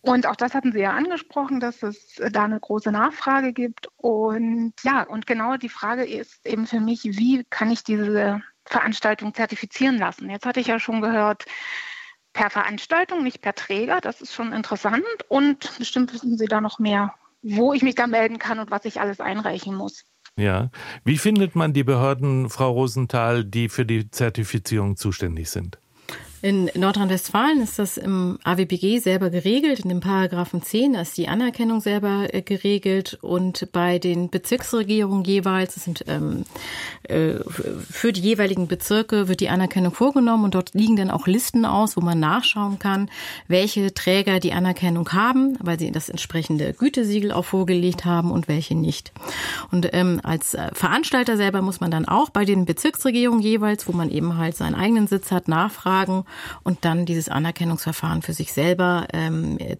Und 0.01 0.25
auch 0.25 0.35
das 0.35 0.53
hatten 0.53 0.71
Sie 0.71 0.79
ja 0.79 0.91
angesprochen, 0.91 1.59
dass 1.59 1.83
es 1.83 2.15
da 2.31 2.45
eine 2.45 2.59
große 2.59 2.91
Nachfrage 2.91 3.53
gibt. 3.53 3.87
Und 3.97 4.73
ja, 4.83 5.03
und 5.03 5.27
genau 5.27 5.57
die 5.57 5.69
Frage 5.69 6.05
ist 6.05 6.45
eben 6.45 6.67
für 6.67 6.79
mich, 6.79 7.03
wie 7.03 7.45
kann 7.49 7.69
ich 7.71 7.83
diese 7.83 8.41
Veranstaltung 8.65 9.33
zertifizieren 9.33 9.97
lassen? 9.97 10.29
Jetzt 10.29 10.45
hatte 10.45 10.59
ich 10.59 10.67
ja 10.67 10.79
schon 10.79 11.01
gehört, 11.01 11.45
per 12.33 12.49
Veranstaltung, 12.49 13.23
nicht 13.23 13.41
per 13.41 13.55
Träger. 13.55 13.99
Das 14.01 14.21
ist 14.21 14.33
schon 14.33 14.53
interessant. 14.53 15.03
Und 15.27 15.77
bestimmt 15.77 16.13
wissen 16.13 16.37
Sie 16.37 16.45
da 16.45 16.61
noch 16.61 16.79
mehr, 16.79 17.13
wo 17.41 17.73
ich 17.73 17.81
mich 17.81 17.95
da 17.95 18.07
melden 18.07 18.39
kann 18.39 18.59
und 18.59 18.71
was 18.71 18.85
ich 18.85 19.01
alles 19.01 19.19
einreichen 19.19 19.75
muss. 19.75 20.05
Ja. 20.37 20.69
Wie 21.03 21.17
findet 21.17 21.55
man 21.55 21.73
die 21.73 21.83
Behörden, 21.83 22.49
Frau 22.49 22.71
Rosenthal, 22.71 23.43
die 23.43 23.67
für 23.67 23.85
die 23.85 24.09
Zertifizierung 24.09 24.95
zuständig 24.95 25.49
sind? 25.49 25.79
In 26.41 26.71
Nordrhein-Westfalen 26.73 27.61
ist 27.61 27.79
das 27.79 27.97
im 27.97 28.39
AWBG 28.45 28.99
selber 28.99 29.29
geregelt. 29.29 29.81
In 29.81 29.89
dem 29.89 29.99
Paragraphen 29.99 30.61
10 30.61 30.93
ist 30.95 31.17
die 31.17 31.27
Anerkennung 31.27 31.81
selber 31.81 32.33
äh, 32.33 32.41
geregelt 32.41 33.17
und 33.21 33.67
bei 33.73 33.99
den 33.99 34.29
Bezirksregierungen 34.29 35.25
jeweils, 35.25 35.73
das 35.73 35.83
sind 35.83 36.05
ähm, 36.07 36.45
äh, 37.03 37.33
für 37.89 38.13
die 38.13 38.21
jeweiligen 38.21 38.67
Bezirke 38.67 39.27
wird 39.27 39.41
die 39.41 39.49
Anerkennung 39.49 39.93
vorgenommen 39.93 40.45
und 40.45 40.55
dort 40.55 40.73
liegen 40.73 40.95
dann 40.95 41.11
auch 41.11 41.27
Listen 41.27 41.65
aus, 41.65 41.97
wo 41.97 42.01
man 42.01 42.21
nachschauen 42.21 42.79
kann, 42.79 43.09
welche 43.49 43.93
Träger 43.93 44.39
die 44.39 44.53
Anerkennung 44.53 45.11
haben, 45.11 45.57
weil 45.59 45.77
sie 45.77 45.91
das 45.91 46.07
entsprechende 46.07 46.71
Gütesiegel 46.71 47.33
auch 47.33 47.45
vorgelegt 47.45 48.05
haben 48.05 48.31
und 48.31 48.47
welche 48.47 48.75
nicht. 48.75 49.11
Und 49.71 49.89
ähm, 49.91 50.21
als 50.23 50.53
äh, 50.53 50.69
Veranstalter 50.71 51.35
selber 51.35 51.61
muss 51.61 51.81
man 51.81 51.91
dann 51.91 52.07
auch 52.07 52.29
bei 52.29 52.45
den 52.45 52.63
Bezirksregierungen 52.63 53.41
jeweils, 53.41 53.89
wo 53.89 53.91
man 53.91 54.09
eben 54.09 54.37
halt 54.37 54.55
seinen 54.55 54.75
eigenen 54.75 55.07
Sitz 55.07 55.31
hat, 55.31 55.49
nachfragen 55.49 56.23
und 56.63 56.85
dann 56.85 57.05
dieses 57.05 57.29
Anerkennungsverfahren 57.29 58.21
für 58.21 58.33
sich 58.33 58.53
selber 58.53 59.07
ähm, 59.13 59.57
äh, 59.59 59.75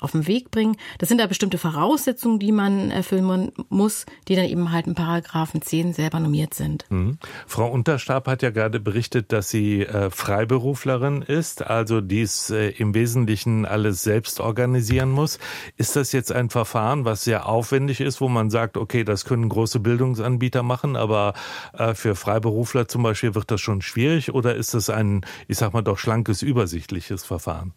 auf 0.00 0.12
den 0.12 0.26
Weg 0.26 0.50
bringen. 0.50 0.76
Das 0.98 1.08
sind 1.08 1.18
da 1.18 1.26
bestimmte 1.26 1.58
Voraussetzungen, 1.58 2.38
die 2.38 2.52
man 2.52 2.90
erfüllen 2.90 3.52
muss, 3.68 4.06
die 4.28 4.36
dann 4.36 4.46
eben 4.46 4.72
halt 4.72 4.86
in 4.86 4.94
Paragraphen 4.94 5.62
10 5.62 5.92
selber 5.92 6.20
normiert 6.20 6.54
sind. 6.54 6.84
Mhm. 6.90 7.18
Frau 7.46 7.70
Unterstab 7.70 8.26
hat 8.28 8.42
ja 8.42 8.50
gerade 8.50 8.80
berichtet, 8.80 9.32
dass 9.32 9.50
sie 9.50 9.82
äh, 9.82 10.10
Freiberuflerin 10.10 11.22
ist, 11.22 11.66
also 11.66 12.00
dies 12.00 12.50
äh, 12.50 12.70
im 12.70 12.94
Wesentlichen 12.94 13.66
alles 13.66 14.02
selbst 14.02 14.40
organisieren 14.40 15.10
muss. 15.10 15.38
Ist 15.76 15.96
das 15.96 16.12
jetzt 16.12 16.32
ein 16.32 16.50
Verfahren, 16.50 17.04
was 17.04 17.24
sehr 17.24 17.46
aufwendig 17.46 18.00
ist, 18.00 18.20
wo 18.20 18.28
man 18.28 18.50
sagt, 18.50 18.76
okay, 18.76 19.04
das 19.04 19.24
können 19.24 19.48
große 19.48 19.80
Bildungsanbieter 19.80 20.62
machen, 20.62 20.96
aber 20.96 21.34
äh, 21.72 21.94
für 21.94 22.14
Freiberufler 22.14 22.88
zum 22.88 23.02
Beispiel 23.02 23.34
wird 23.34 23.50
das 23.50 23.60
schon 23.60 23.82
schwierig 23.82 24.32
oder 24.32 24.54
ist 24.54 24.74
das 24.74 24.90
ein, 24.90 25.22
ich 25.48 25.58
sag 25.58 25.72
mal, 25.72 25.79
mal 25.80 25.84
doch 25.84 25.98
schlankes, 25.98 26.42
übersichtliches 26.42 27.24
Verfahren, 27.24 27.72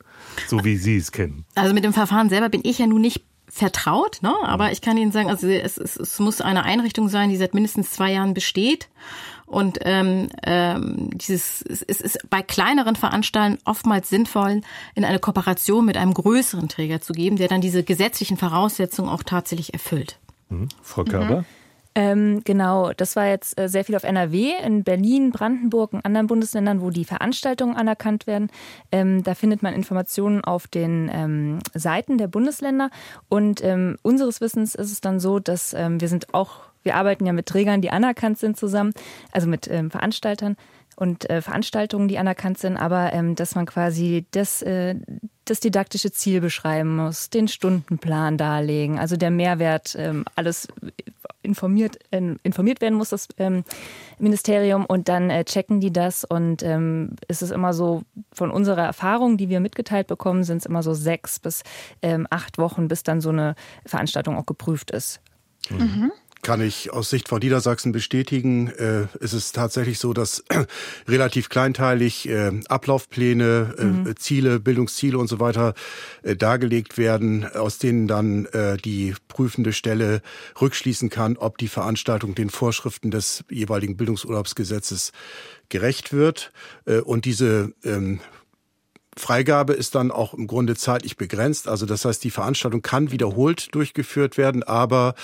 so 0.47 0.63
wie 0.63 0.75
Sie 0.75 0.97
es 0.97 1.11
kennen. 1.11 1.45
Also 1.55 1.73
mit 1.73 1.83
dem 1.83 1.93
Verfahren 1.93 2.29
selber 2.29 2.49
bin 2.49 2.61
ich 2.63 2.79
ja 2.79 2.87
nun 2.87 3.01
nicht 3.01 3.23
vertraut, 3.47 4.19
ne? 4.21 4.33
aber 4.43 4.71
ich 4.71 4.81
kann 4.81 4.97
Ihnen 4.97 5.11
sagen, 5.11 5.29
also 5.29 5.47
es, 5.47 5.77
es, 5.77 5.95
es 5.95 6.19
muss 6.19 6.41
eine 6.41 6.63
Einrichtung 6.63 7.07
sein, 7.07 7.29
die 7.29 7.37
seit 7.37 7.53
mindestens 7.53 7.91
zwei 7.91 8.11
Jahren 8.11 8.33
besteht. 8.33 8.89
Und 9.45 9.79
ähm, 9.83 10.29
ähm, 10.41 11.09
dieses 11.13 11.61
es 11.61 11.83
ist 11.83 12.17
bei 12.29 12.41
kleineren 12.41 12.95
Veranstaltungen 12.95 13.59
oftmals 13.65 14.09
sinnvoll, 14.09 14.61
in 14.95 15.05
eine 15.05 15.19
Kooperation 15.19 15.85
mit 15.85 15.97
einem 15.97 16.13
größeren 16.13 16.69
Träger 16.69 17.01
zu 17.01 17.13
geben, 17.13 17.35
der 17.35 17.49
dann 17.49 17.61
diese 17.61 17.83
gesetzlichen 17.83 18.37
Voraussetzungen 18.37 19.09
auch 19.09 19.21
tatsächlich 19.21 19.73
erfüllt. 19.73 20.17
Mhm. 20.49 20.69
Frau 20.81 21.03
Körber? 21.03 21.45
Ähm, 21.95 22.41
genau, 22.43 22.91
das 22.93 23.15
war 23.15 23.27
jetzt 23.27 23.59
äh, 23.59 23.69
sehr 23.69 23.85
viel 23.85 23.95
auf 23.95 24.03
NRW, 24.03 24.53
in 24.63 24.83
Berlin, 24.83 25.31
Brandenburg 25.31 25.93
und 25.93 26.03
anderen 26.03 26.27
Bundesländern, 26.27 26.81
wo 26.81 26.89
die 26.89 27.05
Veranstaltungen 27.05 27.75
anerkannt 27.75 28.25
werden. 28.25 28.49
Ähm, 28.91 29.23
da 29.23 29.35
findet 29.35 29.61
man 29.61 29.75
Informationen 29.75 30.43
auf 30.43 30.67
den 30.67 31.09
ähm, 31.13 31.59
Seiten 31.73 32.17
der 32.17 32.27
Bundesländer. 32.27 32.89
Und 33.29 33.63
ähm, 33.63 33.97
unseres 34.01 34.41
Wissens 34.41 34.73
ist 34.73 34.91
es 34.91 35.01
dann 35.01 35.19
so, 35.19 35.39
dass 35.39 35.73
ähm, 35.73 36.01
wir 36.01 36.07
sind 36.07 36.33
auch, 36.33 36.61
wir 36.81 36.95
arbeiten 36.95 37.25
ja 37.25 37.33
mit 37.33 37.45
Trägern, 37.45 37.81
die 37.81 37.91
anerkannt 37.91 38.39
sind 38.39 38.57
zusammen, 38.57 38.93
also 39.31 39.47
mit 39.47 39.69
ähm, 39.69 39.91
Veranstaltern 39.91 40.57
und 40.95 41.29
äh, 41.29 41.41
Veranstaltungen, 41.41 42.07
die 42.07 42.17
anerkannt 42.17 42.57
sind, 42.57 42.77
aber 42.77 43.13
ähm, 43.13 43.35
dass 43.35 43.55
man 43.55 43.65
quasi 43.65 44.25
das, 44.31 44.61
äh, 44.61 44.95
das 45.45 45.59
didaktische 45.59 46.11
Ziel 46.11 46.41
beschreiben 46.41 46.95
muss, 46.95 47.29
den 47.29 47.47
Stundenplan 47.47 48.37
darlegen, 48.37 48.99
also 48.99 49.17
der 49.17 49.31
Mehrwert, 49.31 49.95
ähm, 49.97 50.25
alles 50.35 50.67
informiert, 51.41 51.97
äh, 52.11 52.35
informiert 52.43 52.81
werden 52.81 52.95
muss, 52.95 53.09
das 53.09 53.27
ähm, 53.37 53.63
Ministerium, 54.19 54.85
und 54.85 55.09
dann 55.09 55.29
äh, 55.29 55.43
checken 55.43 55.79
die 55.79 55.91
das. 55.91 56.23
Und 56.23 56.63
ähm, 56.63 57.15
ist 57.27 57.41
es 57.41 57.51
immer 57.51 57.73
so, 57.73 58.03
von 58.31 58.51
unserer 58.51 58.85
Erfahrung, 58.85 59.37
die 59.37 59.49
wir 59.49 59.59
mitgeteilt 59.59 60.07
bekommen, 60.07 60.43
sind 60.43 60.57
es 60.57 60.65
immer 60.65 60.83
so 60.83 60.93
sechs 60.93 61.39
bis 61.39 61.63
ähm, 62.01 62.25
acht 62.29 62.57
Wochen, 62.57 62.87
bis 62.87 63.03
dann 63.03 63.21
so 63.21 63.29
eine 63.29 63.55
Veranstaltung 63.85 64.37
auch 64.37 64.45
geprüft 64.45 64.91
ist. 64.91 65.19
Mhm 65.69 66.11
kann 66.43 66.61
ich 66.61 66.91
aus 66.93 67.09
Sicht 67.09 67.29
von 67.29 67.39
Niedersachsen 67.39 67.91
bestätigen. 67.91 68.67
Äh, 68.67 69.07
es 69.19 69.33
ist 69.33 69.55
tatsächlich 69.55 69.97
so, 69.97 70.13
dass 70.13 70.43
relativ 71.07 71.49
kleinteilig 71.49 72.29
äh, 72.29 72.51
Ablaufpläne, 72.67 73.75
äh, 73.77 73.83
mhm. 73.83 74.15
Ziele, 74.17 74.59
Bildungsziele 74.59 75.17
und 75.17 75.27
so 75.27 75.39
weiter 75.39 75.73
äh, 76.21 76.35
dargelegt 76.35 76.97
werden, 76.97 77.45
aus 77.45 77.77
denen 77.79 78.07
dann 78.07 78.45
äh, 78.47 78.77
die 78.77 79.15
prüfende 79.27 79.73
Stelle 79.73 80.21
rückschließen 80.61 81.09
kann, 81.09 81.37
ob 81.37 81.57
die 81.57 81.69
Veranstaltung 81.69 82.35
den 82.35 82.49
Vorschriften 82.49 83.09
des 83.09 83.43
jeweiligen 83.49 83.97
Bildungsurlaubsgesetzes 83.97 85.13
gerecht 85.69 86.13
wird. 86.13 86.51
Äh, 86.85 86.99
und 86.99 87.25
diese 87.25 87.73
ähm, 87.83 88.19
Freigabe 89.17 89.73
ist 89.73 89.95
dann 89.95 90.11
auch 90.11 90.33
im 90.33 90.47
Grunde 90.47 90.75
zeitlich 90.75 91.17
begrenzt. 91.17 91.67
Also 91.67 91.85
das 91.85 92.05
heißt, 92.05 92.23
die 92.23 92.31
Veranstaltung 92.31 92.81
kann 92.81 93.11
wiederholt 93.11 93.73
durchgeführt 93.73 94.37
werden, 94.37 94.63
aber 94.63 95.15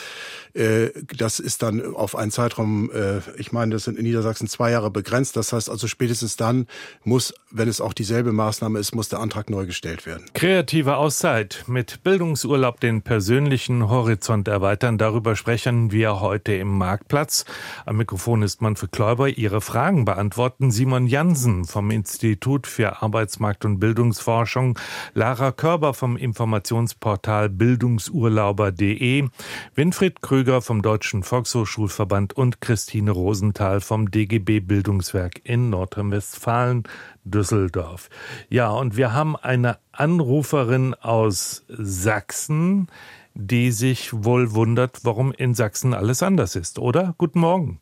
äh, 0.53 0.89
das 1.15 1.39
ist 1.39 1.63
dann 1.63 1.95
auf 1.95 2.15
einen 2.15 2.31
Zeitraum, 2.31 2.91
äh, 2.91 3.19
ich 3.37 3.51
meine, 3.51 3.73
das 3.73 3.85
sind 3.85 3.97
in 3.97 4.05
Niedersachsen 4.05 4.47
zwei 4.47 4.71
Jahre 4.71 4.91
begrenzt. 4.91 5.35
Das 5.35 5.53
heißt 5.53 5.69
also 5.69 5.87
spätestens 5.87 6.35
dann 6.35 6.67
muss, 7.03 7.33
wenn 7.51 7.67
es 7.67 7.81
auch 7.81 7.93
dieselbe 7.93 8.31
Maßnahme 8.31 8.79
ist, 8.79 8.95
muss 8.95 9.09
der 9.09 9.19
Antrag 9.19 9.49
neu 9.49 9.65
gestellt 9.65 10.05
werden. 10.05 10.25
Kreative 10.33 10.97
Auszeit 10.97 11.63
mit 11.67 12.03
Bildungsurlaub 12.03 12.79
den 12.79 13.01
persönlichen 13.01 13.89
Horizont 13.89 14.47
erweitern. 14.47 14.97
Darüber 14.97 15.35
sprechen 15.35 15.91
wir 15.91 16.19
heute 16.19 16.53
im 16.53 16.77
Marktplatz. 16.77 17.45
Am 17.85 17.97
Mikrofon 17.97 18.41
ist 18.41 18.61
Manfred 18.61 18.91
Kläuber. 18.91 19.29
Ihre 19.29 19.61
Fragen 19.61 20.05
beantworten 20.05 20.71
Simon 20.71 21.07
Jansen 21.07 21.65
vom 21.65 21.91
Institut 21.91 22.67
für 22.67 23.01
Arbeitsmarkt 23.01 23.65
und 23.65 23.78
Bildungsforschung, 23.79 24.77
Lara 25.13 25.51
Körber 25.51 25.93
vom 25.93 26.17
Informationsportal 26.17 27.49
bildungsurlauber.de, 27.49 29.27
Winfried 29.75 30.21
Krüger 30.21 30.61
vom 30.61 30.81
Deutschen 30.81 31.23
Volkshochschulverband 31.23 32.33
und 32.33 32.61
Christine 32.61 33.11
Rosenthal 33.11 33.81
vom 33.81 34.11
DGB 34.11 34.59
Bildungswerk 34.59 35.41
in 35.43 35.69
Nordrhein-Westfalen, 35.69 36.83
Düsseldorf. 37.23 38.09
Ja, 38.49 38.69
und 38.71 38.97
wir 38.97 39.13
haben 39.13 39.35
eine 39.35 39.77
Anruferin 39.91 40.93
aus 40.95 41.63
Sachsen, 41.67 42.87
die 43.33 43.71
sich 43.71 44.11
wohl 44.11 44.53
wundert, 44.53 44.99
warum 45.03 45.31
in 45.31 45.53
Sachsen 45.53 45.93
alles 45.93 46.21
anders 46.23 46.55
ist, 46.55 46.79
oder? 46.79 47.15
Guten 47.17 47.39
Morgen. 47.39 47.79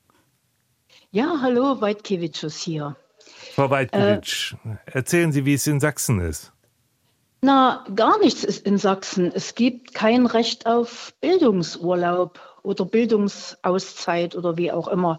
Ja, 1.12 1.39
hallo, 1.41 1.80
Weidkewitschus 1.82 2.58
hier. 2.58 2.95
Frau 3.58 3.72
Weidkewitsch, 3.72 4.53
äh, 4.53 4.91
erzählen 4.93 5.32
Sie, 5.32 5.43
wie 5.43 5.55
es 5.55 5.66
in 5.66 5.80
Sachsen 5.80 6.20
ist. 6.20 6.53
Na, 7.41 7.84
gar 7.95 8.20
nichts 8.20 8.43
ist 8.43 8.68
in 8.68 8.78
Sachsen. 8.78 9.32
Es 9.34 9.55
gibt 9.55 9.95
kein 9.95 10.28
Recht 10.28 10.68
auf 10.68 11.16
Bildungsurlaub 11.22 12.39
oder 12.62 12.86
Bildungsauszeit 12.86 14.36
oder 14.36 14.58
wie 14.58 14.72
auch 14.72 14.88
immer. 14.88 15.18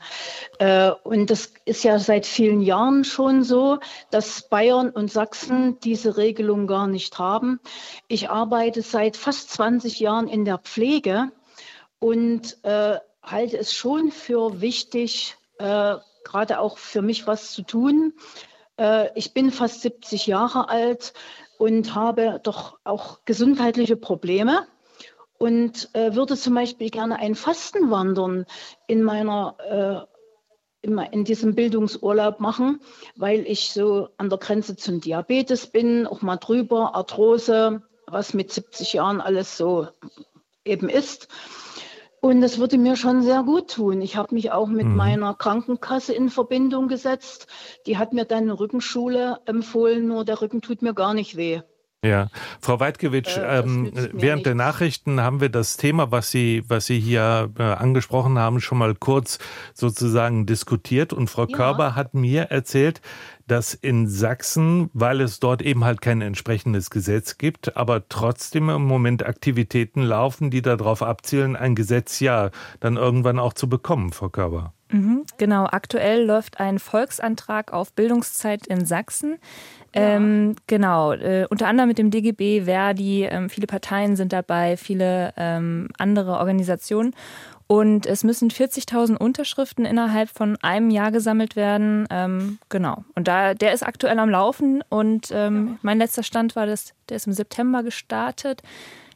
Äh, 0.61 0.93
und 1.03 1.31
das 1.31 1.53
ist 1.65 1.83
ja 1.83 1.99
seit 1.99 2.27
vielen 2.27 2.61
Jahren 2.61 3.03
schon 3.03 3.43
so, 3.43 3.81
dass 4.13 4.49
Bayern 4.49 4.91
und 4.91 5.11
Sachsen 5.11 5.81
diese 5.81 6.17
Regelung 6.17 6.69
gar 6.69 6.87
nicht 6.87 7.19
haben. 7.19 7.59
Ich 8.07 8.31
arbeite 8.31 8.83
seit 8.83 9.17
fast 9.17 9.51
20 9.51 9.99
Jahren 9.99 10.29
in 10.29 10.45
der 10.45 10.59
Pflege 10.59 11.33
und 11.99 12.57
äh, 12.63 12.99
halte 13.21 13.59
es 13.59 13.73
schon 13.73 14.13
für 14.13 14.61
wichtig, 14.61 15.37
äh, 15.59 15.97
gerade 16.29 16.61
auch 16.61 16.79
für 16.79 17.03
mich 17.03 17.27
was 17.27 17.53
zu 17.53 17.63
tun. 17.63 18.13
Äh, 18.79 19.11
ich 19.19 19.35
bin 19.35 19.51
fast 19.51 19.83
70 19.83 20.27
Jahre 20.27 20.69
alt 20.69 21.15
und 21.59 21.95
habe 21.95 22.41
doch 22.43 22.79
auch 22.85 23.25
gesundheitliche 23.25 23.97
Probleme 23.97 24.67
und 25.39 25.89
äh, 25.95 26.15
würde 26.15 26.37
zum 26.37 26.55
Beispiel 26.55 26.91
gerne 26.91 27.17
ein 27.17 27.35
Fastenwandern 27.35 28.45
in 28.87 29.03
meiner 29.03 30.07
äh, 30.07 30.19
in 30.81 31.25
diesem 31.25 31.57
Bildungsurlaub 31.57 32.39
machen, 32.39 32.81
weil 33.17 33.41
ich 33.41 33.73
so 33.73 34.11
an 34.17 34.31
der 34.31 34.39
Grenze 34.39 34.77
zum 34.77 35.01
Diabetes 35.01 35.67
bin, 35.67 36.07
auch 36.07 36.23
mal 36.23 36.37
drüber, 36.37 36.95
Arthrose, 36.95 37.83
was 38.07 38.33
mit 38.33 38.53
70 38.53 38.93
Jahren 38.93 39.21
alles 39.21 39.57
so 39.57 39.89
eben 40.65 40.89
ist. 40.89 41.29
Und 42.21 42.41
das 42.41 42.59
würde 42.59 42.79
mir 42.79 42.97
schon 42.97 43.23
sehr 43.23 43.43
gut 43.43 43.75
tun. 43.75 44.01
Ich 44.03 44.17
habe 44.17 44.35
mich 44.35 44.51
auch 44.51 44.69
mit 44.69 44.87
mhm. 44.87 44.97
meiner 44.97 45.35
Krankenkasse 45.35 46.13
in 46.13 46.31
Verbindung 46.31 46.89
gesetzt. 46.89 47.47
Die 47.87 47.97
hat 47.97 48.13
mir 48.13 48.25
dann 48.25 48.45
eine 48.45 48.59
Rückenschule 48.59 49.39
empfohlen, 49.47 50.07
nur 50.07 50.25
der 50.25 50.41
Rücken 50.41 50.61
tut 50.61 50.83
mir 50.83 50.95
gar 50.95 51.15
nicht 51.15 51.37
weh. 51.37 51.61
Ja, 52.05 52.29
Frau 52.61 52.79
Weidkewitsch, 52.79 53.37
äh, 53.37 53.59
ähm, 53.59 53.91
während 54.13 54.47
der 54.47 54.55
Nachrichten 54.55 55.21
haben 55.21 55.41
wir 55.41 55.49
das 55.49 55.77
Thema, 55.77 56.13
was 56.13 56.31
Sie, 56.31 56.63
was 56.69 56.87
Sie 56.87 57.01
hier 57.01 57.51
äh, 57.59 57.63
angesprochen 57.63 58.39
haben, 58.39 58.61
schon 58.61 58.79
mal 58.79 58.95
kurz 58.95 59.41
sozusagen 59.75 60.47
diskutiert. 60.47 61.13
Und 61.13 61.29
Frau 61.29 61.47
ja. 61.49 61.57
Körber 61.57 61.97
hat 61.97 62.15
mir 62.15 62.43
erzählt, 62.43 63.01
dass 63.49 63.75
in 63.75 64.07
Sachsen, 64.07 64.91
weil 64.93 65.21
es 65.21 65.41
dort 65.41 65.63
eben 65.63 65.85
halt 65.85 66.01
kein 66.01 66.21
entsprechendes 66.21 66.91
Gesetz 66.91 67.39
gibt, 67.39 67.77
aber 67.77 68.09
trotzdem 68.09 68.69
im 68.71 68.85
Moment 68.85 69.27
Aktivitäten 69.27 70.03
laufen, 70.03 70.51
die 70.51 70.63
darauf 70.63 71.03
abzielen, 71.03 71.57
ein 71.57 71.75
Gesetz 71.75 72.21
ja 72.21 72.51
dann 72.81 72.97
irgendwann 72.97 73.39
auch 73.39 73.53
zu 73.53 73.69
bekommen, 73.69 74.13
Frau 74.13 74.29
Körber. 74.29 74.73
Mhm, 74.91 75.25
genau, 75.37 75.67
aktuell 75.67 76.25
läuft 76.25 76.61
ein 76.61 76.79
Volksantrag 76.79 77.73
auf 77.73 77.93
Bildungszeit 77.93 78.67
in 78.67 78.87
Sachsen. 78.87 79.39
Ähm, 79.93 80.55
genau, 80.67 81.13
äh, 81.13 81.47
unter 81.51 81.67
anderem 81.67 81.89
mit 81.89 81.99
dem 81.99 82.11
DGB, 82.11 82.63
Verdi, 82.65 83.25
ähm, 83.25 83.51
viele 83.51 83.67
Parteien 83.67 84.17
sind 84.17 84.33
dabei, 84.33 84.77
viele 84.77 85.33
ähm, 85.37 85.89
andere 85.99 86.39
Organisationen. 86.39 87.15
Und 87.69 88.07
es 88.07 88.25
müssen 88.25 88.51
40.000 88.51 89.17
Unterschriften 89.17 89.85
innerhalb 89.85 90.31
von 90.31 90.57
einem 90.63 90.89
Jahr 90.89 91.13
gesammelt 91.13 91.55
werden. 91.55 92.07
Ähm, 92.11 92.59
genau. 92.71 93.05
Und 93.15 93.29
da, 93.29 93.53
der 93.53 93.75
ist 93.75 93.87
aktuell 93.87 94.19
am 94.19 94.31
Laufen. 94.31 94.83
Und 94.89 95.29
ähm, 95.33 95.79
mein 95.83 95.99
letzter 95.99 96.23
Stand 96.23 96.57
war, 96.57 96.67
dass 96.67 96.95
der 97.11 97.19
ist 97.19 97.27
im 97.27 97.35
September 97.35 97.83
gestartet. 97.83 98.63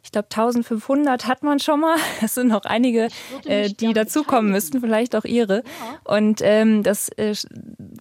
Ich 0.04 0.10
glaube, 0.10 0.28
1500 0.30 1.26
hat 1.26 1.42
man 1.42 1.60
schon 1.60 1.80
mal. 1.80 1.96
Es 2.22 2.34
sind 2.34 2.48
noch 2.48 2.64
einige, 2.64 3.08
äh, 3.46 3.70
die 3.70 3.94
dazukommen 3.94 4.50
müssten, 4.50 4.80
vielleicht 4.80 5.16
auch 5.16 5.24
ihre. 5.24 5.62
Ja. 5.64 6.16
Und 6.16 6.40
ähm, 6.42 6.82
das, 6.82 7.08
äh, 7.10 7.34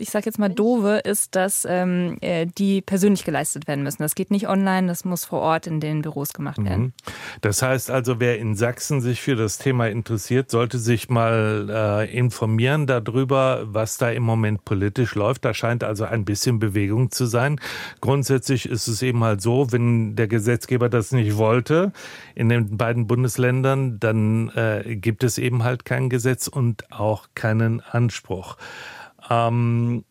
ich 0.02 0.10
sage 0.10 0.26
jetzt 0.26 0.39
mal 0.39 0.49
doofe, 0.49 1.02
ist, 1.04 1.36
dass 1.36 1.66
ähm, 1.70 2.18
äh, 2.22 2.47
die 2.47 2.82
persönlich 2.82 3.24
geleistet 3.24 3.68
werden 3.68 3.84
müssen. 3.84 4.02
Das 4.02 4.16
geht 4.16 4.32
nicht 4.32 4.49
online, 4.49 4.88
das 4.88 5.06
muss 5.06 5.26
vor 5.26 5.41
Ort 5.41 5.68
in 5.68 5.80
den 5.80 6.02
Büros 6.02 6.34
gemacht 6.34 6.64
werden. 6.64 6.86
Mhm. 6.86 6.93
Das 7.41 7.62
heißt 7.62 7.91
also, 7.91 8.20
wer 8.20 8.39
in 8.39 8.56
Sachsen 8.56 9.02
sich 9.02 9.22
für 9.22 9.36
das 9.36 9.60
Thema 9.60 9.88
interessiert, 9.88 10.49
sollte 10.49 10.80
sich 10.80 11.10
mal 11.10 11.68
äh, 11.70 12.18
informieren 12.18 12.88
darüber, 12.88 13.62
was 13.66 13.97
da 13.97 14.10
im 14.10 14.24
Moment 14.24 14.66
politisch 14.66 15.16
läuft. 15.16 15.45
Da 15.45 15.54
scheint 15.54 15.84
also 15.84 16.06
ein 16.06 16.26
bisschen 16.26 16.60
Bewegung 16.60 17.12
zu 17.12 17.26
sein. 17.26 17.60
Grundsätzlich 18.02 18.68
ist 18.68 18.88
es 18.88 19.02
eben 19.02 19.24
halt 19.24 19.41
so, 19.41 19.72
wenn 19.72 20.16
der 20.16 20.28
Gesetzgeber 20.28 20.89
das 20.89 21.12
nicht 21.12 21.38
wollte, 21.38 21.93
in 22.34 22.49
den 22.49 22.78
beiden 22.78 23.06
Bundesländern, 23.06 23.99
dann 23.99 24.49
äh, 24.56 24.95
gibt 24.95 25.24
es 25.24 25.38
eben 25.38 25.64
halt 25.64 25.86
kein 25.86 26.10
Gesetz 26.10 26.47
und 26.47 26.91
auch 26.91 27.28
keinen 27.36 27.82
Anspruch. 27.82 28.58
Ähm, 29.32 30.03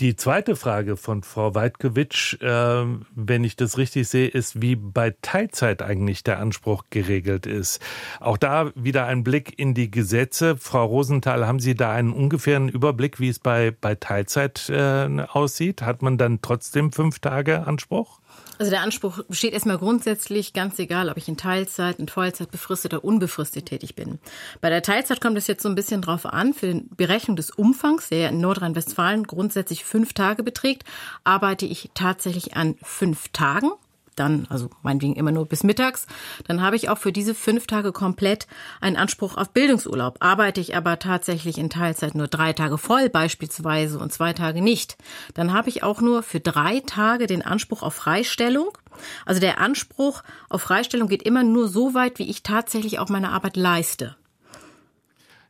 die 0.00 0.14
zweite 0.16 0.54
Frage 0.54 0.96
von 0.96 1.22
Frau 1.22 1.54
Weidkewitsch, 1.54 2.40
äh, 2.40 2.84
wenn 3.14 3.42
ich 3.42 3.56
das 3.56 3.78
richtig 3.78 4.06
sehe, 4.08 4.28
ist, 4.28 4.62
wie 4.62 4.76
bei 4.76 5.14
Teilzeit 5.22 5.82
eigentlich 5.82 6.22
der 6.22 6.38
Anspruch 6.38 6.84
geregelt 6.90 7.46
ist. 7.46 7.80
Auch 8.20 8.36
da 8.36 8.70
wieder 8.76 9.06
ein 9.06 9.24
Blick 9.24 9.58
in 9.58 9.74
die 9.74 9.90
Gesetze. 9.90 10.56
Frau 10.56 10.84
Rosenthal, 10.84 11.46
haben 11.46 11.58
Sie 11.58 11.74
da 11.74 11.90
einen 11.90 12.12
ungefähren 12.12 12.68
Überblick, 12.68 13.18
wie 13.18 13.28
es 13.28 13.40
bei, 13.40 13.72
bei 13.72 13.94
Teilzeit 13.96 14.68
äh, 14.68 15.08
aussieht? 15.32 15.82
Hat 15.82 16.02
man 16.02 16.16
dann 16.16 16.42
trotzdem 16.42 16.92
fünf 16.92 17.18
Tage 17.18 17.66
Anspruch? 17.66 18.20
Also 18.58 18.70
der 18.70 18.82
Anspruch 18.82 19.22
besteht 19.28 19.52
erstmal 19.52 19.78
grundsätzlich 19.78 20.52
ganz 20.52 20.78
egal, 20.78 21.08
ob 21.08 21.16
ich 21.16 21.28
in 21.28 21.36
Teilzeit, 21.36 22.00
in 22.00 22.08
Vollzeit, 22.08 22.50
befristet 22.50 22.92
oder 22.92 23.04
unbefristet 23.04 23.66
tätig 23.66 23.94
bin. 23.94 24.18
Bei 24.60 24.68
der 24.68 24.82
Teilzeit 24.82 25.20
kommt 25.20 25.38
es 25.38 25.46
jetzt 25.46 25.62
so 25.62 25.68
ein 25.68 25.76
bisschen 25.76 26.02
drauf 26.02 26.26
an, 26.26 26.54
für 26.54 26.74
die 26.74 26.88
Berechnung 26.96 27.36
des 27.36 27.50
Umfangs, 27.50 28.08
der 28.08 28.30
in 28.30 28.40
Nordrhein-Westfalen 28.40 29.24
grundsätzlich 29.24 29.84
fünf 29.84 30.12
Tage 30.12 30.42
beträgt, 30.42 30.84
arbeite 31.22 31.66
ich 31.66 31.90
tatsächlich 31.94 32.56
an 32.56 32.74
fünf 32.82 33.28
Tagen 33.28 33.70
dann, 34.18 34.46
also 34.50 34.70
meinetwegen 34.82 35.16
immer 35.16 35.32
nur 35.32 35.46
bis 35.46 35.64
mittags, 35.64 36.06
dann 36.46 36.60
habe 36.62 36.76
ich 36.76 36.88
auch 36.88 36.98
für 36.98 37.12
diese 37.12 37.34
fünf 37.34 37.66
Tage 37.66 37.92
komplett 37.92 38.46
einen 38.80 38.96
Anspruch 38.96 39.36
auf 39.36 39.50
Bildungsurlaub. 39.50 40.16
Arbeite 40.20 40.60
ich 40.60 40.76
aber 40.76 40.98
tatsächlich 40.98 41.58
in 41.58 41.70
Teilzeit 41.70 42.14
nur 42.14 42.28
drei 42.28 42.52
Tage 42.52 42.78
voll 42.78 43.08
beispielsweise 43.08 43.98
und 43.98 44.12
zwei 44.12 44.32
Tage 44.32 44.62
nicht, 44.62 44.96
dann 45.34 45.52
habe 45.52 45.68
ich 45.68 45.82
auch 45.82 46.00
nur 46.00 46.22
für 46.22 46.40
drei 46.40 46.80
Tage 46.80 47.26
den 47.26 47.42
Anspruch 47.42 47.82
auf 47.82 47.94
Freistellung. 47.94 48.76
Also 49.24 49.40
der 49.40 49.60
Anspruch 49.60 50.22
auf 50.48 50.62
Freistellung 50.62 51.08
geht 51.08 51.22
immer 51.22 51.44
nur 51.44 51.68
so 51.68 51.94
weit, 51.94 52.18
wie 52.18 52.28
ich 52.28 52.42
tatsächlich 52.42 52.98
auch 52.98 53.08
meine 53.08 53.30
Arbeit 53.30 53.56
leiste. 53.56 54.16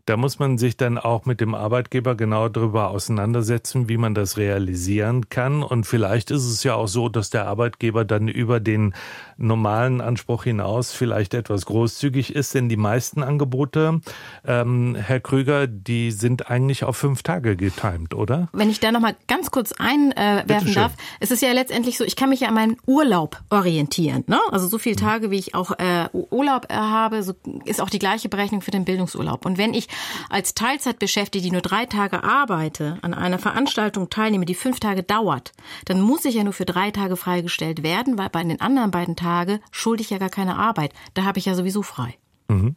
Da 0.08 0.16
muss 0.16 0.38
man 0.38 0.56
sich 0.56 0.78
dann 0.78 0.96
auch 0.96 1.26
mit 1.26 1.38
dem 1.42 1.54
Arbeitgeber 1.54 2.14
genau 2.14 2.48
darüber 2.48 2.88
auseinandersetzen, 2.88 3.90
wie 3.90 3.98
man 3.98 4.14
das 4.14 4.38
realisieren 4.38 5.28
kann. 5.28 5.62
Und 5.62 5.84
vielleicht 5.84 6.30
ist 6.30 6.46
es 6.46 6.64
ja 6.64 6.76
auch 6.76 6.88
so, 6.88 7.10
dass 7.10 7.28
der 7.28 7.46
Arbeitgeber 7.46 8.06
dann 8.06 8.26
über 8.26 8.58
den 8.58 8.94
normalen 9.38 10.00
Anspruch 10.00 10.44
hinaus 10.44 10.92
vielleicht 10.92 11.32
etwas 11.32 11.64
großzügig 11.66 12.34
ist, 12.34 12.54
denn 12.54 12.68
die 12.68 12.76
meisten 12.76 13.22
Angebote, 13.22 14.00
ähm, 14.44 14.96
Herr 14.96 15.20
Krüger, 15.20 15.66
die 15.66 16.10
sind 16.10 16.50
eigentlich 16.50 16.84
auf 16.84 16.96
fünf 16.96 17.22
Tage 17.22 17.56
getimt, 17.56 18.14
oder? 18.14 18.48
Wenn 18.52 18.68
ich 18.68 18.80
da 18.80 18.90
noch 18.92 19.00
mal 19.00 19.16
ganz 19.28 19.50
kurz 19.50 19.72
einwerfen 19.78 20.74
darf, 20.74 20.92
es 21.20 21.30
ist 21.30 21.40
ja 21.40 21.52
letztendlich 21.52 21.96
so, 21.98 22.04
ich 22.04 22.16
kann 22.16 22.28
mich 22.28 22.40
ja 22.40 22.48
an 22.48 22.54
meinen 22.54 22.76
Urlaub 22.86 23.40
orientieren. 23.50 24.24
Ne? 24.26 24.40
Also 24.50 24.66
so 24.66 24.78
viele 24.78 24.96
mhm. 24.96 25.00
Tage, 25.00 25.30
wie 25.30 25.38
ich 25.38 25.54
auch 25.54 25.70
äh, 25.78 26.08
Urlaub 26.12 26.68
habe, 26.72 27.22
so 27.22 27.34
ist 27.64 27.80
auch 27.80 27.90
die 27.90 28.00
gleiche 28.00 28.28
Berechnung 28.28 28.60
für 28.60 28.72
den 28.72 28.84
Bildungsurlaub. 28.84 29.46
Und 29.46 29.56
wenn 29.56 29.72
ich 29.72 29.88
als 30.28 30.54
Teilzeitbeschäftigte, 30.54 31.40
die 31.40 31.52
nur 31.52 31.62
drei 31.62 31.86
Tage 31.86 32.24
arbeite, 32.24 32.98
an 33.02 33.14
einer 33.14 33.38
Veranstaltung 33.38 34.10
teilnehme, 34.10 34.46
die 34.46 34.54
fünf 34.54 34.80
Tage 34.80 35.04
dauert, 35.04 35.52
dann 35.84 36.00
muss 36.00 36.24
ich 36.24 36.34
ja 36.34 36.44
nur 36.44 36.52
für 36.52 36.64
drei 36.64 36.90
Tage 36.90 37.16
freigestellt 37.16 37.84
werden, 37.84 38.18
weil 38.18 38.30
bei 38.30 38.42
den 38.42 38.60
anderen 38.60 38.90
beiden 38.90 39.14
Tagen 39.14 39.27
schulde 39.70 40.02
ich 40.02 40.10
ja 40.10 40.18
gar 40.18 40.30
keine 40.30 40.56
Arbeit. 40.56 40.92
Da 41.14 41.24
habe 41.24 41.38
ich 41.38 41.46
ja 41.46 41.54
sowieso 41.54 41.82
frei. 41.82 42.14
Mhm. 42.48 42.76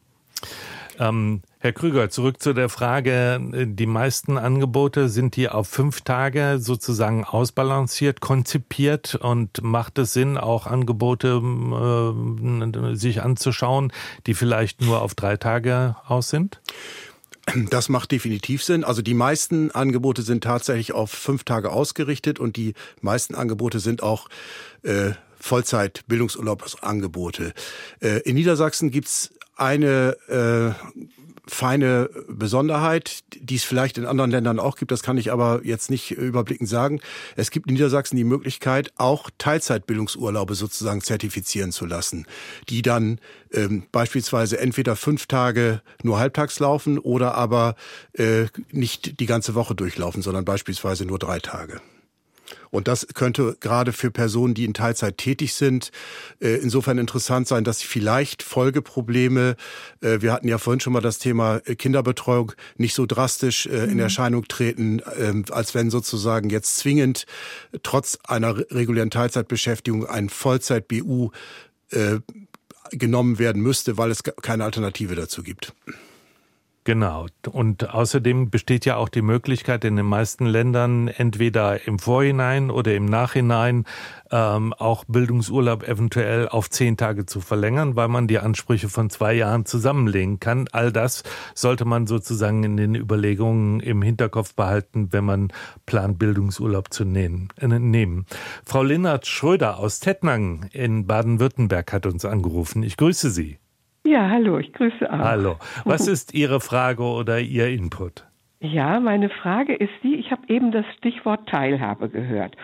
Ähm, 0.99 1.41
Herr 1.60 1.74
Krüger, 1.74 2.10
zurück 2.10 2.41
zu 2.41 2.54
der 2.54 2.70
Frage, 2.70 3.39
die 3.66 3.86
meisten 3.86 4.38
Angebote 4.38 5.10
sind 5.10 5.36
die 5.36 5.49
auf 5.49 5.68
fünf 5.68 6.02
Tage 6.02 6.58
sozusagen 6.60 7.24
ausbalanciert, 7.24 8.20
konzipiert 8.20 9.16
und 9.16 9.64
macht 9.64 9.97
es 9.97 10.14
Sinn, 10.14 10.38
auch 10.38 10.68
Angebote 10.68 11.41
äh, 11.41 12.95
sich 12.95 13.22
anzuschauen, 13.22 13.91
die 14.28 14.34
vielleicht 14.34 14.82
nur 14.82 15.02
auf 15.02 15.16
drei 15.16 15.38
Tage 15.38 15.95
aus 16.08 16.30
sind? 16.30 16.62
Das 17.70 17.89
macht 17.89 18.12
definitiv 18.12 18.64
Sinn. 18.64 18.84
Also 18.84 19.02
die 19.02 19.16
meisten 19.16 19.72
Angebote 19.72 20.22
sind 20.22 20.43
tatsächlich 20.43 20.93
auf 20.93 21.10
fünf 21.12 21.43
Tage 21.43 21.72
ausgerichtet 21.72 22.39
und 22.39 22.56
die 22.56 22.76
meisten 23.02 23.34
Angebote 23.34 23.80
sind 23.80 24.04
auch 24.04 24.30
äh, 24.84 25.12
Vollzeit-Bildungsurlaubsangebote. 25.41 27.53
Äh, 27.99 28.21
in 28.21 28.35
Niedersachsen 28.35 28.91
gibt's 28.91 29.31
eine 29.55 30.15
äh, 30.27 30.71
feine 31.47 32.09
Besonderheit, 32.29 33.23
die 33.35 33.55
es 33.55 33.63
vielleicht 33.63 33.97
in 33.97 34.05
anderen 34.05 34.31
Ländern 34.31 34.59
auch 34.59 34.77
gibt, 34.77 34.91
das 34.91 35.03
kann 35.03 35.17
ich 35.17 35.31
aber 35.31 35.61
jetzt 35.63 35.89
nicht 35.89 36.11
überblickend 36.11 36.69
sagen. 36.69 37.01
Es 37.35 37.51
gibt 37.51 37.67
in 37.67 37.73
Niedersachsen 37.73 38.15
die 38.15 38.23
Möglichkeit, 38.23 38.91
auch 38.97 39.29
Teilzeitbildungsurlaube 39.37 40.55
sozusagen 40.55 41.01
zertifizieren 41.01 41.71
zu 41.71 41.85
lassen, 41.85 42.25
die 42.69 42.81
dann 42.81 43.19
ähm, 43.51 43.83
beispielsweise 43.91 44.59
entweder 44.59 44.95
fünf 44.95 45.25
Tage 45.25 45.81
nur 46.03 46.19
halbtags 46.19 46.59
laufen 46.59 46.99
oder 46.99 47.35
aber 47.35 47.75
äh, 48.13 48.45
nicht 48.71 49.19
die 49.19 49.25
ganze 49.25 49.55
Woche 49.55 49.75
durchlaufen, 49.75 50.21
sondern 50.21 50.45
beispielsweise 50.45 51.05
nur 51.05 51.19
drei 51.19 51.39
Tage. 51.39 51.81
Und 52.70 52.88
das 52.88 53.08
könnte 53.14 53.58
gerade 53.60 53.93
für 53.93 54.12
Personen, 54.12 54.54
die 54.54 54.66
in 54.66 54.74
Teilzeit 54.74 55.18
tätig 55.18 55.54
sind, 55.54 55.91
äh, 56.39 56.56
insofern 56.56 56.97
interessant 56.97 57.47
sein, 57.47 57.64
dass 57.64 57.80
sie 57.80 57.88
vielleicht 57.88 58.43
Folgeprobleme, 58.43 59.56
äh, 60.02 60.22
wir 60.22 60.34
hatten 60.34 60.47
ja 60.47 60.58
vorhin 60.58 60.80
schon 60.80 60.93
mal 60.93 61.02
das 61.02 61.20
Thema 61.20 61.62
äh, 61.66 61.76
Kinderbetreuung, 61.76 62.54
nicht 62.78 62.93
so 62.93 63.06
drastisch 63.06 63.66
in 63.66 63.93
mhm. 63.93 63.99
Erscheinung 63.99 64.47
treten, 64.47 65.02
ähm, 65.18 65.45
als 65.52 65.76
wenn 65.76 65.89
sozusagen 65.89 66.49
jetzt 66.49 66.78
zwingend 66.78 67.26
trotz 67.84 68.18
einer 68.24 68.58
regulären 68.72 69.10
Teilzeitbeschäftigung 69.10 70.06
ein 70.06 70.30
Vollzeit-BU 70.30 71.32
genommen 72.91 73.38
werden 73.38 73.62
müsste, 73.62 73.97
weil 73.97 74.12
es 74.12 74.24
keine 74.24 74.64
Alternative 74.64 75.16
dazu 75.16 75.43
gibt. 75.43 75.74
Genau. 76.84 77.27
Und 77.51 77.93
außerdem 77.93 78.49
besteht 78.49 78.86
ja 78.86 78.95
auch 78.95 79.09
die 79.09 79.21
Möglichkeit 79.21 79.86
in 79.86 79.97
den 79.97 80.05
meisten 80.07 80.47
Ländern 80.47 81.09
entweder 81.09 81.86
im 81.86 81.99
Vorhinein 81.99 82.71
oder 82.71 82.95
im 82.95 83.05
Nachhinein 83.05 83.86
ähm, 84.32 84.73
auch 84.73 85.05
Bildungsurlaub 85.07 85.88
eventuell 85.88 86.49
auf 86.49 86.71
zehn 86.71 86.97
Tage 86.97 87.27
zu 87.27 87.39
verlängern, 87.39 87.95
weil 87.95 88.07
man 88.07 88.27
die 88.27 88.39
Ansprüche 88.39 88.89
von 88.89 89.11
zwei 89.11 89.34
Jahren 89.34 89.65
zusammenlegen 89.65 90.39
kann. 90.39 90.67
All 90.71 90.91
das 90.91 91.21
sollte 91.53 91.86
man 91.86 92.07
sozusagen 92.07 92.63
in 92.63 92.77
den 92.77 92.95
Überlegungen 92.95 93.79
im 93.79 94.01
Hinterkopf 94.01 94.55
behalten, 94.55 95.09
wenn 95.11 95.25
man 95.25 95.53
plant, 95.86 96.17
Bildungsurlaub 96.17 96.91
zu 96.91 97.05
nehmen. 97.05 97.49
Äh, 97.57 97.67
nehmen. 97.67 98.25
Frau 98.65 98.82
Linnert 98.82 99.27
Schröder 99.27 99.77
aus 99.77 99.99
Tettnang 99.99 100.65
in 100.71 101.05
Baden-Württemberg 101.05 101.93
hat 101.93 102.07
uns 102.07 102.25
angerufen. 102.25 102.82
Ich 102.82 102.97
grüße 102.97 103.29
Sie. 103.29 103.59
Ja, 104.06 104.30
hallo, 104.30 104.58
ich 104.58 104.74
grüße 104.74 105.12
auch. 105.12 105.18
Hallo. 105.18 105.56
Was 105.86 106.08
ist 106.10 106.34
Ihre 106.34 106.60
Frage 106.60 107.04
oder 107.04 107.39
Ihr 107.39 107.68
Input? 107.68 108.26
Ja, 108.60 108.99
meine 108.99 109.30
Frage 109.30 109.74
ist 109.74 109.93
die, 110.04 110.16
ich 110.16 110.32
habe 110.32 110.41
eben 110.47 110.72
das 110.72 110.86
Stichwort 110.97 111.49
Teilhabe 111.49 112.10
gehört. 112.10 112.56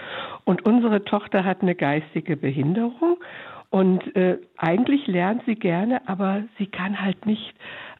Und 0.44 0.66
unsere 0.66 1.04
Tochter 1.04 1.44
hat 1.44 1.62
eine 1.62 1.74
geistige 1.74 2.38
Behinderung 2.38 3.18
und 3.70 4.16
äh, 4.16 4.38
eigentlich 4.58 5.08
lernt 5.08 5.44
sie 5.46 5.56
gerne, 5.56 6.08
aber 6.08 6.44
sie 6.58 6.68
kann 6.68 7.02
halt 7.02 7.26
nicht 7.26 7.54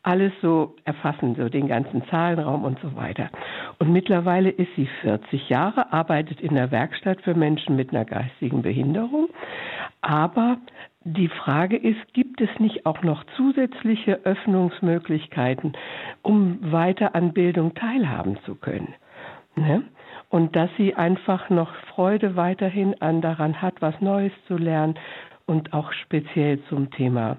alles 0.04 0.32
so 0.42 0.76
erfassen, 0.86 1.36
so 1.36 1.50
den 1.50 1.68
ganzen 1.68 2.02
Zahlenraum 2.10 2.64
und 2.64 2.80
so 2.80 2.96
weiter. 2.96 3.30
Und 3.80 3.92
mittlerweile 3.92 4.50
ist 4.50 4.70
sie 4.78 4.88
40 5.02 5.50
Jahre, 5.50 5.92
arbeitet 5.92 6.40
in 6.40 6.56
der 6.56 6.72
Werkstatt 6.72 7.22
für 7.22 7.34
Menschen 7.34 7.76
mit 7.76 7.90
einer 7.90 8.06
geistigen 8.06 8.62
Behinderung, 8.62 9.28
aber 10.02 10.58
die 11.04 11.30
Frage 11.30 11.78
ist, 11.78 12.14
gibt 12.14 12.42
es 12.42 12.50
nicht 12.60 12.86
auch 12.86 13.02
noch 13.02 13.24
zusätzliche 13.36 14.26
Öffnungsmöglichkeiten, 14.26 15.74
um 16.22 16.60
weiter 16.72 17.16
an 17.16 17.34
Bildung 17.34 17.74
teilhaben 17.76 18.38
zu 18.46 18.56
können? 18.56 18.94
Ne? 19.56 19.84
Und 20.30 20.56
dass 20.56 20.70
sie 20.78 20.96
einfach 20.96 21.50
noch 21.50 21.74
Freude 21.96 22.36
weiterhin 22.36 23.02
an 23.02 23.22
daran 23.22 23.62
hat, 23.62 23.82
was 23.82 24.00
Neues 24.02 24.34
zu 24.48 24.58
lernen 24.58 24.96
und 25.46 25.74
auch 25.74 25.94
speziell 25.94 26.62
zum 26.66 26.92
Thema 26.92 27.38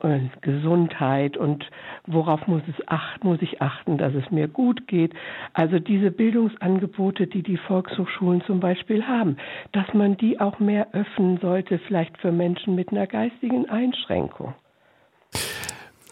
und 0.00 0.30
Gesundheit 0.42 1.36
und 1.36 1.68
worauf 2.06 2.46
muss 2.46 2.62
es 2.68 2.86
achten, 2.86 3.26
muss 3.26 3.42
ich 3.42 3.60
achten, 3.60 3.98
dass 3.98 4.14
es 4.14 4.30
mir 4.30 4.46
gut 4.46 4.86
geht. 4.86 5.12
Also 5.54 5.80
diese 5.80 6.10
Bildungsangebote, 6.10 7.26
die 7.26 7.42
die 7.42 7.56
Volkshochschulen 7.56 8.42
zum 8.42 8.60
Beispiel 8.60 9.04
haben, 9.04 9.36
dass 9.72 9.92
man 9.94 10.16
die 10.16 10.40
auch 10.40 10.60
mehr 10.60 10.88
öffnen 10.92 11.38
sollte, 11.38 11.78
vielleicht 11.80 12.16
für 12.18 12.30
Menschen 12.30 12.76
mit 12.76 12.90
einer 12.90 13.06
geistigen 13.08 13.68
Einschränkung. 13.68 14.54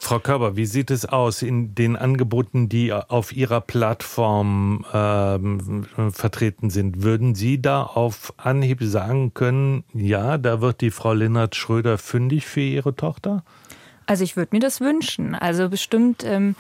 Frau 0.07 0.21
Körber, 0.21 0.57
wie 0.57 0.67
sieht 0.67 0.93
es 0.93 1.05
aus 1.05 1.43
in 1.43 1.75
den 1.75 1.97
Angeboten, 1.97 2.69
die 2.69 2.93
auf 2.93 3.33
Ihrer 3.33 3.61
Plattform 3.61 4.85
ähm, 4.93 5.85
vertreten 6.13 6.71
sind? 6.71 7.03
Würden 7.03 7.35
Sie 7.35 7.61
da 7.61 7.83
auf 7.83 8.33
Anhieb 8.37 8.85
sagen 8.85 9.35
können, 9.35 9.83
ja, 9.93 10.39
da 10.39 10.61
wird 10.61 10.81
die 10.81 10.93
Frau 10.93 11.13
Linnert 11.13 11.57
Schröder 11.57 11.99
fündig 11.99 12.47
für 12.47 12.61
Ihre 12.61 12.95
Tochter? 12.95 13.43
Also 14.07 14.25
ich 14.25 14.37
würde 14.37 14.55
mir 14.55 14.61
das 14.61 14.81
wünschen. 14.81 15.35
Also 15.35 15.69
bestimmt. 15.69 16.25
Ähm 16.25 16.55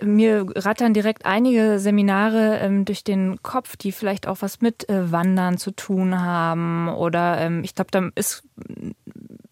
mir 0.00 0.46
rattern 0.56 0.94
direkt 0.94 1.26
einige 1.26 1.78
Seminare 1.78 2.58
ähm, 2.60 2.84
durch 2.84 3.04
den 3.04 3.42
Kopf, 3.42 3.76
die 3.76 3.92
vielleicht 3.92 4.26
auch 4.26 4.38
was 4.40 4.60
mit 4.60 4.88
äh, 4.88 5.12
Wandern 5.12 5.58
zu 5.58 5.70
tun 5.70 6.20
haben. 6.20 6.88
Oder 6.88 7.38
ähm, 7.38 7.62
ich 7.62 7.74
glaube, 7.74 7.90
da 7.90 8.08
ist 8.14 8.42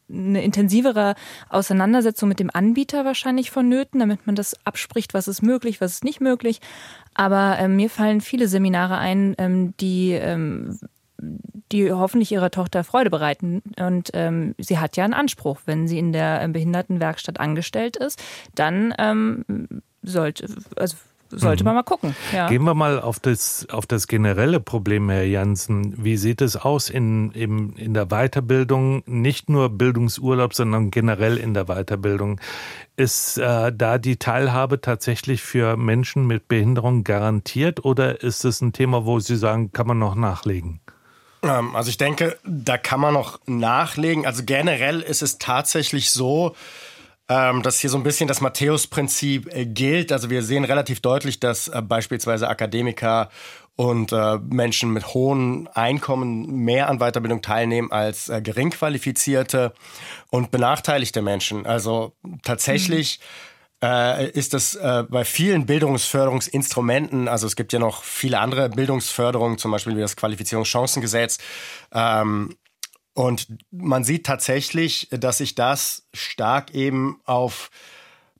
eine 0.08 0.42
intensivere 0.42 1.14
Auseinandersetzung 1.48 2.28
mit 2.28 2.40
dem 2.40 2.50
Anbieter 2.52 3.04
wahrscheinlich 3.04 3.50
vonnöten, 3.50 4.00
damit 4.00 4.26
man 4.26 4.34
das 4.34 4.54
abspricht, 4.64 5.14
was 5.14 5.28
ist 5.28 5.42
möglich, 5.42 5.80
was 5.80 5.92
ist 5.92 6.04
nicht 6.04 6.20
möglich. 6.20 6.60
Aber 7.14 7.56
ähm, 7.58 7.76
mir 7.76 7.90
fallen 7.90 8.20
viele 8.20 8.48
Seminare 8.48 8.98
ein, 8.98 9.34
ähm, 9.38 9.74
die 9.78 10.12
ähm, 10.12 10.78
die 11.72 11.92
hoffentlich 11.92 12.32
ihrer 12.32 12.50
Tochter 12.50 12.84
Freude 12.84 13.10
bereiten. 13.10 13.62
Und 13.78 14.10
ähm, 14.14 14.54
sie 14.58 14.78
hat 14.78 14.96
ja 14.96 15.04
einen 15.04 15.14
Anspruch. 15.14 15.60
Wenn 15.66 15.88
sie 15.88 15.98
in 15.98 16.12
der 16.12 16.40
ähm, 16.42 16.52
Behindertenwerkstatt 16.52 17.38
angestellt 17.38 17.96
ist, 17.96 18.22
dann 18.54 18.94
ähm, 18.98 19.44
sollte, 20.02 20.48
also 20.76 20.96
sollte 21.30 21.62
mhm. 21.62 21.66
man 21.66 21.74
mal 21.76 21.82
gucken. 21.82 22.16
Ja. 22.32 22.48
Gehen 22.48 22.64
wir 22.64 22.74
mal 22.74 23.00
auf 23.00 23.20
das, 23.20 23.68
auf 23.70 23.86
das 23.86 24.08
generelle 24.08 24.60
Problem, 24.60 25.08
Herr 25.10 25.24
Janssen. 25.24 25.94
Wie 26.02 26.16
sieht 26.16 26.40
es 26.40 26.56
aus 26.56 26.90
in, 26.90 27.30
in, 27.32 27.74
in 27.74 27.94
der 27.94 28.06
Weiterbildung, 28.06 29.02
nicht 29.06 29.48
nur 29.48 29.68
Bildungsurlaub, 29.70 30.54
sondern 30.54 30.90
generell 30.90 31.36
in 31.36 31.54
der 31.54 31.66
Weiterbildung? 31.66 32.40
Ist 32.96 33.38
äh, 33.38 33.72
da 33.72 33.98
die 33.98 34.16
Teilhabe 34.16 34.80
tatsächlich 34.80 35.42
für 35.42 35.76
Menschen 35.76 36.26
mit 36.26 36.48
Behinderung 36.48 37.04
garantiert 37.04 37.84
oder 37.84 38.22
ist 38.22 38.44
es 38.44 38.60
ein 38.60 38.72
Thema, 38.72 39.06
wo 39.06 39.20
Sie 39.20 39.36
sagen, 39.36 39.72
kann 39.72 39.86
man 39.86 39.98
noch 39.98 40.16
nachlegen? 40.16 40.80
Ähm, 41.42 41.74
also 41.76 41.90
ich 41.90 41.98
denke, 41.98 42.38
da 42.44 42.78
kann 42.78 43.00
man 43.00 43.14
noch 43.14 43.40
nachlegen. 43.46 44.26
Also 44.26 44.44
generell 44.44 45.00
ist 45.00 45.22
es 45.22 45.38
tatsächlich 45.38 46.10
so, 46.10 46.54
ähm, 47.28 47.62
dass 47.62 47.78
hier 47.78 47.90
so 47.90 47.96
ein 47.96 48.02
bisschen 48.02 48.26
das 48.28 48.40
Matthäus-Prinzip 48.40 49.54
äh, 49.54 49.64
gilt. 49.64 50.10
Also 50.10 50.30
wir 50.30 50.42
sehen 50.42 50.64
relativ 50.64 51.00
deutlich, 51.00 51.38
dass 51.38 51.68
äh, 51.68 51.80
beispielsweise 51.80 52.48
Akademiker 52.48 53.30
und 53.76 54.12
äh, 54.12 54.38
Menschen 54.38 54.92
mit 54.92 55.14
hohen 55.14 55.68
Einkommen 55.68 56.64
mehr 56.64 56.88
an 56.88 56.98
Weiterbildung 56.98 57.40
teilnehmen 57.40 57.92
als 57.92 58.30
geringqualifizierte 58.42 59.72
und 60.28 60.50
benachteiligte 60.50 61.22
Menschen. 61.22 61.64
Also 61.66 62.12
tatsächlich 62.42 63.20
mhm. 63.20 63.49
Äh, 63.82 64.30
ist 64.30 64.54
das 64.54 64.74
äh, 64.74 65.04
bei 65.08 65.24
vielen 65.24 65.66
Bildungsförderungsinstrumenten, 65.66 67.28
also 67.28 67.46
es 67.46 67.56
gibt 67.56 67.72
ja 67.72 67.78
noch 67.78 68.04
viele 68.04 68.38
andere 68.38 68.68
Bildungsförderungen, 68.68 69.58
zum 69.58 69.70
Beispiel 69.70 69.96
wie 69.96 70.00
das 70.00 70.16
Qualifizierungschancengesetz, 70.16 71.38
ähm, 71.92 72.56
und 73.12 73.48
man 73.70 74.04
sieht 74.04 74.24
tatsächlich, 74.24 75.08
dass 75.10 75.38
sich 75.38 75.54
das 75.54 76.06
stark 76.14 76.72
eben 76.72 77.20
auf 77.24 77.70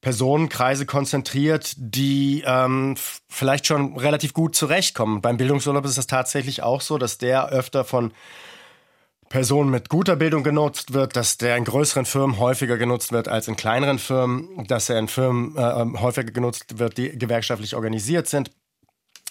Personenkreise 0.00 0.86
konzentriert, 0.86 1.74
die 1.76 2.42
ähm, 2.46 2.94
vielleicht 3.28 3.66
schon 3.66 3.96
relativ 3.98 4.32
gut 4.32 4.56
zurechtkommen. 4.56 5.20
Beim 5.20 5.36
Bildungsurlaub 5.36 5.84
ist 5.84 5.98
es 5.98 6.06
tatsächlich 6.06 6.62
auch 6.62 6.80
so, 6.80 6.96
dass 6.96 7.18
der 7.18 7.48
öfter 7.50 7.84
von 7.84 8.12
Personen 9.30 9.70
mit 9.70 9.88
guter 9.88 10.16
Bildung 10.16 10.42
genutzt 10.42 10.92
wird, 10.92 11.14
dass 11.14 11.38
der 11.38 11.56
in 11.56 11.64
größeren 11.64 12.04
Firmen 12.04 12.38
häufiger 12.38 12.76
genutzt 12.76 13.12
wird 13.12 13.28
als 13.28 13.46
in 13.46 13.56
kleineren 13.56 14.00
Firmen, 14.00 14.66
dass 14.66 14.90
er 14.90 14.98
in 14.98 15.06
Firmen 15.06 15.56
äh, 15.56 15.80
ähm, 15.80 16.00
häufiger 16.02 16.32
genutzt 16.32 16.78
wird, 16.78 16.98
die 16.98 17.16
gewerkschaftlich 17.16 17.76
organisiert 17.76 18.26
sind 18.26 18.50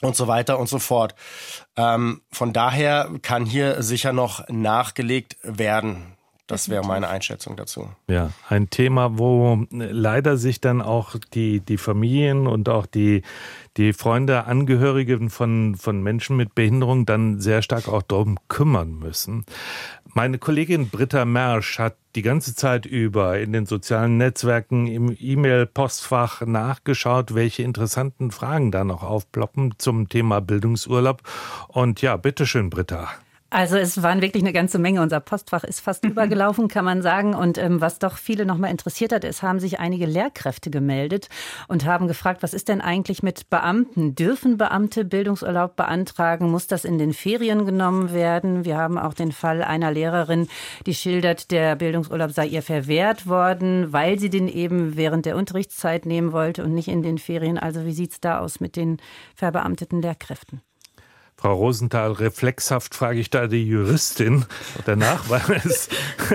und 0.01 0.15
so 0.15 0.27
weiter 0.27 0.57
und 0.57 0.69
so 0.69 0.79
fort. 0.79 1.15
Ähm, 1.75 2.21
von 2.31 2.53
daher 2.53 3.11
kann 3.21 3.45
hier 3.45 3.83
sicher 3.83 4.13
noch 4.13 4.47
nachgelegt 4.47 5.35
werden. 5.43 6.15
Das 6.47 6.69
wäre 6.69 6.83
meine 6.83 7.09
Einschätzung 7.09 7.57
dazu. 7.57 7.91
Ja, 8.07 8.31
ein 8.47 8.71
Thema, 8.71 9.19
wo 9.19 9.67
leider 9.69 10.35
sich 10.35 10.59
dann 10.59 10.81
auch 10.81 11.15
die, 11.33 11.59
die 11.59 11.77
Familien 11.77 12.47
und 12.47 12.69
auch 12.69 12.87
die, 12.87 13.21
die 13.77 13.93
Freunde, 13.93 14.45
Angehörigen 14.45 15.29
von, 15.29 15.75
von 15.75 16.01
Menschen 16.01 16.35
mit 16.37 16.55
Behinderung 16.55 17.05
dann 17.05 17.39
sehr 17.39 17.61
stark 17.61 17.87
auch 17.87 18.01
darum 18.01 18.37
kümmern 18.47 18.97
müssen. 18.99 19.45
Meine 20.13 20.39
Kollegin 20.39 20.89
Britta 20.89 21.23
Mersch 21.25 21.77
hat 21.77 21.95
die 22.15 22.23
ganze 22.23 22.55
Zeit 22.55 22.85
über 22.85 23.39
in 23.39 23.53
den 23.53 23.65
sozialen 23.65 24.17
Netzwerken, 24.17 24.87
im 24.87 25.15
E-Mail-Postfach 25.17 26.41
nachgeschaut, 26.41 27.35
welche 27.35 27.63
interessanten 27.63 28.31
Fragen 28.31 28.71
da 28.71 28.83
noch 28.83 29.03
aufploppen 29.03 29.75
zum 29.77 30.09
Thema 30.09 30.41
Bildungsurlaub. 30.41 31.21
Und 31.67 32.01
ja, 32.01 32.17
bitteschön, 32.17 32.69
Britta. 32.69 33.09
Also 33.51 33.77
es 33.77 34.03
waren 34.03 34.21
wirklich 34.21 34.43
eine 34.43 34.53
ganze 34.53 34.77
Menge. 34.77 35.01
Unser 35.01 35.19
Postfach 35.19 35.63
ist 35.63 35.79
fast 35.79 36.05
übergelaufen, 36.05 36.67
kann 36.67 36.85
man 36.85 37.01
sagen. 37.01 37.33
Und 37.33 37.57
ähm, 37.57 37.81
was 37.81 37.97
doch 37.97 38.17
viele 38.17 38.45
noch 38.45 38.57
mal 38.57 38.69
interessiert 38.69 39.11
hat, 39.11 39.23
ist, 39.23 39.41
haben 39.41 39.59
sich 39.59 39.79
einige 39.79 40.05
Lehrkräfte 40.05 40.69
gemeldet 40.69 41.29
und 41.67 41.83
haben 41.85 42.07
gefragt, 42.07 42.43
was 42.43 42.53
ist 42.53 42.69
denn 42.69 42.79
eigentlich 42.79 43.23
mit 43.23 43.49
Beamten? 43.49 44.13
Dürfen 44.13 44.57
Beamte 44.57 45.03
Bildungsurlaub 45.03 45.75
beantragen? 45.75 46.51
Muss 46.51 46.67
das 46.67 46.85
in 46.85 46.99
den 46.99 47.11
Ferien 47.11 47.65
genommen 47.65 48.13
werden? 48.13 48.65
Wir 48.65 48.77
haben 48.77 48.99
auch 48.99 49.15
den 49.15 49.31
Fall 49.31 49.63
einer 49.63 49.91
Lehrerin, 49.91 50.47
die 50.85 50.93
schildert, 50.93 51.49
der 51.49 51.75
Bildungsurlaub 51.75 52.31
sei 52.31 52.45
ihr 52.45 52.61
verwehrt 52.61 53.25
worden, 53.25 53.91
weil 53.91 54.19
sie 54.19 54.29
den 54.29 54.47
eben 54.47 54.95
während 54.95 55.25
der 55.25 55.35
Unterrichtszeit 55.35 56.05
nehmen 56.05 56.33
wollte 56.33 56.63
und 56.63 56.75
nicht 56.75 56.87
in 56.87 57.01
den 57.01 57.17
Ferien. 57.17 57.57
Also 57.57 57.85
wie 57.85 57.93
sieht's 57.93 58.21
da 58.21 58.39
aus 58.39 58.59
mit 58.59 58.75
den 58.75 58.97
verbeamteten 59.33 60.03
Lehrkräften? 60.03 60.61
Frau 61.39 61.53
Rosenthal, 61.53 62.11
reflexhaft 62.11 62.93
frage 62.93 63.21
ich 63.21 63.29
da 63.29 63.47
die 63.47 63.65
Juristin 63.65 64.45
danach, 64.85 65.29
weil 65.29 65.61
es, 65.63 65.87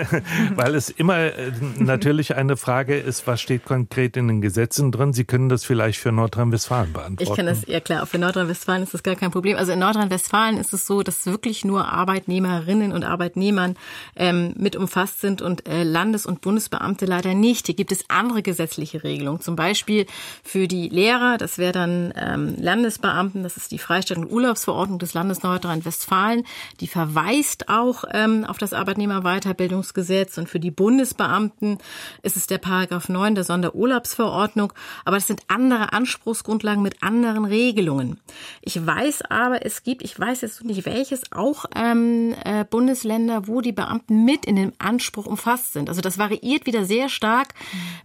weil 0.54 0.74
es 0.74 0.88
immer 0.88 1.18
äh, 1.18 1.52
natürlich 1.78 2.36
eine 2.36 2.56
Frage 2.56 2.96
ist, 2.96 3.26
was 3.26 3.42
steht 3.42 3.66
konkret 3.66 4.16
in 4.16 4.28
den 4.28 4.40
Gesetzen 4.40 4.92
drin. 4.92 5.12
Sie 5.12 5.24
können 5.24 5.50
das 5.50 5.62
vielleicht 5.62 5.98
für 5.98 6.10
Nordrhein-Westfalen 6.10 6.94
beantworten. 6.94 7.30
Ich 7.30 7.36
kann 7.36 7.44
das, 7.44 7.66
ja 7.66 7.80
klar, 7.80 8.06
für 8.06 8.16
Nordrhein-Westfalen 8.16 8.82
ist 8.82 8.94
das 8.94 9.02
gar 9.02 9.14
kein 9.14 9.30
Problem. 9.30 9.58
Also 9.58 9.72
in 9.72 9.78
Nordrhein-Westfalen 9.78 10.56
ist 10.56 10.72
es 10.72 10.86
so, 10.86 11.02
dass 11.02 11.26
wirklich 11.26 11.66
nur 11.66 11.86
Arbeitnehmerinnen 11.86 12.90
und 12.90 13.04
Arbeitnehmern 13.04 13.76
ähm, 14.16 14.54
mit 14.56 14.74
umfasst 14.74 15.20
sind 15.20 15.42
und 15.42 15.68
äh, 15.68 15.82
Landes- 15.82 16.24
und 16.24 16.40
Bundesbeamte 16.40 17.04
leider 17.04 17.34
nicht. 17.34 17.66
Hier 17.66 17.74
gibt 17.74 17.92
es 17.92 18.08
andere 18.08 18.40
gesetzliche 18.40 19.04
Regelungen. 19.04 19.42
Zum 19.42 19.54
Beispiel 19.54 20.06
für 20.42 20.66
die 20.66 20.88
Lehrer, 20.88 21.36
das 21.36 21.58
wäre 21.58 21.72
dann 21.72 22.14
ähm, 22.16 22.54
Landesbeamten, 22.58 23.42
das 23.42 23.58
ist 23.58 23.70
die 23.70 23.78
Freistellung 23.78 24.24
und 24.24 24.32
Urlaubsverordnung 24.32 24.93
Verordnung 24.94 24.98
des 24.98 25.14
Landes 25.14 25.42
Nordrhein-Westfalen. 25.42 26.44
Die 26.80 26.86
verweist 26.86 27.68
auch 27.68 28.04
ähm, 28.12 28.44
auf 28.44 28.58
das 28.58 28.72
Arbeitnehmerweiterbildungsgesetz 28.72 30.38
und 30.38 30.48
für 30.48 30.60
die 30.60 30.70
Bundesbeamten 30.70 31.78
ist 32.22 32.36
es 32.36 32.46
der 32.46 32.58
Paragraph 32.58 33.08
9 33.08 33.34
der 33.34 33.44
Sonderurlaubsverordnung. 33.44 34.72
Aber 35.04 35.16
es 35.16 35.26
sind 35.26 35.42
andere 35.48 35.92
Anspruchsgrundlagen 35.92 36.82
mit 36.82 37.02
anderen 37.02 37.44
Regelungen. 37.44 38.20
Ich 38.62 38.84
weiß 38.84 39.22
aber, 39.30 39.64
es 39.64 39.82
gibt, 39.82 40.02
ich 40.02 40.18
weiß 40.18 40.42
jetzt 40.42 40.64
nicht 40.64 40.86
welches, 40.86 41.32
auch 41.32 41.64
ähm, 41.74 42.34
äh, 42.44 42.64
Bundesländer, 42.64 43.46
wo 43.46 43.60
die 43.60 43.72
Beamten 43.72 44.24
mit 44.24 44.44
in 44.44 44.56
dem 44.56 44.72
Anspruch 44.78 45.26
umfasst 45.26 45.72
sind. 45.72 45.88
Also 45.88 46.00
das 46.00 46.18
variiert 46.18 46.66
wieder 46.66 46.84
sehr 46.84 47.08
stark, 47.08 47.48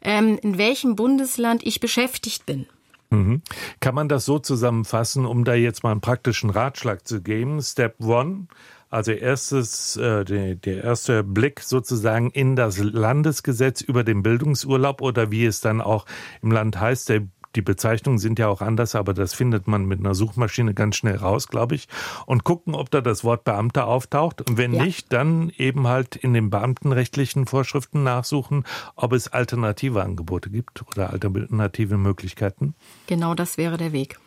ähm, 0.02 0.40
in 0.42 0.58
welchem 0.58 0.96
Bundesland 0.96 1.66
ich 1.66 1.80
beschäftigt 1.80 2.46
bin. 2.46 2.68
Mhm. 3.12 3.41
Kann 3.80 3.95
man 3.95 4.07
das 4.07 4.26
so 4.26 4.39
zusammenfassen, 4.39 5.26
um 5.26 5.43
da 5.43 5.55
jetzt 5.55 5.84
mal 5.84 5.91
einen 5.91 6.01
praktischen 6.01 6.49
Ratschlag 6.49 7.07
zu 7.07 7.22
geben? 7.22 7.62
Step 7.62 7.99
one, 7.99 8.47
also 8.89 9.12
erstes, 9.12 9.97
äh, 9.97 10.24
der, 10.26 10.55
der 10.55 10.84
erste 10.84 11.24
Blick 11.24 11.62
sozusagen 11.62 12.30
in 12.30 12.55
das 12.55 12.78
Landesgesetz 12.78 13.82
über 13.82 14.03
den 14.03 14.22
Bildungsurlaub 14.22 15.01
oder 15.01 15.32
wie 15.32 15.45
es 15.45 15.60
dann 15.62 15.82
auch 15.82 16.05
im 16.41 16.51
Land 16.51 16.80
heißt, 16.80 17.10
der 17.10 17.28
die 17.56 17.62
Bezeichnungen 17.62 18.20
sind 18.20 18.39
ja 18.39 18.47
auch 18.47 18.62
anders, 18.62 18.95
aber 18.95 19.14
das 19.14 19.34
findet 19.34 19.68
man 19.68 19.86
mit 19.86 20.00
einer 20.00 20.14
Suchmaschine 20.14 20.74
ganz 20.74 20.95
schnell 20.95 21.16
raus, 21.16 21.47
glaube 21.47 21.76
ich. 21.76 21.88
Und 22.26 22.43
gucken, 22.43 22.76
ob 22.76 22.91
da 22.91 23.02
das 23.02 23.24
Wort 23.24 23.43
Beamter 23.43 23.88
auftaucht. 23.88 24.47
Und 24.47 24.58
wenn 24.58 24.74
ja. 24.74 24.84
nicht, 24.84 25.12
dann 25.12 25.52
eben 25.58 25.88
halt 25.88 26.16
in 26.16 26.34
den 26.34 26.50
beamtenrechtlichen 26.50 27.45
Vorschriften 27.45 28.04
nachsuchen, 28.04 28.66
ob 28.95 29.14
es 29.14 29.28
alternative 29.28 30.04
Angebote 30.04 30.50
gibt 30.50 30.84
oder 30.88 31.10
alternative 31.10 31.97
Möglichkeiten. 31.97 32.76
Genau 33.08 33.34
das 33.34 33.58
wäre 33.58 33.78
der 33.78 33.91
Weg. 33.93 34.20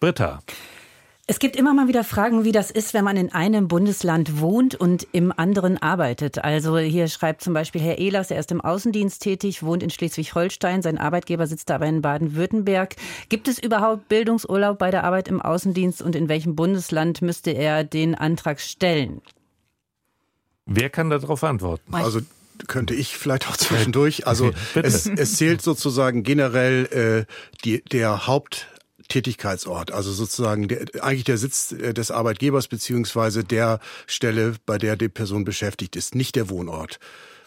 Britta. 0.00 0.40
Es 1.30 1.40
gibt 1.40 1.56
immer 1.56 1.74
mal 1.74 1.88
wieder 1.88 2.04
Fragen, 2.04 2.44
wie 2.44 2.52
das 2.52 2.70
ist, 2.70 2.94
wenn 2.94 3.04
man 3.04 3.18
in 3.18 3.30
einem 3.34 3.68
Bundesland 3.68 4.40
wohnt 4.40 4.74
und 4.74 5.06
im 5.12 5.30
anderen 5.30 5.76
arbeitet. 5.76 6.42
Also 6.42 6.78
hier 6.78 7.06
schreibt 7.08 7.42
zum 7.42 7.52
Beispiel 7.52 7.82
Herr 7.82 7.98
Ehlers, 7.98 8.30
er 8.30 8.40
ist 8.40 8.50
im 8.50 8.62
Außendienst 8.62 9.20
tätig, 9.20 9.62
wohnt 9.62 9.82
in 9.82 9.90
Schleswig-Holstein, 9.90 10.80
sein 10.80 10.96
Arbeitgeber 10.96 11.46
sitzt 11.46 11.70
aber 11.70 11.84
in 11.84 12.00
Baden-Württemberg. 12.00 12.96
Gibt 13.28 13.46
es 13.46 13.58
überhaupt 13.58 14.08
Bildungsurlaub 14.08 14.78
bei 14.78 14.90
der 14.90 15.04
Arbeit 15.04 15.28
im 15.28 15.42
Außendienst 15.42 16.00
und 16.00 16.16
in 16.16 16.30
welchem 16.30 16.56
Bundesland 16.56 17.20
müsste 17.20 17.50
er 17.50 17.84
den 17.84 18.14
Antrag 18.14 18.58
stellen? 18.58 19.20
Wer 20.64 20.88
kann 20.88 21.10
darauf 21.10 21.44
antworten? 21.44 21.92
Also 21.92 22.20
könnte 22.68 22.94
ich 22.94 23.18
vielleicht 23.18 23.50
auch 23.50 23.56
zwischendurch. 23.58 24.22
Also 24.26 24.52
es, 24.74 25.06
es 25.06 25.36
zählt 25.36 25.60
sozusagen 25.60 26.22
generell 26.22 27.26
äh, 27.28 27.32
die, 27.64 27.84
der 27.84 28.26
Haupt 28.26 28.66
Tätigkeitsort, 29.08 29.90
also 29.90 30.12
sozusagen 30.12 30.68
der, 30.68 30.86
eigentlich 31.00 31.24
der 31.24 31.38
Sitz 31.38 31.72
äh, 31.72 31.94
des 31.94 32.10
Arbeitgebers 32.10 32.68
beziehungsweise 32.68 33.44
der 33.44 33.80
Stelle, 34.06 34.54
bei 34.66 34.78
der 34.78 34.96
die 34.96 35.08
Person 35.08 35.44
beschäftigt 35.44 35.96
ist, 35.96 36.14
nicht 36.14 36.36
der 36.36 36.50
Wohnort. 36.50 36.98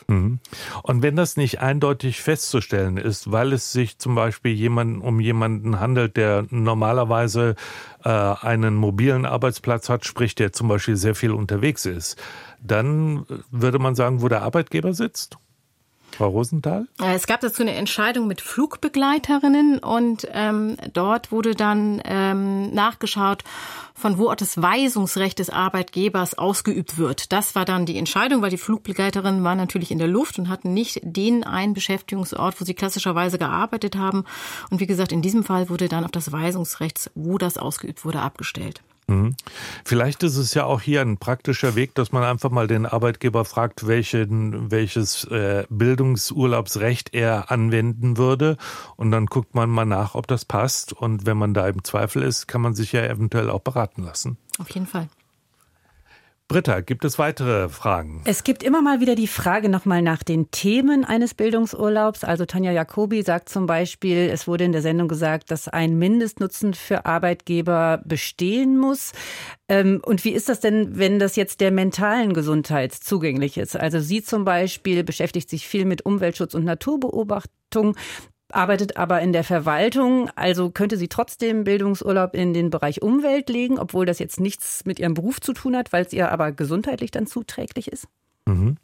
Mhm. 0.08 0.40
Und 0.84 1.02
wenn 1.04 1.16
das 1.16 1.38
nicht 1.38 1.60
eindeutig 1.60 2.22
festzustellen 2.22 2.98
ist, 2.98 3.32
weil 3.32 3.54
es 3.54 3.72
sich 3.72 3.98
zum 3.98 4.16
Beispiel 4.16 4.54
jemanden, 4.54 5.02
um 5.02 5.20
jemanden 5.20 5.80
handelt, 5.80 6.18
der 6.18 6.46
normalerweise 6.50 7.56
äh, 8.04 8.10
einen 8.10 8.76
mobilen 8.76 9.26
Arbeitsplatz 9.26 9.90
hat, 9.90 10.06
sprich 10.06 10.36
der 10.36 10.52
zum 10.52 10.68
Beispiel 10.68 10.98
sehr 10.98 11.16
viel 11.16 11.32
unterwegs 11.32 11.86
ist, 11.86 12.22
dann 12.62 13.26
würde 13.50 13.80
man 13.80 13.96
sagen, 13.96 14.22
wo 14.22 14.28
der 14.28 14.42
Arbeitgeber 14.42 14.94
sitzt? 14.94 15.38
Frau 16.16 16.30
Rosenthal? 16.30 16.88
Äh, 17.00 17.16
es 17.16 17.28
gab 17.28 17.42
dazu 17.42 17.62
eine 17.62 17.74
Entscheidung 17.74 18.28
mit 18.28 18.42
Flugbegleiterinnen 18.42 19.80
und 19.80 20.28
ähm, 20.32 20.78
dort 20.94 21.32
wurde 21.32 21.56
dann 21.56 22.02
ähm, 22.06 22.74
nachgeschaut, 22.74 23.44
von 23.94 24.18
wo 24.18 24.30
auch 24.30 24.36
das 24.36 24.62
Weisungsrecht 24.62 25.40
des 25.40 25.50
Arbeitgebers 25.50 26.38
ausgeübt 26.38 26.98
wird. 26.98 27.32
Das 27.32 27.56
war 27.56 27.66
dann 27.66 27.86
die 27.86 27.98
Entscheidung, 27.98 28.42
weil 28.42 28.50
die 28.50 28.58
Flugbegleiterinnen 28.58 29.44
waren 29.44 29.58
natürlich 29.58 29.92
in 29.92 30.00
der 30.00 30.08
Luft 30.08 30.40
und 30.40 30.50
hatten 30.50 30.74
nicht 30.74 31.00
den 31.04 31.44
einen 31.44 31.74
Beschäftigungsort, 31.74 32.60
wo 32.60 32.66
sie 32.66 32.74
klassischerweise 32.74 33.38
gearbeitet 33.38 33.96
haben. 33.96 34.26
Und 34.70 34.80
wie 34.80 34.88
gesagt, 34.88 35.12
in 35.12 35.22
diesem 35.22 35.44
Fall 35.44 35.70
wurde 35.70 35.88
dann 35.88 36.04
auf 36.04 36.12
das 36.12 36.32
Weisungsrecht, 36.32 37.12
wo 37.16 37.38
das 37.38 37.58
ausgeübt 37.58 38.04
wurde, 38.04 38.22
abgestellt. 38.22 38.82
Mhm. 39.12 39.36
Vielleicht 39.84 40.24
ist 40.24 40.38
es 40.38 40.54
ja 40.54 40.66
auch 40.66 40.82
hier 40.82 41.02
ein 41.02 41.18
praktischer 41.18 41.76
Weg, 41.76 41.96
dass 41.96 42.12
man 42.12 42.24
einfach 42.24 42.50
mal 42.50 42.68
den 42.68 42.86
Arbeitgeber 42.86 43.46
fragt, 43.46 43.88
welchen, 43.88 44.72
welches 44.72 45.26
äh, 45.26 45.66
Bildungsurlaubsrecht 45.70 47.14
er 47.14 47.52
anwenden 47.52 48.18
würde. 48.18 48.58
Und 48.96 49.12
dann 49.12 49.26
guckt 49.26 49.54
man 49.54 49.70
mal 49.70 49.86
nach, 49.86 50.16
ob 50.16 50.28
das 50.28 50.46
passt. 50.46 50.94
Und 50.94 51.26
wenn 51.26 51.38
man 51.38 51.54
da 51.54 51.68
im 51.68 51.84
Zweifel 51.84 52.24
ist, 52.24 52.48
kann 52.48 52.62
man 52.62 52.74
sich 52.74 52.92
ja 52.94 53.04
eventuell 53.04 53.50
auch 53.50 53.62
beraten 53.62 54.04
lassen. 54.04 54.38
Auf 54.60 54.70
jeden 54.70 54.88
Fall. 54.88 55.10
Britta, 56.52 56.82
gibt 56.82 57.06
es 57.06 57.18
weitere 57.18 57.70
Fragen? 57.70 58.24
Es 58.26 58.44
gibt 58.44 58.62
immer 58.62 58.82
mal 58.82 59.00
wieder 59.00 59.16
die 59.16 59.28
Frage 59.28 59.70
nochmal 59.70 60.02
nach 60.02 60.22
den 60.22 60.52
Themen 60.52 61.06
eines 61.06 61.34
Bildungsurlaubs. 61.34 62.26
Also 62.26 62.46
Tanja 62.46 62.74
Jacobi 62.74 63.22
sagt 63.22 63.48
zum 63.48 63.68
Beispiel, 63.68 64.30
es 64.30 64.50
wurde 64.50 64.66
in 64.66 64.74
der 64.74 64.82
Sendung 64.82 65.08
gesagt, 65.08 65.50
dass 65.50 65.70
ein 65.70 65.98
Mindestnutzen 65.98 66.74
für 66.74 67.06
Arbeitgeber 67.06 68.02
bestehen 68.04 68.78
muss. 68.78 69.14
Ähm, 69.70 70.02
und 70.06 70.26
wie 70.26 70.32
ist 70.32 70.50
das 70.50 70.60
denn, 70.60 70.98
wenn 70.98 71.20
das 71.20 71.38
jetzt 71.38 71.62
der 71.62 71.72
mentalen 71.72 72.34
Gesundheit 72.34 72.94
zugänglich 72.94 73.58
ist? 73.58 73.78
Also 73.78 74.02
sie 74.02 74.22
zum 74.22 74.44
Beispiel 74.44 75.06
beschäftigt 75.06 75.50
sich 75.50 75.66
viel 75.66 75.86
mit 75.86 76.06
Umweltschutz 76.06 76.54
und 76.54 76.66
Naturbeobachtung 76.66 77.96
arbeitet 78.54 78.98
aber 78.98 79.22
in 79.22 79.34
der 79.34 79.44
Verwaltung, 79.44 80.30
also 80.36 80.70
könnte 80.70 80.98
sie 80.98 81.08
trotzdem 81.08 81.64
Bildungsurlaub 81.64 82.34
in 82.34 82.54
den 82.54 82.70
Bereich 82.70 83.02
Umwelt 83.02 83.50
legen, 83.50 83.80
obwohl 83.80 84.06
das 84.06 84.20
jetzt 84.20 84.40
nichts 84.40 84.86
mit 84.86 85.00
ihrem 85.00 85.14
Beruf 85.14 85.42
zu 85.42 85.54
tun 85.54 85.76
hat, 85.76 85.94
weil 85.94 86.06
es 86.06 86.14
ihr 86.14 86.32
aber 86.32 86.52
gesundheitlich 86.52 87.12
dann 87.12 87.28
zuträglich 87.28 87.88
ist? 87.88 88.08
Mhm. 88.52 88.78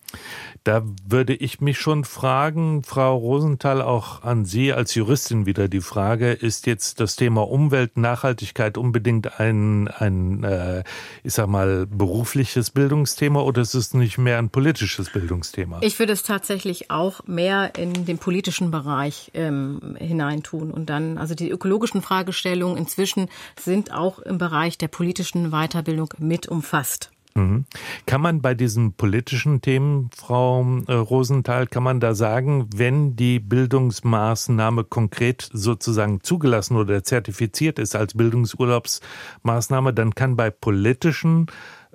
Da 0.63 0.83
würde 1.07 1.33
ich 1.33 1.61
mich 1.61 1.79
schon 1.79 2.03
fragen, 2.03 2.83
Frau 2.83 3.15
Rosenthal, 3.15 3.81
auch 3.81 4.23
an 4.23 4.43
Sie 4.45 4.73
als 4.73 4.95
Juristin 4.95 5.45
wieder 5.45 5.69
die 5.69 5.81
Frage, 5.81 6.31
ist 6.33 6.65
jetzt 6.65 6.99
das 6.99 7.15
Thema 7.15 7.47
Umwelt, 7.47 7.97
Nachhaltigkeit 7.97 8.77
unbedingt 8.77 9.39
ein, 9.39 9.87
ein 9.87 10.43
äh, 10.43 10.83
ich 11.23 11.33
sag 11.33 11.47
mal, 11.47 11.85
berufliches 11.87 12.71
Bildungsthema 12.71 13.41
oder 13.41 13.61
ist 13.61 13.75
es 13.75 13.93
nicht 13.93 14.17
mehr 14.17 14.39
ein 14.39 14.49
politisches 14.49 15.09
Bildungsthema? 15.11 15.79
Ich 15.81 15.99
würde 15.99 16.13
es 16.13 16.23
tatsächlich 16.23 16.91
auch 16.91 17.25
mehr 17.27 17.75
in 17.77 18.05
den 18.05 18.17
politischen 18.17 18.71
Bereich 18.71 19.31
ähm, 19.33 19.95
hineintun 19.97 20.71
und 20.71 20.89
dann, 20.89 21.17
also 21.17 21.33
die 21.33 21.49
ökologischen 21.49 22.01
Fragestellungen 22.01 22.77
inzwischen 22.77 23.29
sind 23.57 23.93
auch 23.93 24.19
im 24.19 24.37
Bereich 24.37 24.77
der 24.77 24.89
politischen 24.89 25.51
Weiterbildung 25.51 26.13
mit 26.17 26.47
umfasst. 26.47 27.11
Mhm. 27.37 27.65
Kann 28.07 28.21
man 28.21 28.41
bei 28.41 28.55
diesen 28.55 28.93
politischen 28.93 29.61
Themen, 29.61 30.09
Frau 30.15 30.65
äh, 30.87 30.93
Rosenthal, 30.93 31.67
kann 31.67 31.83
man 31.83 31.99
da 31.99 32.15
sagen, 32.15 32.67
wenn 32.75 33.15
die 33.15 33.39
Bildungsmaßnahme 33.39 34.83
konkret 34.83 35.47
sozusagen 35.53 36.21
zugelassen 36.21 36.75
oder 36.77 37.03
zertifiziert 37.03 37.77
ist 37.77 37.95
als 37.95 38.15
Bildungsurlaubsmaßnahme, 38.15 39.93
dann 39.93 40.15
kann 40.15 40.35
bei 40.35 40.49
politischen 40.49 41.45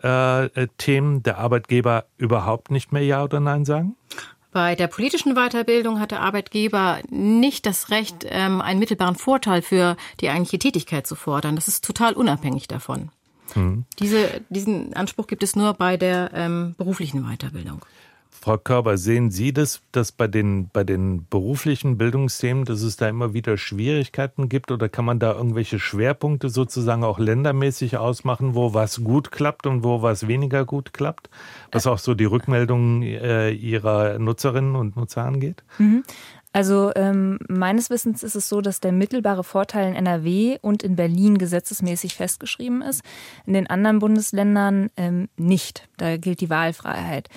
äh, 0.03 0.45
äh 0.47 0.69
Themen 0.79 1.23
der 1.25 1.39
Arbeitgeber 1.39 2.07
überhaupt 2.17 2.71
nicht 2.71 2.93
mehr 2.93 3.05
Ja 3.05 3.25
oder 3.25 3.41
Nein 3.41 3.65
sagen? 3.65 3.97
Bei 4.53 4.77
der 4.77 4.87
politischen 4.87 5.35
Weiterbildung 5.35 5.99
hat 5.99 6.11
der 6.11 6.21
Arbeitgeber 6.21 7.01
nicht 7.09 7.65
das 7.67 7.91
Recht, 7.91 8.27
ähm, 8.29 8.61
einen 8.61 8.79
mittelbaren 8.79 9.17
Vorteil 9.17 9.63
für 9.63 9.97
die 10.21 10.29
eigentliche 10.29 10.59
Tätigkeit 10.59 11.07
zu 11.07 11.17
fordern. 11.17 11.57
Das 11.57 11.69
ist 11.69 11.85
total 11.85 12.13
unabhängig 12.13 12.69
davon. 12.69 13.11
Mhm. 13.55 13.85
Diese, 13.99 14.41
diesen 14.49 14.95
Anspruch 14.95 15.27
gibt 15.27 15.43
es 15.43 15.57
nur 15.57 15.75
bei 15.75 15.97
der 15.97 16.31
ähm, 16.35 16.75
beruflichen 16.77 17.23
Weiterbildung. 17.23 17.85
Frau 18.43 18.59
Körber, 18.59 18.99
sehen 18.99 19.31
Sie 19.31 19.53
das, 19.53 19.83
dass 19.93 20.11
bei 20.11 20.27
den, 20.27 20.69
bei 20.73 20.83
den 20.83 21.29
beruflichen 21.31 21.97
Bildungsthemen, 21.97 22.65
dass 22.65 22.83
es 22.83 22.97
da 22.97 23.09
immer 23.09 23.35
wieder 23.35 23.57
Schwierigkeiten 23.57 24.49
gibt 24.49 24.73
oder 24.73 24.89
kann 24.89 25.05
man 25.05 25.21
da 25.21 25.33
irgendwelche 25.33 25.79
Schwerpunkte 25.79 26.49
sozusagen 26.49 27.05
auch 27.05 27.21
ländermäßig 27.21 27.99
ausmachen, 27.99 28.57
wo 28.57 28.75
was 28.75 29.05
gut 29.05 29.31
klappt 29.31 29.69
und 29.69 29.85
wo 29.85 30.03
was 30.03 30.27
weniger 30.27 30.65
gut 30.65 30.93
klappt? 30.93 31.31
Was 31.71 31.87
auch 31.87 32.01
so 32.01 32.15
die 32.15 32.25
Rückmeldungen 32.25 33.03
äh, 33.03 33.51
Ihrer 33.51 34.19
Nutzerinnen 34.19 34.75
und 34.75 34.97
Nutzer 34.97 35.23
angeht? 35.23 35.63
Mhm. 35.79 36.03
Also 36.53 36.93
ähm, 36.97 37.39
meines 37.49 37.89
Wissens 37.89 38.23
ist 38.23 38.35
es 38.35 38.49
so, 38.49 38.61
dass 38.61 38.81
der 38.81 38.93
mittelbare 38.93 39.45
Vorteil 39.45 39.89
in 39.89 39.95
NRW 39.95 40.59
und 40.61 40.83
in 40.83 40.97
Berlin 40.97 41.39
gesetzesmäßig 41.39 42.15
festgeschrieben 42.15 42.83
ist. 42.83 43.03
In 43.47 43.55
den 43.55 43.69
anderen 43.69 43.99
Bundesländern 43.99 44.91
ähm, 44.97 45.29
nicht. 45.37 45.89
Da 45.97 46.17
gilt 46.19 46.41
die 46.41 46.51
Wahlfreiheit. 46.51 47.29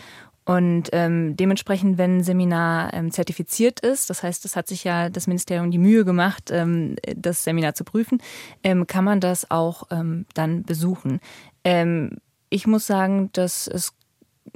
Und 0.45 0.89
ähm, 0.91 1.35
dementsprechend, 1.35 1.97
wenn 1.97 2.17
ein 2.17 2.23
Seminar 2.23 2.93
ähm, 2.93 3.11
zertifiziert 3.11 3.79
ist, 3.79 4.11
das 4.11 4.21
heißt, 4.21 4.45
es 4.45 4.55
hat 4.55 4.67
sich 4.67 4.83
ja 4.83 5.09
das 5.09 5.25
Ministerium 5.25 5.71
die 5.71 5.79
Mühe 5.79 6.05
gemacht, 6.05 6.51
ähm, 6.51 6.97
das 7.15 7.43
Seminar 7.43 7.73
zu 7.73 7.83
prüfen, 7.83 8.21
ähm, 8.63 8.85
kann 8.85 9.03
man 9.03 9.19
das 9.19 9.49
auch 9.49 9.87
ähm, 9.89 10.27
dann 10.35 10.61
besuchen. 10.63 11.19
Ähm, 11.63 12.17
ich 12.51 12.67
muss 12.67 12.85
sagen, 12.85 13.31
dass 13.33 13.67
es 13.67 13.93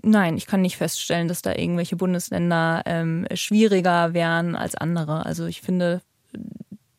Nein, 0.02 0.38
ich 0.38 0.48
kann 0.48 0.62
nicht 0.62 0.78
feststellen, 0.78 1.28
dass 1.28 1.42
da 1.42 1.54
irgendwelche 1.54 1.96
Bundesländer 1.96 2.84
ähm, 2.86 3.26
schwieriger 3.34 4.14
wären 4.14 4.56
als 4.56 4.76
andere. 4.76 5.26
Also 5.26 5.46
ich 5.46 5.62
finde, 5.62 6.02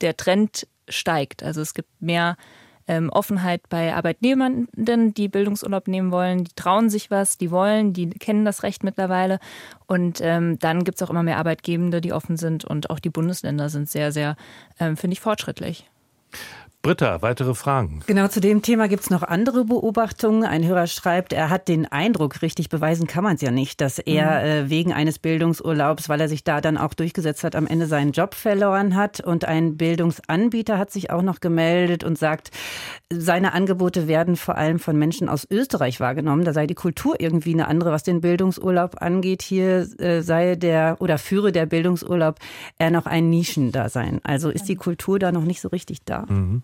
der 0.01 0.17
Trend 0.17 0.67
steigt. 0.89 1.43
Also 1.43 1.61
es 1.61 1.75
gibt 1.75 1.89
mehr 2.01 2.37
ähm, 2.91 3.09
Offenheit 3.11 3.69
bei 3.69 3.95
Arbeitnehmenden, 3.95 5.15
die 5.15 5.29
Bildungsurlaub 5.29 5.87
nehmen 5.87 6.11
wollen. 6.11 6.45
Die 6.45 6.55
trauen 6.57 6.91
sich 6.91 7.11
was, 7.11 7.39
die 7.39 7.51
wollen, 7.51 7.93
die 7.93 8.11
kennen 8.11 8.45
das 8.45 8.65
Recht 8.65 8.83
mittlerweile. 8.83 9.39
Und 9.87 10.21
ähm, 10.21 10.59
dann 10.59 10.83
gibt 10.85 11.01
es 11.01 11.03
auch 11.07 11.11
immer 11.11 11.23
mehr 11.23 11.39
Arbeitgebende, 11.39 12.01
die 12.01 12.13
offen 12.13 12.37
sind. 12.37 12.65
Und 12.65 12.91
auch 12.91 12.99
die 12.99 13.11
Bundesländer 13.11 13.69
sind 13.69 13.89
sehr, 13.89 14.11
sehr, 14.11 14.37
ähm, 14.81 14.97
finde 14.97 15.13
ich, 15.13 15.21
fortschrittlich. 15.21 15.89
Britta, 16.83 17.21
weitere 17.21 17.55
Fragen? 17.55 18.01
Genau, 18.07 18.29
zu 18.29 18.41
dem 18.41 18.63
Thema 18.63 18.89
gibt 18.89 19.03
es 19.03 19.11
noch 19.11 19.23
andere 19.23 19.67
Beobachtungen. 19.67 20.45
Ein 20.45 20.67
Hörer 20.67 20.87
schreibt, 20.87 21.35
er 21.35 21.51
hat 21.51 21.69
den 21.69 21.85
Eindruck, 21.85 22.41
richtig 22.41 22.71
beweisen 22.71 23.07
kann 23.07 23.23
man 23.23 23.35
es 23.35 23.43
ja 23.43 23.51
nicht, 23.51 23.83
dass 23.83 23.99
er 23.99 24.41
mhm. 24.41 24.47
äh, 24.47 24.71
wegen 24.71 24.95
eines 24.95 25.19
Bildungsurlaubs, 25.19 26.09
weil 26.09 26.23
er 26.23 26.31
sich 26.31 26.43
da 26.43 26.63
dann 26.63 26.79
auch 26.79 26.95
durchgesetzt 26.95 27.45
hat, 27.45 27.55
am 27.55 27.67
Ende 27.67 27.87
seinen 27.87 28.13
Job 28.13 28.35
verloren 28.35 28.97
hat. 28.97 29.21
Und 29.21 29.45
ein 29.45 29.77
Bildungsanbieter 29.77 30.79
hat 30.79 30.91
sich 30.91 31.11
auch 31.11 31.21
noch 31.21 31.41
gemeldet 31.41 32.03
und 32.03 32.17
sagt, 32.17 32.51
seine 33.11 33.53
Angebote 33.53 34.09
werden 34.09 34.37
vor 34.37 34.57
allem 34.57 34.79
von 34.79 34.99
Menschen 34.99 35.29
aus 35.29 35.47
Österreich 35.51 36.01
wahrgenommen. 36.01 36.47
Da 36.47 36.55
sei 36.55 36.67
die 36.67 36.75
Kultur 36.75 37.17
irgendwie 37.19 37.53
eine 37.53 37.69
andere, 37.69 37.91
was 37.93 38.05
den 38.05 38.23
Bildungsurlaub 38.23 39.03
angeht. 39.03 39.43
Hier 39.43 39.87
äh, 40.01 40.23
sei 40.23 40.55
der 40.55 40.97
oder 41.01 41.19
führe 41.19 41.53
der 41.53 41.67
Bildungsurlaub 41.67 42.37
eher 42.79 42.91
noch 42.91 43.05
ein 43.05 43.29
Nischendasein. 43.29 44.21
Also 44.23 44.49
ist 44.49 44.67
die 44.67 44.77
Kultur 44.77 45.19
da 45.19 45.31
noch 45.31 45.45
nicht 45.45 45.61
so 45.61 45.69
richtig 45.69 46.07
da. 46.07 46.25
Mhm. 46.27 46.63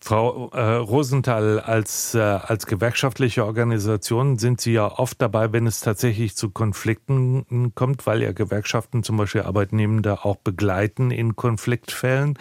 Frau 0.00 0.50
äh, 0.50 0.60
Rosenthal, 0.60 1.60
als, 1.60 2.14
äh, 2.14 2.18
als 2.20 2.66
gewerkschaftliche 2.66 3.44
Organisation 3.44 4.36
sind 4.36 4.60
Sie 4.60 4.72
ja 4.72 4.86
oft 4.86 5.22
dabei, 5.22 5.52
wenn 5.52 5.66
es 5.66 5.80
tatsächlich 5.80 6.36
zu 6.36 6.50
Konflikten 6.50 7.72
kommt, 7.76 8.04
weil 8.06 8.22
ja 8.22 8.32
Gewerkschaften 8.32 9.04
zum 9.04 9.16
Beispiel 9.16 9.42
Arbeitnehmende 9.42 10.24
auch 10.24 10.36
begleiten 10.36 11.12
in 11.12 11.36
Konfliktfällen. 11.36 12.36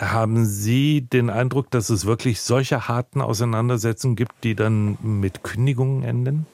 Haben 0.00 0.46
Sie 0.46 1.02
den 1.02 1.30
Eindruck, 1.30 1.70
dass 1.70 1.90
es 1.90 2.06
wirklich 2.06 2.40
solche 2.40 2.88
harten 2.88 3.20
Auseinandersetzungen 3.20 4.16
gibt, 4.16 4.32
die 4.42 4.54
dann 4.54 4.96
mit 5.02 5.42
Kündigungen 5.42 6.02
enden? 6.02 6.46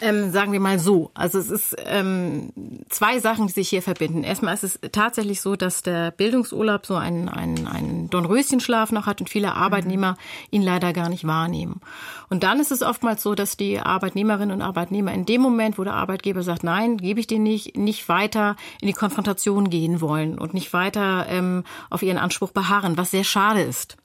Ähm, 0.00 0.30
sagen 0.32 0.52
wir 0.52 0.60
mal 0.60 0.78
so. 0.78 1.10
Also 1.14 1.38
es 1.38 1.50
ist 1.50 1.76
ähm, 1.86 2.50
zwei 2.88 3.18
Sachen, 3.20 3.46
die 3.46 3.52
sich 3.52 3.68
hier 3.68 3.82
verbinden. 3.82 4.24
Erstmal 4.24 4.54
ist 4.54 4.64
es 4.64 4.78
tatsächlich 4.92 5.40
so, 5.40 5.56
dass 5.56 5.82
der 5.82 6.10
Bildungsurlaub 6.10 6.86
so 6.86 6.96
einen, 6.96 7.28
einen, 7.28 7.66
einen 7.66 8.10
Dornröschenschlaf 8.10 8.92
noch 8.92 9.06
hat 9.06 9.20
und 9.20 9.28
viele 9.28 9.54
Arbeitnehmer 9.54 10.12
mhm. 10.12 10.16
ihn 10.50 10.62
leider 10.62 10.92
gar 10.92 11.08
nicht 11.08 11.26
wahrnehmen. 11.26 11.80
Und 12.28 12.42
dann 12.42 12.60
ist 12.60 12.72
es 12.72 12.82
oftmals 12.82 13.22
so, 13.22 13.34
dass 13.34 13.56
die 13.56 13.78
Arbeitnehmerinnen 13.80 14.54
und 14.54 14.62
Arbeitnehmer 14.62 15.12
in 15.12 15.26
dem 15.26 15.40
Moment, 15.40 15.78
wo 15.78 15.84
der 15.84 15.94
Arbeitgeber 15.94 16.42
sagt, 16.42 16.64
nein, 16.64 16.98
gebe 16.98 17.20
ich 17.20 17.26
dir 17.26 17.38
nicht, 17.38 17.76
nicht 17.76 18.08
weiter 18.08 18.56
in 18.80 18.88
die 18.88 18.94
Konfrontation 18.94 19.70
gehen 19.70 20.00
wollen 20.00 20.38
und 20.38 20.54
nicht 20.54 20.72
weiter 20.72 21.26
ähm, 21.28 21.64
auf 21.90 22.02
ihren 22.02 22.18
Anspruch 22.18 22.50
beharren, 22.50 22.96
was 22.96 23.10
sehr 23.10 23.24
schade 23.24 23.62
ist 23.62 23.96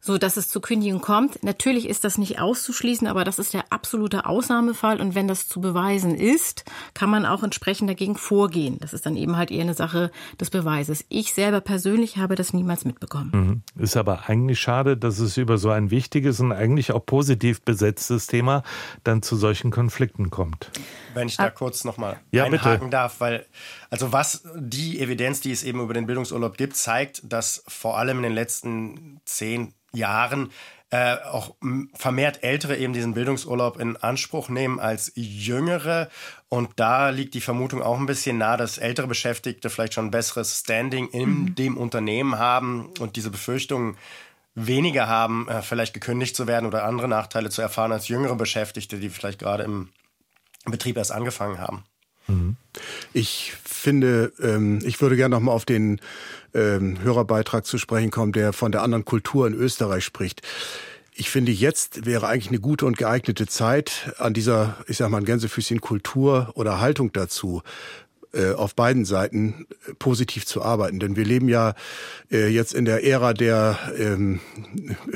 so 0.00 0.18
dass 0.18 0.36
es 0.36 0.48
zu 0.48 0.60
Kündigung 0.60 1.00
kommt. 1.00 1.42
Natürlich 1.42 1.88
ist 1.88 2.04
das 2.04 2.18
nicht 2.18 2.40
auszuschließen, 2.40 3.06
aber 3.06 3.24
das 3.24 3.38
ist 3.38 3.54
der 3.54 3.72
absolute 3.72 4.26
Ausnahmefall. 4.26 5.00
Und 5.00 5.14
wenn 5.14 5.28
das 5.28 5.48
zu 5.48 5.60
beweisen 5.60 6.14
ist, 6.14 6.64
kann 6.94 7.10
man 7.10 7.26
auch 7.26 7.42
entsprechend 7.42 7.90
dagegen 7.90 8.16
vorgehen. 8.16 8.78
Das 8.80 8.92
ist 8.92 9.06
dann 9.06 9.16
eben 9.16 9.36
halt 9.36 9.50
eher 9.50 9.62
eine 9.62 9.74
Sache 9.74 10.10
des 10.40 10.50
Beweises. 10.50 11.04
Ich 11.08 11.34
selber 11.34 11.60
persönlich 11.60 12.16
habe 12.16 12.34
das 12.34 12.52
niemals 12.52 12.84
mitbekommen. 12.84 13.30
Mhm. 13.32 13.82
Ist 13.82 13.96
aber 13.96 14.28
eigentlich 14.28 14.60
schade, 14.60 14.96
dass 14.96 15.18
es 15.18 15.36
über 15.36 15.58
so 15.58 15.70
ein 15.70 15.90
wichtiges 15.90 16.40
und 16.40 16.52
eigentlich 16.52 16.92
auch 16.92 17.04
positiv 17.04 17.62
besetztes 17.62 18.26
Thema 18.26 18.62
dann 19.04 19.22
zu 19.22 19.36
solchen 19.36 19.70
Konflikten 19.70 20.30
kommt. 20.30 20.70
Wenn 21.14 21.28
ich 21.28 21.36
da 21.36 21.44
ah. 21.44 21.50
kurz 21.50 21.84
nochmal 21.84 22.18
ja, 22.30 22.44
einhaken 22.44 22.80
bitte. 22.80 22.90
darf, 22.90 23.20
weil 23.20 23.46
also 23.90 24.12
was 24.12 24.42
die 24.56 25.00
Evidenz, 25.00 25.40
die 25.40 25.52
es 25.52 25.62
eben 25.62 25.80
über 25.80 25.94
den 25.94 26.06
Bildungsurlaub 26.06 26.56
gibt, 26.56 26.76
zeigt, 26.76 27.22
dass 27.24 27.62
vor 27.66 27.98
allem 27.98 28.18
in 28.18 28.22
den 28.24 28.34
letzten 28.34 29.20
zehn 29.24 29.74
Jahren 29.92 30.50
äh, 30.90 31.16
auch 31.16 31.54
vermehrt 31.94 32.42
Ältere 32.42 32.76
eben 32.76 32.94
diesen 32.94 33.12
Bildungsurlaub 33.12 33.78
in 33.78 33.96
Anspruch 33.98 34.48
nehmen 34.48 34.80
als 34.80 35.12
Jüngere. 35.14 36.08
Und 36.48 36.70
da 36.76 37.10
liegt 37.10 37.34
die 37.34 37.42
Vermutung 37.42 37.82
auch 37.82 37.98
ein 37.98 38.06
bisschen 38.06 38.38
nah, 38.38 38.56
dass 38.56 38.78
ältere 38.78 39.06
Beschäftigte 39.06 39.68
vielleicht 39.68 39.94
schon 39.94 40.06
ein 40.06 40.10
besseres 40.10 40.60
Standing 40.60 41.08
in 41.08 41.28
mhm. 41.28 41.54
dem 41.54 41.76
Unternehmen 41.76 42.38
haben 42.38 42.90
und 43.00 43.16
diese 43.16 43.30
Befürchtungen 43.30 43.98
weniger 44.54 45.08
haben, 45.08 45.46
äh, 45.48 45.62
vielleicht 45.62 45.94
gekündigt 45.94 46.34
zu 46.34 46.46
werden 46.46 46.66
oder 46.66 46.84
andere 46.84 47.08
Nachteile 47.08 47.50
zu 47.50 47.60
erfahren 47.60 47.92
als 47.92 48.08
jüngere 48.08 48.36
Beschäftigte, 48.36 48.98
die 48.98 49.10
vielleicht 49.10 49.38
gerade 49.38 49.64
im 49.64 49.90
Betrieb 50.64 50.96
erst 50.96 51.12
angefangen 51.12 51.58
haben. 51.58 51.84
Mhm. 52.28 52.56
Ich 53.12 53.54
finde, 53.64 54.32
ähm, 54.40 54.80
ich 54.84 55.00
würde 55.00 55.16
gerne 55.16 55.34
noch 55.34 55.42
mal 55.42 55.52
auf 55.52 55.64
den 55.64 56.00
ähm, 56.54 57.00
Hörerbeitrag 57.02 57.66
zu 57.66 57.78
sprechen 57.78 58.10
kommen, 58.10 58.32
der 58.32 58.52
von 58.52 58.72
der 58.72 58.82
anderen 58.82 59.04
Kultur 59.04 59.46
in 59.46 59.54
Österreich 59.54 60.04
spricht. 60.04 60.42
ich 61.14 61.30
finde, 61.30 61.50
jetzt 61.50 62.06
wäre 62.06 62.28
eigentlich 62.28 62.48
eine 62.48 62.60
gute 62.60 62.86
und 62.86 62.96
geeignete 62.96 63.46
Zeit, 63.48 64.14
an 64.18 64.34
dieser, 64.34 64.76
ich 64.86 64.98
sag 64.98 65.10
mal, 65.10 65.22
Gänsefüßchen 65.22 65.80
Kultur 65.80 66.52
oder 66.54 66.80
Haltung 66.80 67.12
dazu 67.12 67.62
auf 68.54 68.74
beiden 68.74 69.04
Seiten 69.04 69.66
äh, 69.86 69.94
positiv 69.94 70.46
zu 70.46 70.62
arbeiten. 70.62 71.00
Denn 71.00 71.16
wir 71.16 71.24
leben 71.24 71.48
ja 71.48 71.74
äh, 72.30 72.48
jetzt 72.48 72.74
in 72.74 72.84
der 72.84 73.04
Ära 73.04 73.32
der, 73.32 73.78
ähm, 73.98 74.40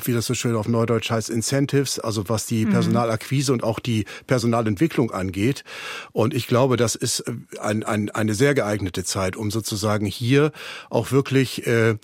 wie 0.04 0.12
das 0.12 0.26
so 0.26 0.34
schön 0.34 0.56
auf 0.56 0.68
Neudeutsch 0.68 1.10
heißt, 1.10 1.30
Incentives, 1.30 1.98
also 1.98 2.28
was 2.28 2.46
die 2.46 2.64
mhm. 2.64 2.70
Personalakquise 2.70 3.52
und 3.52 3.62
auch 3.62 3.78
die 3.80 4.06
Personalentwicklung 4.26 5.10
angeht. 5.10 5.64
Und 6.12 6.34
ich 6.34 6.46
glaube, 6.46 6.76
das 6.76 6.94
ist 6.94 7.24
ein, 7.60 7.82
ein, 7.84 8.10
eine 8.10 8.34
sehr 8.34 8.54
geeignete 8.54 9.04
Zeit, 9.04 9.36
um 9.36 9.50
sozusagen 9.50 10.06
hier 10.06 10.52
auch 10.88 11.12
wirklich 11.12 11.66
äh, 11.66 11.96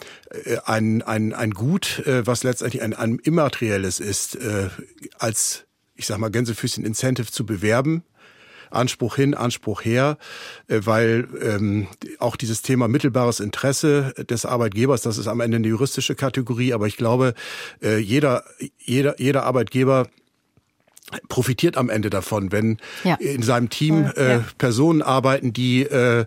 ein, 0.65 1.03
ein, 1.03 1.33
ein 1.33 1.53
Gut, 1.53 2.01
äh, 2.07 2.27
was 2.27 2.43
letztendlich 2.45 2.83
ein, 2.83 2.95
ein 2.95 3.19
immaterielles 3.19 4.01
ist, 4.01 4.37
äh, 4.37 4.69
als 5.19 5.65
ich 5.99 6.07
sag 6.07 6.19
mal, 6.19 6.31
Gänsefüßchen 6.31 6.85
Incentive 6.85 7.33
zu 7.33 7.45
bewerben 7.45 8.05
Anspruch 8.71 9.17
hin, 9.17 9.35
Anspruch 9.35 9.85
her, 9.85 10.19
äh, 10.69 10.81
weil 10.85 11.29
ähm, 11.43 11.89
auch 12.19 12.37
dieses 12.37 12.63
Thema 12.63 12.89
mittelbares 12.89 13.41
Interesse 13.41 14.15
des 14.29 14.45
Arbeitgebers, 14.45 15.03
das 15.03 15.19
ist 15.19 15.29
am 15.29 15.41
Ende 15.41 15.57
eine 15.57 15.69
juristische 15.69 16.15
Kategorie, 16.15 16.73
aber 16.73 16.87
ich 16.87 16.97
glaube, 16.97 17.35
äh, 17.83 17.99
jeder, 17.99 18.45
jeder, 18.79 19.21
jeder 19.21 19.45
Arbeitgeber 19.45 20.07
profitiert 21.29 21.77
am 21.77 21.89
Ende 21.89 22.11
davon, 22.11 22.53
wenn 22.53 22.79
ja. 23.05 23.15
in 23.15 23.43
seinem 23.43 23.71
Team 23.71 24.11
äh, 24.15 24.41
Personen 24.59 25.03
arbeiten, 25.03 25.53
die, 25.53 25.83
äh, 25.83 26.27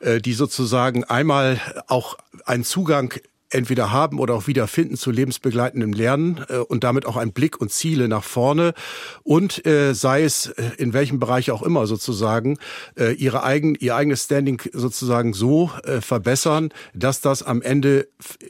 äh, 0.00 0.20
die 0.20 0.32
sozusagen 0.32 1.04
einmal 1.04 1.60
auch 1.86 2.16
einen 2.46 2.64
Zugang 2.64 3.12
entweder 3.52 3.92
haben 3.92 4.18
oder 4.18 4.34
auch 4.34 4.46
wiederfinden 4.46 4.96
zu 4.96 5.10
lebensbegleitendem 5.10 5.92
Lernen 5.92 6.44
äh, 6.48 6.56
und 6.56 6.84
damit 6.84 7.06
auch 7.06 7.16
ein 7.16 7.32
Blick 7.32 7.60
und 7.60 7.70
Ziele 7.70 8.08
nach 8.08 8.24
vorne 8.24 8.74
und 9.22 9.64
äh, 9.66 9.94
sei 9.94 10.24
es 10.24 10.46
äh, 10.46 10.70
in 10.78 10.92
welchem 10.92 11.18
Bereich 11.18 11.50
auch 11.50 11.62
immer 11.62 11.86
sozusagen 11.86 12.58
äh, 12.98 13.12
ihre 13.12 13.44
eigen, 13.44 13.74
ihr 13.76 13.94
eigenes 13.94 14.24
Standing 14.24 14.60
sozusagen 14.72 15.32
so 15.34 15.70
äh, 15.84 16.00
verbessern, 16.00 16.70
dass 16.94 17.20
das 17.20 17.42
am 17.42 17.62
Ende 17.62 18.08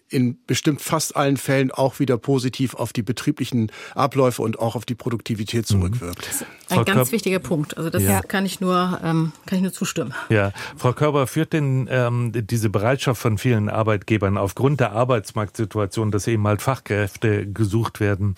in 0.08 0.38
bestimmt 0.46 0.80
fast 0.80 1.16
allen 1.16 1.36
Fällen 1.36 1.70
auch 1.70 1.98
wieder 1.98 2.18
positiv 2.18 2.74
auf 2.74 2.92
die 2.92 3.02
betrieblichen 3.02 3.70
Abläufe 3.94 4.42
und 4.42 4.58
auch 4.58 4.76
auf 4.76 4.84
die 4.84 4.94
Produktivität 4.94 5.62
mhm. 5.70 5.80
zurückwirkt. 5.80 6.28
Ein 6.68 6.76
Frau 6.76 6.84
ganz 6.84 6.96
Körber, 6.96 7.12
wichtiger 7.12 7.38
Punkt. 7.38 7.76
Also 7.76 7.90
das 7.90 8.02
ja. 8.02 8.20
kann 8.20 8.46
ich 8.46 8.60
nur 8.60 9.00
ähm, 9.02 9.32
kann 9.46 9.56
ich 9.56 9.62
nur 9.62 9.72
zustimmen. 9.72 10.14
Ja, 10.28 10.52
Frau 10.76 10.92
Körber 10.92 11.26
führt 11.26 11.52
denn 11.52 11.88
ähm, 11.90 12.32
diese 12.34 12.70
Bereitschaft 12.70 13.20
von 13.20 13.38
vielen 13.38 13.68
Arbeitgebern 13.68 14.38
aufgrund 14.38 14.80
der 14.80 14.91
Arbeitsmarktsituation, 14.92 16.10
dass 16.10 16.26
eben 16.26 16.46
halt 16.46 16.62
Fachkräfte 16.62 17.46
gesucht 17.46 18.00
werden, 18.00 18.36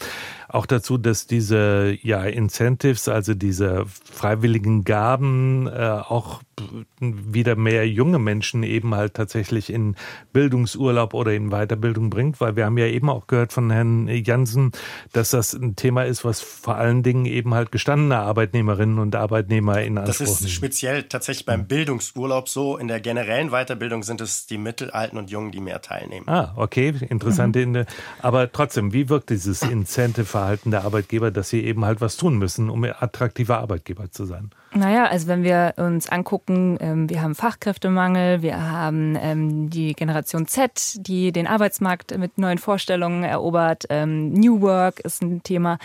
auch 0.54 0.66
dazu, 0.66 0.98
dass 0.98 1.26
diese 1.26 1.96
ja 2.02 2.22
Incentives, 2.22 3.08
also 3.08 3.34
diese 3.34 3.84
freiwilligen 3.86 4.84
Gaben, 4.84 5.66
äh, 5.66 5.70
auch 5.72 6.42
wieder 7.00 7.56
mehr 7.56 7.88
junge 7.88 8.20
Menschen 8.20 8.62
eben 8.62 8.94
halt 8.94 9.14
tatsächlich 9.14 9.70
in 9.70 9.96
Bildungsurlaub 10.32 11.12
oder 11.12 11.32
in 11.32 11.50
Weiterbildung 11.50 12.10
bringt, 12.10 12.40
weil 12.40 12.54
wir 12.54 12.66
haben 12.66 12.78
ja 12.78 12.86
eben 12.86 13.10
auch 13.10 13.26
gehört 13.26 13.52
von 13.52 13.70
Herrn 13.70 14.08
Jansen, 14.08 14.70
dass 15.12 15.30
das 15.30 15.54
ein 15.54 15.74
Thema 15.74 16.04
ist, 16.04 16.24
was 16.24 16.40
vor 16.40 16.76
allen 16.76 17.02
Dingen 17.02 17.26
eben 17.26 17.54
halt 17.54 17.72
gestandene 17.72 18.18
Arbeitnehmerinnen 18.18 19.00
und 19.00 19.16
Arbeitnehmer 19.16 19.82
in 19.82 19.98
Anspruch 19.98 20.26
Das 20.26 20.40
ist 20.40 20.50
speziell 20.50 21.02
tatsächlich 21.04 21.46
beim 21.46 21.66
Bildungsurlaub 21.66 22.48
so. 22.48 22.76
In 22.76 22.86
der 22.86 23.00
generellen 23.00 23.50
Weiterbildung 23.50 24.04
sind 24.04 24.20
es 24.20 24.46
die 24.46 24.58
Mittelalten 24.58 25.18
und 25.18 25.30
Jungen, 25.30 25.50
die 25.50 25.60
mehr 25.60 25.82
teilnehmen. 25.82 26.28
Ah, 26.28 26.52
okay, 26.56 26.94
interessante. 27.08 27.66
Mhm. 27.66 27.84
Aber 28.22 28.52
trotzdem, 28.52 28.92
wie 28.92 29.08
wirkt 29.08 29.30
dieses 29.30 29.62
Incentive 29.62 30.43
Verhalten 30.44 30.70
der 30.70 30.84
Arbeitgeber, 30.84 31.30
dass 31.30 31.48
sie 31.48 31.64
eben 31.64 31.86
halt 31.86 32.02
was 32.02 32.18
tun 32.18 32.36
müssen, 32.36 32.68
um 32.68 32.84
attraktiver 32.84 33.60
Arbeitgeber 33.60 34.10
zu 34.10 34.26
sein? 34.26 34.50
Naja, 34.76 35.04
also 35.04 35.28
wenn 35.28 35.44
wir 35.44 35.74
uns 35.76 36.08
angucken, 36.08 36.76
ähm, 36.80 37.08
wir 37.08 37.22
haben 37.22 37.36
Fachkräftemangel, 37.36 38.42
wir 38.42 38.60
haben 38.60 39.16
ähm, 39.20 39.70
die 39.70 39.92
Generation 39.92 40.48
Z, 40.48 40.96
die 40.96 41.30
den 41.30 41.46
Arbeitsmarkt 41.46 42.18
mit 42.18 42.38
neuen 42.38 42.58
Vorstellungen 42.58 43.22
erobert. 43.22 43.84
Ähm, 43.88 44.32
New 44.32 44.60
Work 44.62 44.98
ist 45.00 45.22
ein 45.22 45.44
Thema. 45.44 45.78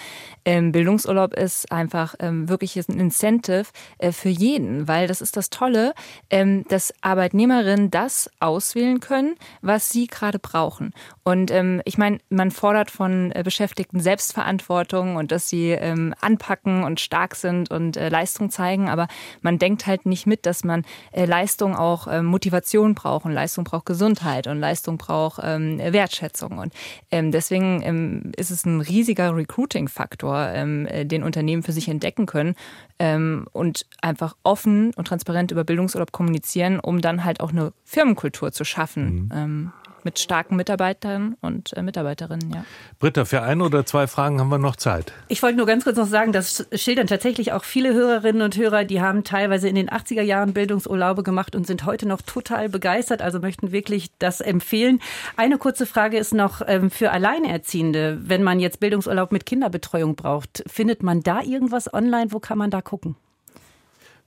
Bildungsurlaub 0.43 1.35
ist 1.35 1.71
einfach 1.71 2.15
wirklich 2.19 2.75
ein 2.75 2.99
Incentive 2.99 3.65
äh, 3.99 4.11
für 4.11 4.29
jeden, 4.29 4.87
weil 4.87 5.05
das 5.05 5.21
ist 5.21 5.37
das 5.37 5.51
Tolle, 5.51 5.93
dass 6.29 6.91
Arbeitnehmerinnen 7.01 7.91
das 7.91 8.31
auswählen 8.39 8.99
können, 8.99 9.35
was 9.61 9.91
sie 9.91 10.07
gerade 10.07 10.39
brauchen. 10.39 10.91
Und 11.23 11.53
ich 11.85 11.99
meine, 11.99 12.17
man 12.29 12.49
fordert 12.49 12.89
von 12.89 13.31
äh, 13.31 13.43
Beschäftigten 13.43 13.99
Selbstverantwortung 13.99 15.17
und 15.17 15.31
dass 15.31 15.49
sie 15.49 15.77
anpacken 15.77 16.83
und 16.83 16.99
stark 16.99 17.35
sind 17.35 17.69
und 17.69 17.95
äh, 17.95 18.09
Leistung 18.09 18.49
zeigen 18.49 18.78
zeigen, 18.79 18.89
aber 18.89 19.07
man 19.41 19.59
denkt 19.59 19.85
halt 19.87 20.05
nicht 20.05 20.27
mit, 20.27 20.45
dass 20.45 20.63
man 20.63 20.83
äh, 21.11 21.25
Leistung 21.25 21.75
auch 21.75 22.07
äh, 22.07 22.21
Motivation 22.21 22.95
braucht 22.95 23.25
und 23.25 23.31
Leistung 23.31 23.63
braucht 23.63 23.85
Gesundheit 23.85 24.47
und 24.47 24.59
Leistung 24.59 24.97
braucht 24.97 25.41
ähm, 25.43 25.79
Wertschätzung. 25.79 26.57
Und 26.57 26.73
ähm, 27.11 27.31
deswegen 27.31 27.81
ähm, 27.83 28.31
ist 28.35 28.51
es 28.51 28.65
ein 28.65 28.81
riesiger 28.81 29.35
Recruiting-Faktor, 29.35 30.49
ähm, 30.53 30.85
äh, 30.87 31.05
den 31.05 31.23
Unternehmen 31.23 31.63
für 31.63 31.71
sich 31.71 31.87
entdecken 31.87 32.25
können 32.25 32.55
ähm, 32.99 33.45
und 33.51 33.85
einfach 34.01 34.35
offen 34.43 34.93
und 34.95 35.07
transparent 35.07 35.51
über 35.51 35.63
Bildungsurlaub 35.63 36.11
kommunizieren, 36.11 36.79
um 36.79 37.01
dann 37.01 37.23
halt 37.23 37.41
auch 37.41 37.51
eine 37.51 37.73
Firmenkultur 37.83 38.51
zu 38.51 38.63
schaffen. 38.63 39.29
Mhm. 39.33 39.71
Mit 40.05 40.19
starken 40.19 40.55
Mitarbeitern 40.55 41.35
und 41.41 41.75
äh, 41.75 41.81
Mitarbeiterinnen, 41.81 42.51
ja. 42.53 42.65
Britta, 42.99 43.25
für 43.25 43.41
ein 43.41 43.61
oder 43.61 43.85
zwei 43.85 44.07
Fragen 44.07 44.39
haben 44.39 44.49
wir 44.49 44.57
noch 44.57 44.75
Zeit. 44.75 45.13
Ich 45.27 45.43
wollte 45.43 45.57
nur 45.57 45.65
ganz 45.65 45.83
kurz 45.83 45.97
noch 45.97 46.07
sagen, 46.07 46.31
das 46.31 46.67
schildern 46.73 47.07
tatsächlich 47.07 47.51
auch 47.51 47.63
viele 47.63 47.93
Hörerinnen 47.93 48.41
und 48.41 48.57
Hörer, 48.57 48.85
die 48.85 49.01
haben 49.01 49.23
teilweise 49.23 49.67
in 49.67 49.75
den 49.75 49.89
80er 49.89 50.21
Jahren 50.21 50.53
Bildungsurlaube 50.53 51.23
gemacht 51.23 51.55
und 51.55 51.67
sind 51.67 51.85
heute 51.85 52.07
noch 52.07 52.21
total 52.21 52.69
begeistert, 52.69 53.21
also 53.21 53.39
möchten 53.39 53.71
wirklich 53.71 54.11
das 54.19 54.41
empfehlen. 54.41 54.99
Eine 55.37 55.57
kurze 55.57 55.85
Frage 55.85 56.17
ist 56.17 56.33
noch 56.33 56.61
ähm, 56.65 56.89
für 56.91 57.11
Alleinerziehende, 57.11 58.19
wenn 58.21 58.43
man 58.43 58.59
jetzt 58.59 58.79
Bildungsurlaub 58.79 59.31
mit 59.31 59.45
Kinderbetreuung 59.45 60.15
braucht, 60.15 60.63
findet 60.67 61.03
man 61.03 61.21
da 61.21 61.41
irgendwas 61.41 61.93
online? 61.93 62.31
Wo 62.31 62.39
kann 62.39 62.57
man 62.57 62.71
da 62.71 62.81
gucken? 62.81 63.15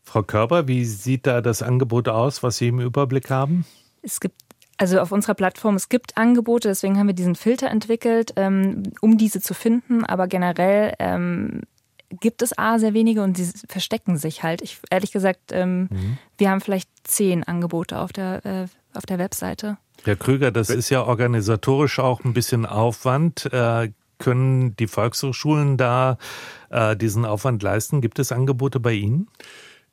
Frau 0.03 0.23
Körber, 0.23 0.69
wie 0.69 0.85
sieht 0.85 1.27
da 1.27 1.41
das 1.41 1.63
Angebot 1.63 2.09
aus, 2.09 2.43
was 2.43 2.59
Sie 2.59 2.69
im 2.69 2.81
Überblick 2.81 3.31
haben? 3.31 3.65
Es 4.03 4.21
gibt 4.21 4.35
also 4.79 5.01
auf 5.01 5.13
unserer 5.13 5.35
Plattform, 5.35 5.77
es 5.77 5.89
gibt 5.89 6.17
Angebote, 6.17 6.69
deswegen 6.69 6.99
haben 6.99 7.07
wir 7.07 7.15
diesen 7.15 7.35
Filter 7.35 7.69
entwickelt, 7.69 8.33
ähm, 8.37 8.83
um 9.01 9.19
diese 9.19 9.41
zu 9.41 9.55
finden. 9.55 10.05
Aber 10.05 10.27
generell 10.27 10.95
ähm, 10.99 11.63
gibt 12.21 12.43
es 12.43 12.57
A 12.59 12.79
sehr 12.79 12.95
wenige 12.95 13.23
und 13.23 13.37
sie 13.37 13.51
verstecken 13.69 14.17
sich 14.17 14.43
halt. 14.43 14.63
Ich, 14.63 14.79
ehrlich 14.91 15.13
gesagt, 15.13 15.53
ähm, 15.53 15.89
mhm. 15.91 16.19
wir 16.39 16.51
haben 16.51 16.61
vielleicht 16.61 16.91
zehn 17.05 17.45
Angebote 17.45 17.99
auf 17.99 18.13
der, 18.13 18.45
äh, 18.45 18.97
auf 18.97 19.07
der 19.07 19.19
Webseite. 19.19 19.79
Herr 20.05 20.17
Krüger, 20.17 20.51
das 20.51 20.71
ist 20.71 20.91
ja 20.91 21.05
organisatorisch 21.05 21.99
auch 21.99 22.25
ein 22.25 22.33
bisschen 22.33 22.67
Aufwand. 22.67 23.53
Äh, 23.53 23.91
können 24.19 24.77
die 24.77 24.87
Volkshochschulen 24.87 25.77
da 25.77 26.17
äh, 26.71 26.97
diesen 26.97 27.25
Aufwand 27.25 27.63
leisten? 27.63 28.01
Gibt 28.01 28.19
es 28.19 28.31
Angebote 28.31 28.79
bei 28.79 28.93
Ihnen? 28.93 29.29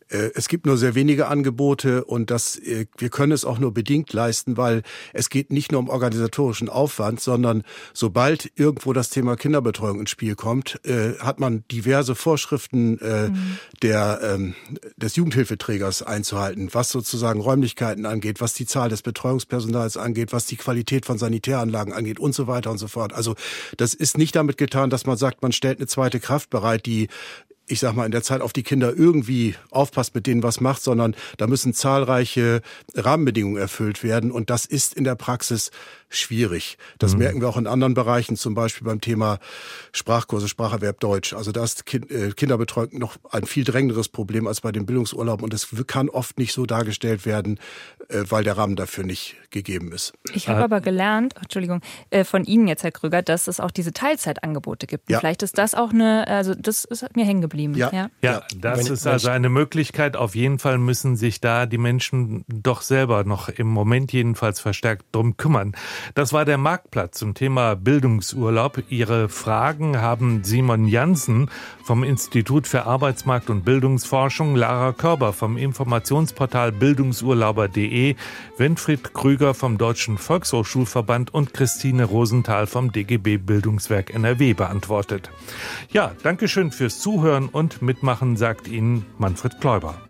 Äh, 0.10 0.32
es 0.36 0.48
gibt 0.48 0.66
nur 0.66 0.78
sehr 0.78 0.96
wenige 0.96 1.28
Angebote 1.28 2.04
und 2.04 2.30
das, 2.32 2.58
äh, 2.58 2.86
wir 2.98 3.10
können 3.10 3.32
es 3.32 3.46
auch 3.46 3.60
nur 3.60 3.74
bedingt 3.74 4.12
leisten, 4.14 4.58
weil 4.58 4.84
es 5.14 5.30
geht 5.30 5.52
nicht 5.52 5.72
nur 5.72 5.80
um 5.80 5.90
organisatorischen 5.90 6.70
Aufwand, 6.70 7.22
sondern 7.22 7.64
sobald 7.94 8.52
irgendwo 8.56 8.94
das 8.94 9.10
Thema 9.10 9.36
Kinderbetreuung 9.36 10.00
ins 10.00 10.10
Spiel 10.10 10.36
kommt, 10.36 10.80
äh, 10.86 11.14
hat 11.20 11.40
man 11.40 11.64
diverse 11.72 12.16
Vorschriften 12.16 13.00
mhm. 13.02 13.58
der, 13.82 14.20
ähm, 14.24 14.56
des 14.98 15.16
Jugendhilfeträgers 15.16 16.04
einzuhalten, 16.04 16.70
was 16.74 16.90
sozusagen 16.90 17.40
Räumlichkeiten 17.40 18.06
angeht, 18.06 18.42
was 18.42 18.54
die 18.54 18.66
Zahl 18.66 18.90
des 18.90 19.02
Betreuungspersonals 19.02 19.98
angeht, 19.98 20.34
was 20.34 20.46
die 20.46 20.56
Qualität 20.56 21.06
von 21.06 21.18
Sanitäranlagen 21.18 21.94
angeht 21.94 22.20
und 22.20 22.34
so 22.34 22.48
weiter 22.48 22.72
und 22.72 22.78
so 22.78 22.88
fort. 22.88 23.14
Also 23.14 23.36
das 23.78 23.94
ist 23.94 24.18
nicht 24.18 24.36
damit 24.36 24.58
getan, 24.58 24.90
dass 24.90 25.06
man 25.06 25.18
sagt, 25.18 25.42
man 25.42 25.52
stellt 25.52 25.80
eine 25.80 25.88
zweite 25.88 26.20
Kraft 26.20 26.50
bereit, 26.50 26.86
die 26.86 27.08
ich 27.70 27.80
sag 27.80 27.96
mal, 27.96 28.06
in 28.06 28.12
der 28.12 28.24
Zeit 28.24 28.42
auf 28.42 28.52
die 28.52 28.64
Kinder 28.64 28.94
irgendwie 28.96 29.56
aufpasst, 29.70 30.16
mit 30.16 30.28
denen 30.28 30.44
was 30.44 30.60
macht, 30.60 30.82
sondern 30.82 31.16
da 31.38 31.48
müssen 31.48 31.74
zahlreiche 31.74 32.62
Rahmenbedingungen 32.96 33.58
erfüllt 33.58 34.04
werden. 34.04 34.32
Und 34.32 34.50
das 34.50 34.66
ist 34.66 34.96
in 34.96 35.04
der 35.04 35.16
Praxis 35.16 35.72
schwierig. 36.10 36.78
Das 36.98 37.14
mhm. 37.14 37.20
merken 37.20 37.42
wir 37.42 37.50
auch 37.50 37.58
in 37.58 37.68
anderen 37.68 37.94
Bereichen, 37.94 38.36
zum 38.36 38.56
Beispiel 38.56 38.86
beim 38.86 39.00
Thema 39.00 39.40
Sprachkurse, 39.92 40.48
Spracherwerb 40.48 41.00
Deutsch. 41.00 41.34
Also 41.34 41.52
da 41.52 41.64
ist 41.64 41.84
äh, 41.94 42.32
Kinderbetreuung 42.32 42.98
noch 42.98 43.18
ein 43.32 43.46
viel 43.46 43.64
drängenderes 43.64 44.10
Problem 44.10 44.48
als 44.48 44.62
bei 44.62 44.72
den 44.72 44.86
Bildungsurlauben 44.86 45.44
und 45.44 45.54
es 45.54 45.68
kann 45.88 46.10
oft 46.10 46.40
nicht 46.40 46.54
so 46.54 46.66
dargestellt 46.66 47.26
werden, 47.26 47.60
äh, 48.10 48.24
weil 48.30 48.44
der 48.44 48.58
Rahmen 48.58 48.76
dafür 48.76 49.04
nicht 49.04 49.36
gegeben 49.52 49.92
ist. 49.92 50.14
Ich 50.34 50.50
habe 50.50 50.64
aber 50.64 50.82
gelernt, 50.82 51.36
Entschuldigung, 51.40 51.82
äh, 52.10 52.24
von 52.24 52.44
Ihnen 52.44 52.68
jetzt, 52.68 52.84
Herr 52.84 52.92
Krüger, 52.92 53.22
dass 53.22 53.48
es 53.48 53.60
auch 53.60 53.72
diese 53.72 53.94
Teilzeitangebote 53.94 54.88
gibt. 54.88 55.10
Ja. 55.10 55.20
Vielleicht 55.20 55.44
ist 55.44 55.58
das 55.58 55.76
auch 55.76 55.92
eine, 55.92 56.28
also 56.28 56.56
das 56.56 56.86
ist 56.86 57.06
mir 57.16 57.26
hängen 57.26 57.42
geblieben. 57.42 57.76
Ja, 57.76 57.92
ja. 57.94 58.10
ja 58.22 58.44
das 58.58 58.86
wenn, 58.86 58.94
ist 58.94 59.06
also 59.06 59.30
eine 59.30 59.50
Möglichkeit. 59.50 60.18
Auf 60.18 60.36
jeden 60.36 60.60
Fall 60.60 60.78
müssen 60.78 61.16
sich 61.16 61.40
da 61.40 61.66
die 61.66 61.78
Menschen 61.78 62.46
doch 62.48 62.82
selber 62.82 63.24
noch 63.24 63.50
im 63.50 63.68
Moment 63.68 64.12
jedenfalls 64.12 64.60
verstärkt 64.60 65.06
drum 65.12 65.38
kümmern. 65.38 65.76
Das 66.16 66.34
war 66.34 66.46
der 66.46 66.58
Marktplatz 66.58 67.20
zum 67.20 67.34
Thema 67.34 67.76
Bildungsurlaub. 67.76 68.84
Ihre 68.90 69.30
Fragen 69.30 70.02
haben 70.02 70.44
Simon 70.44 70.88
Jansen 70.88 71.50
vom 71.84 72.04
Institut 72.04 72.68
für 72.68 72.86
Arbeitsmarkt 72.86 73.50
und 73.50 73.66
Bildungsforschung, 73.66 74.56
Lara 74.56 74.94
Körber 74.94 75.34
vom 75.34 75.58
Informationsportal 75.58 76.72
bildungsurlauber.de, 76.72 78.16
Winfried 78.58 79.14
Krüger 79.14 79.54
vom 79.54 79.78
Deutschen 79.78 80.18
Volkshochschulverband 80.18 81.34
und 81.34 81.54
Christine 81.54 82.06
Rosenthal 82.06 82.68
vom 82.68 82.92
DGB 82.92 83.38
Bildungswerk 83.38 84.14
NRW 84.14 84.54
beantwortet. 84.54 85.30
Ja, 85.92 86.12
Dankeschön 86.24 86.72
fürs 86.72 87.00
Zuhören 87.00 87.50
und 87.50 87.82
Mitmachen, 87.82 88.38
sagt 88.38 88.68
Ihnen 88.68 89.06
Manfred 89.18 89.60
Kläuber. 89.62 90.09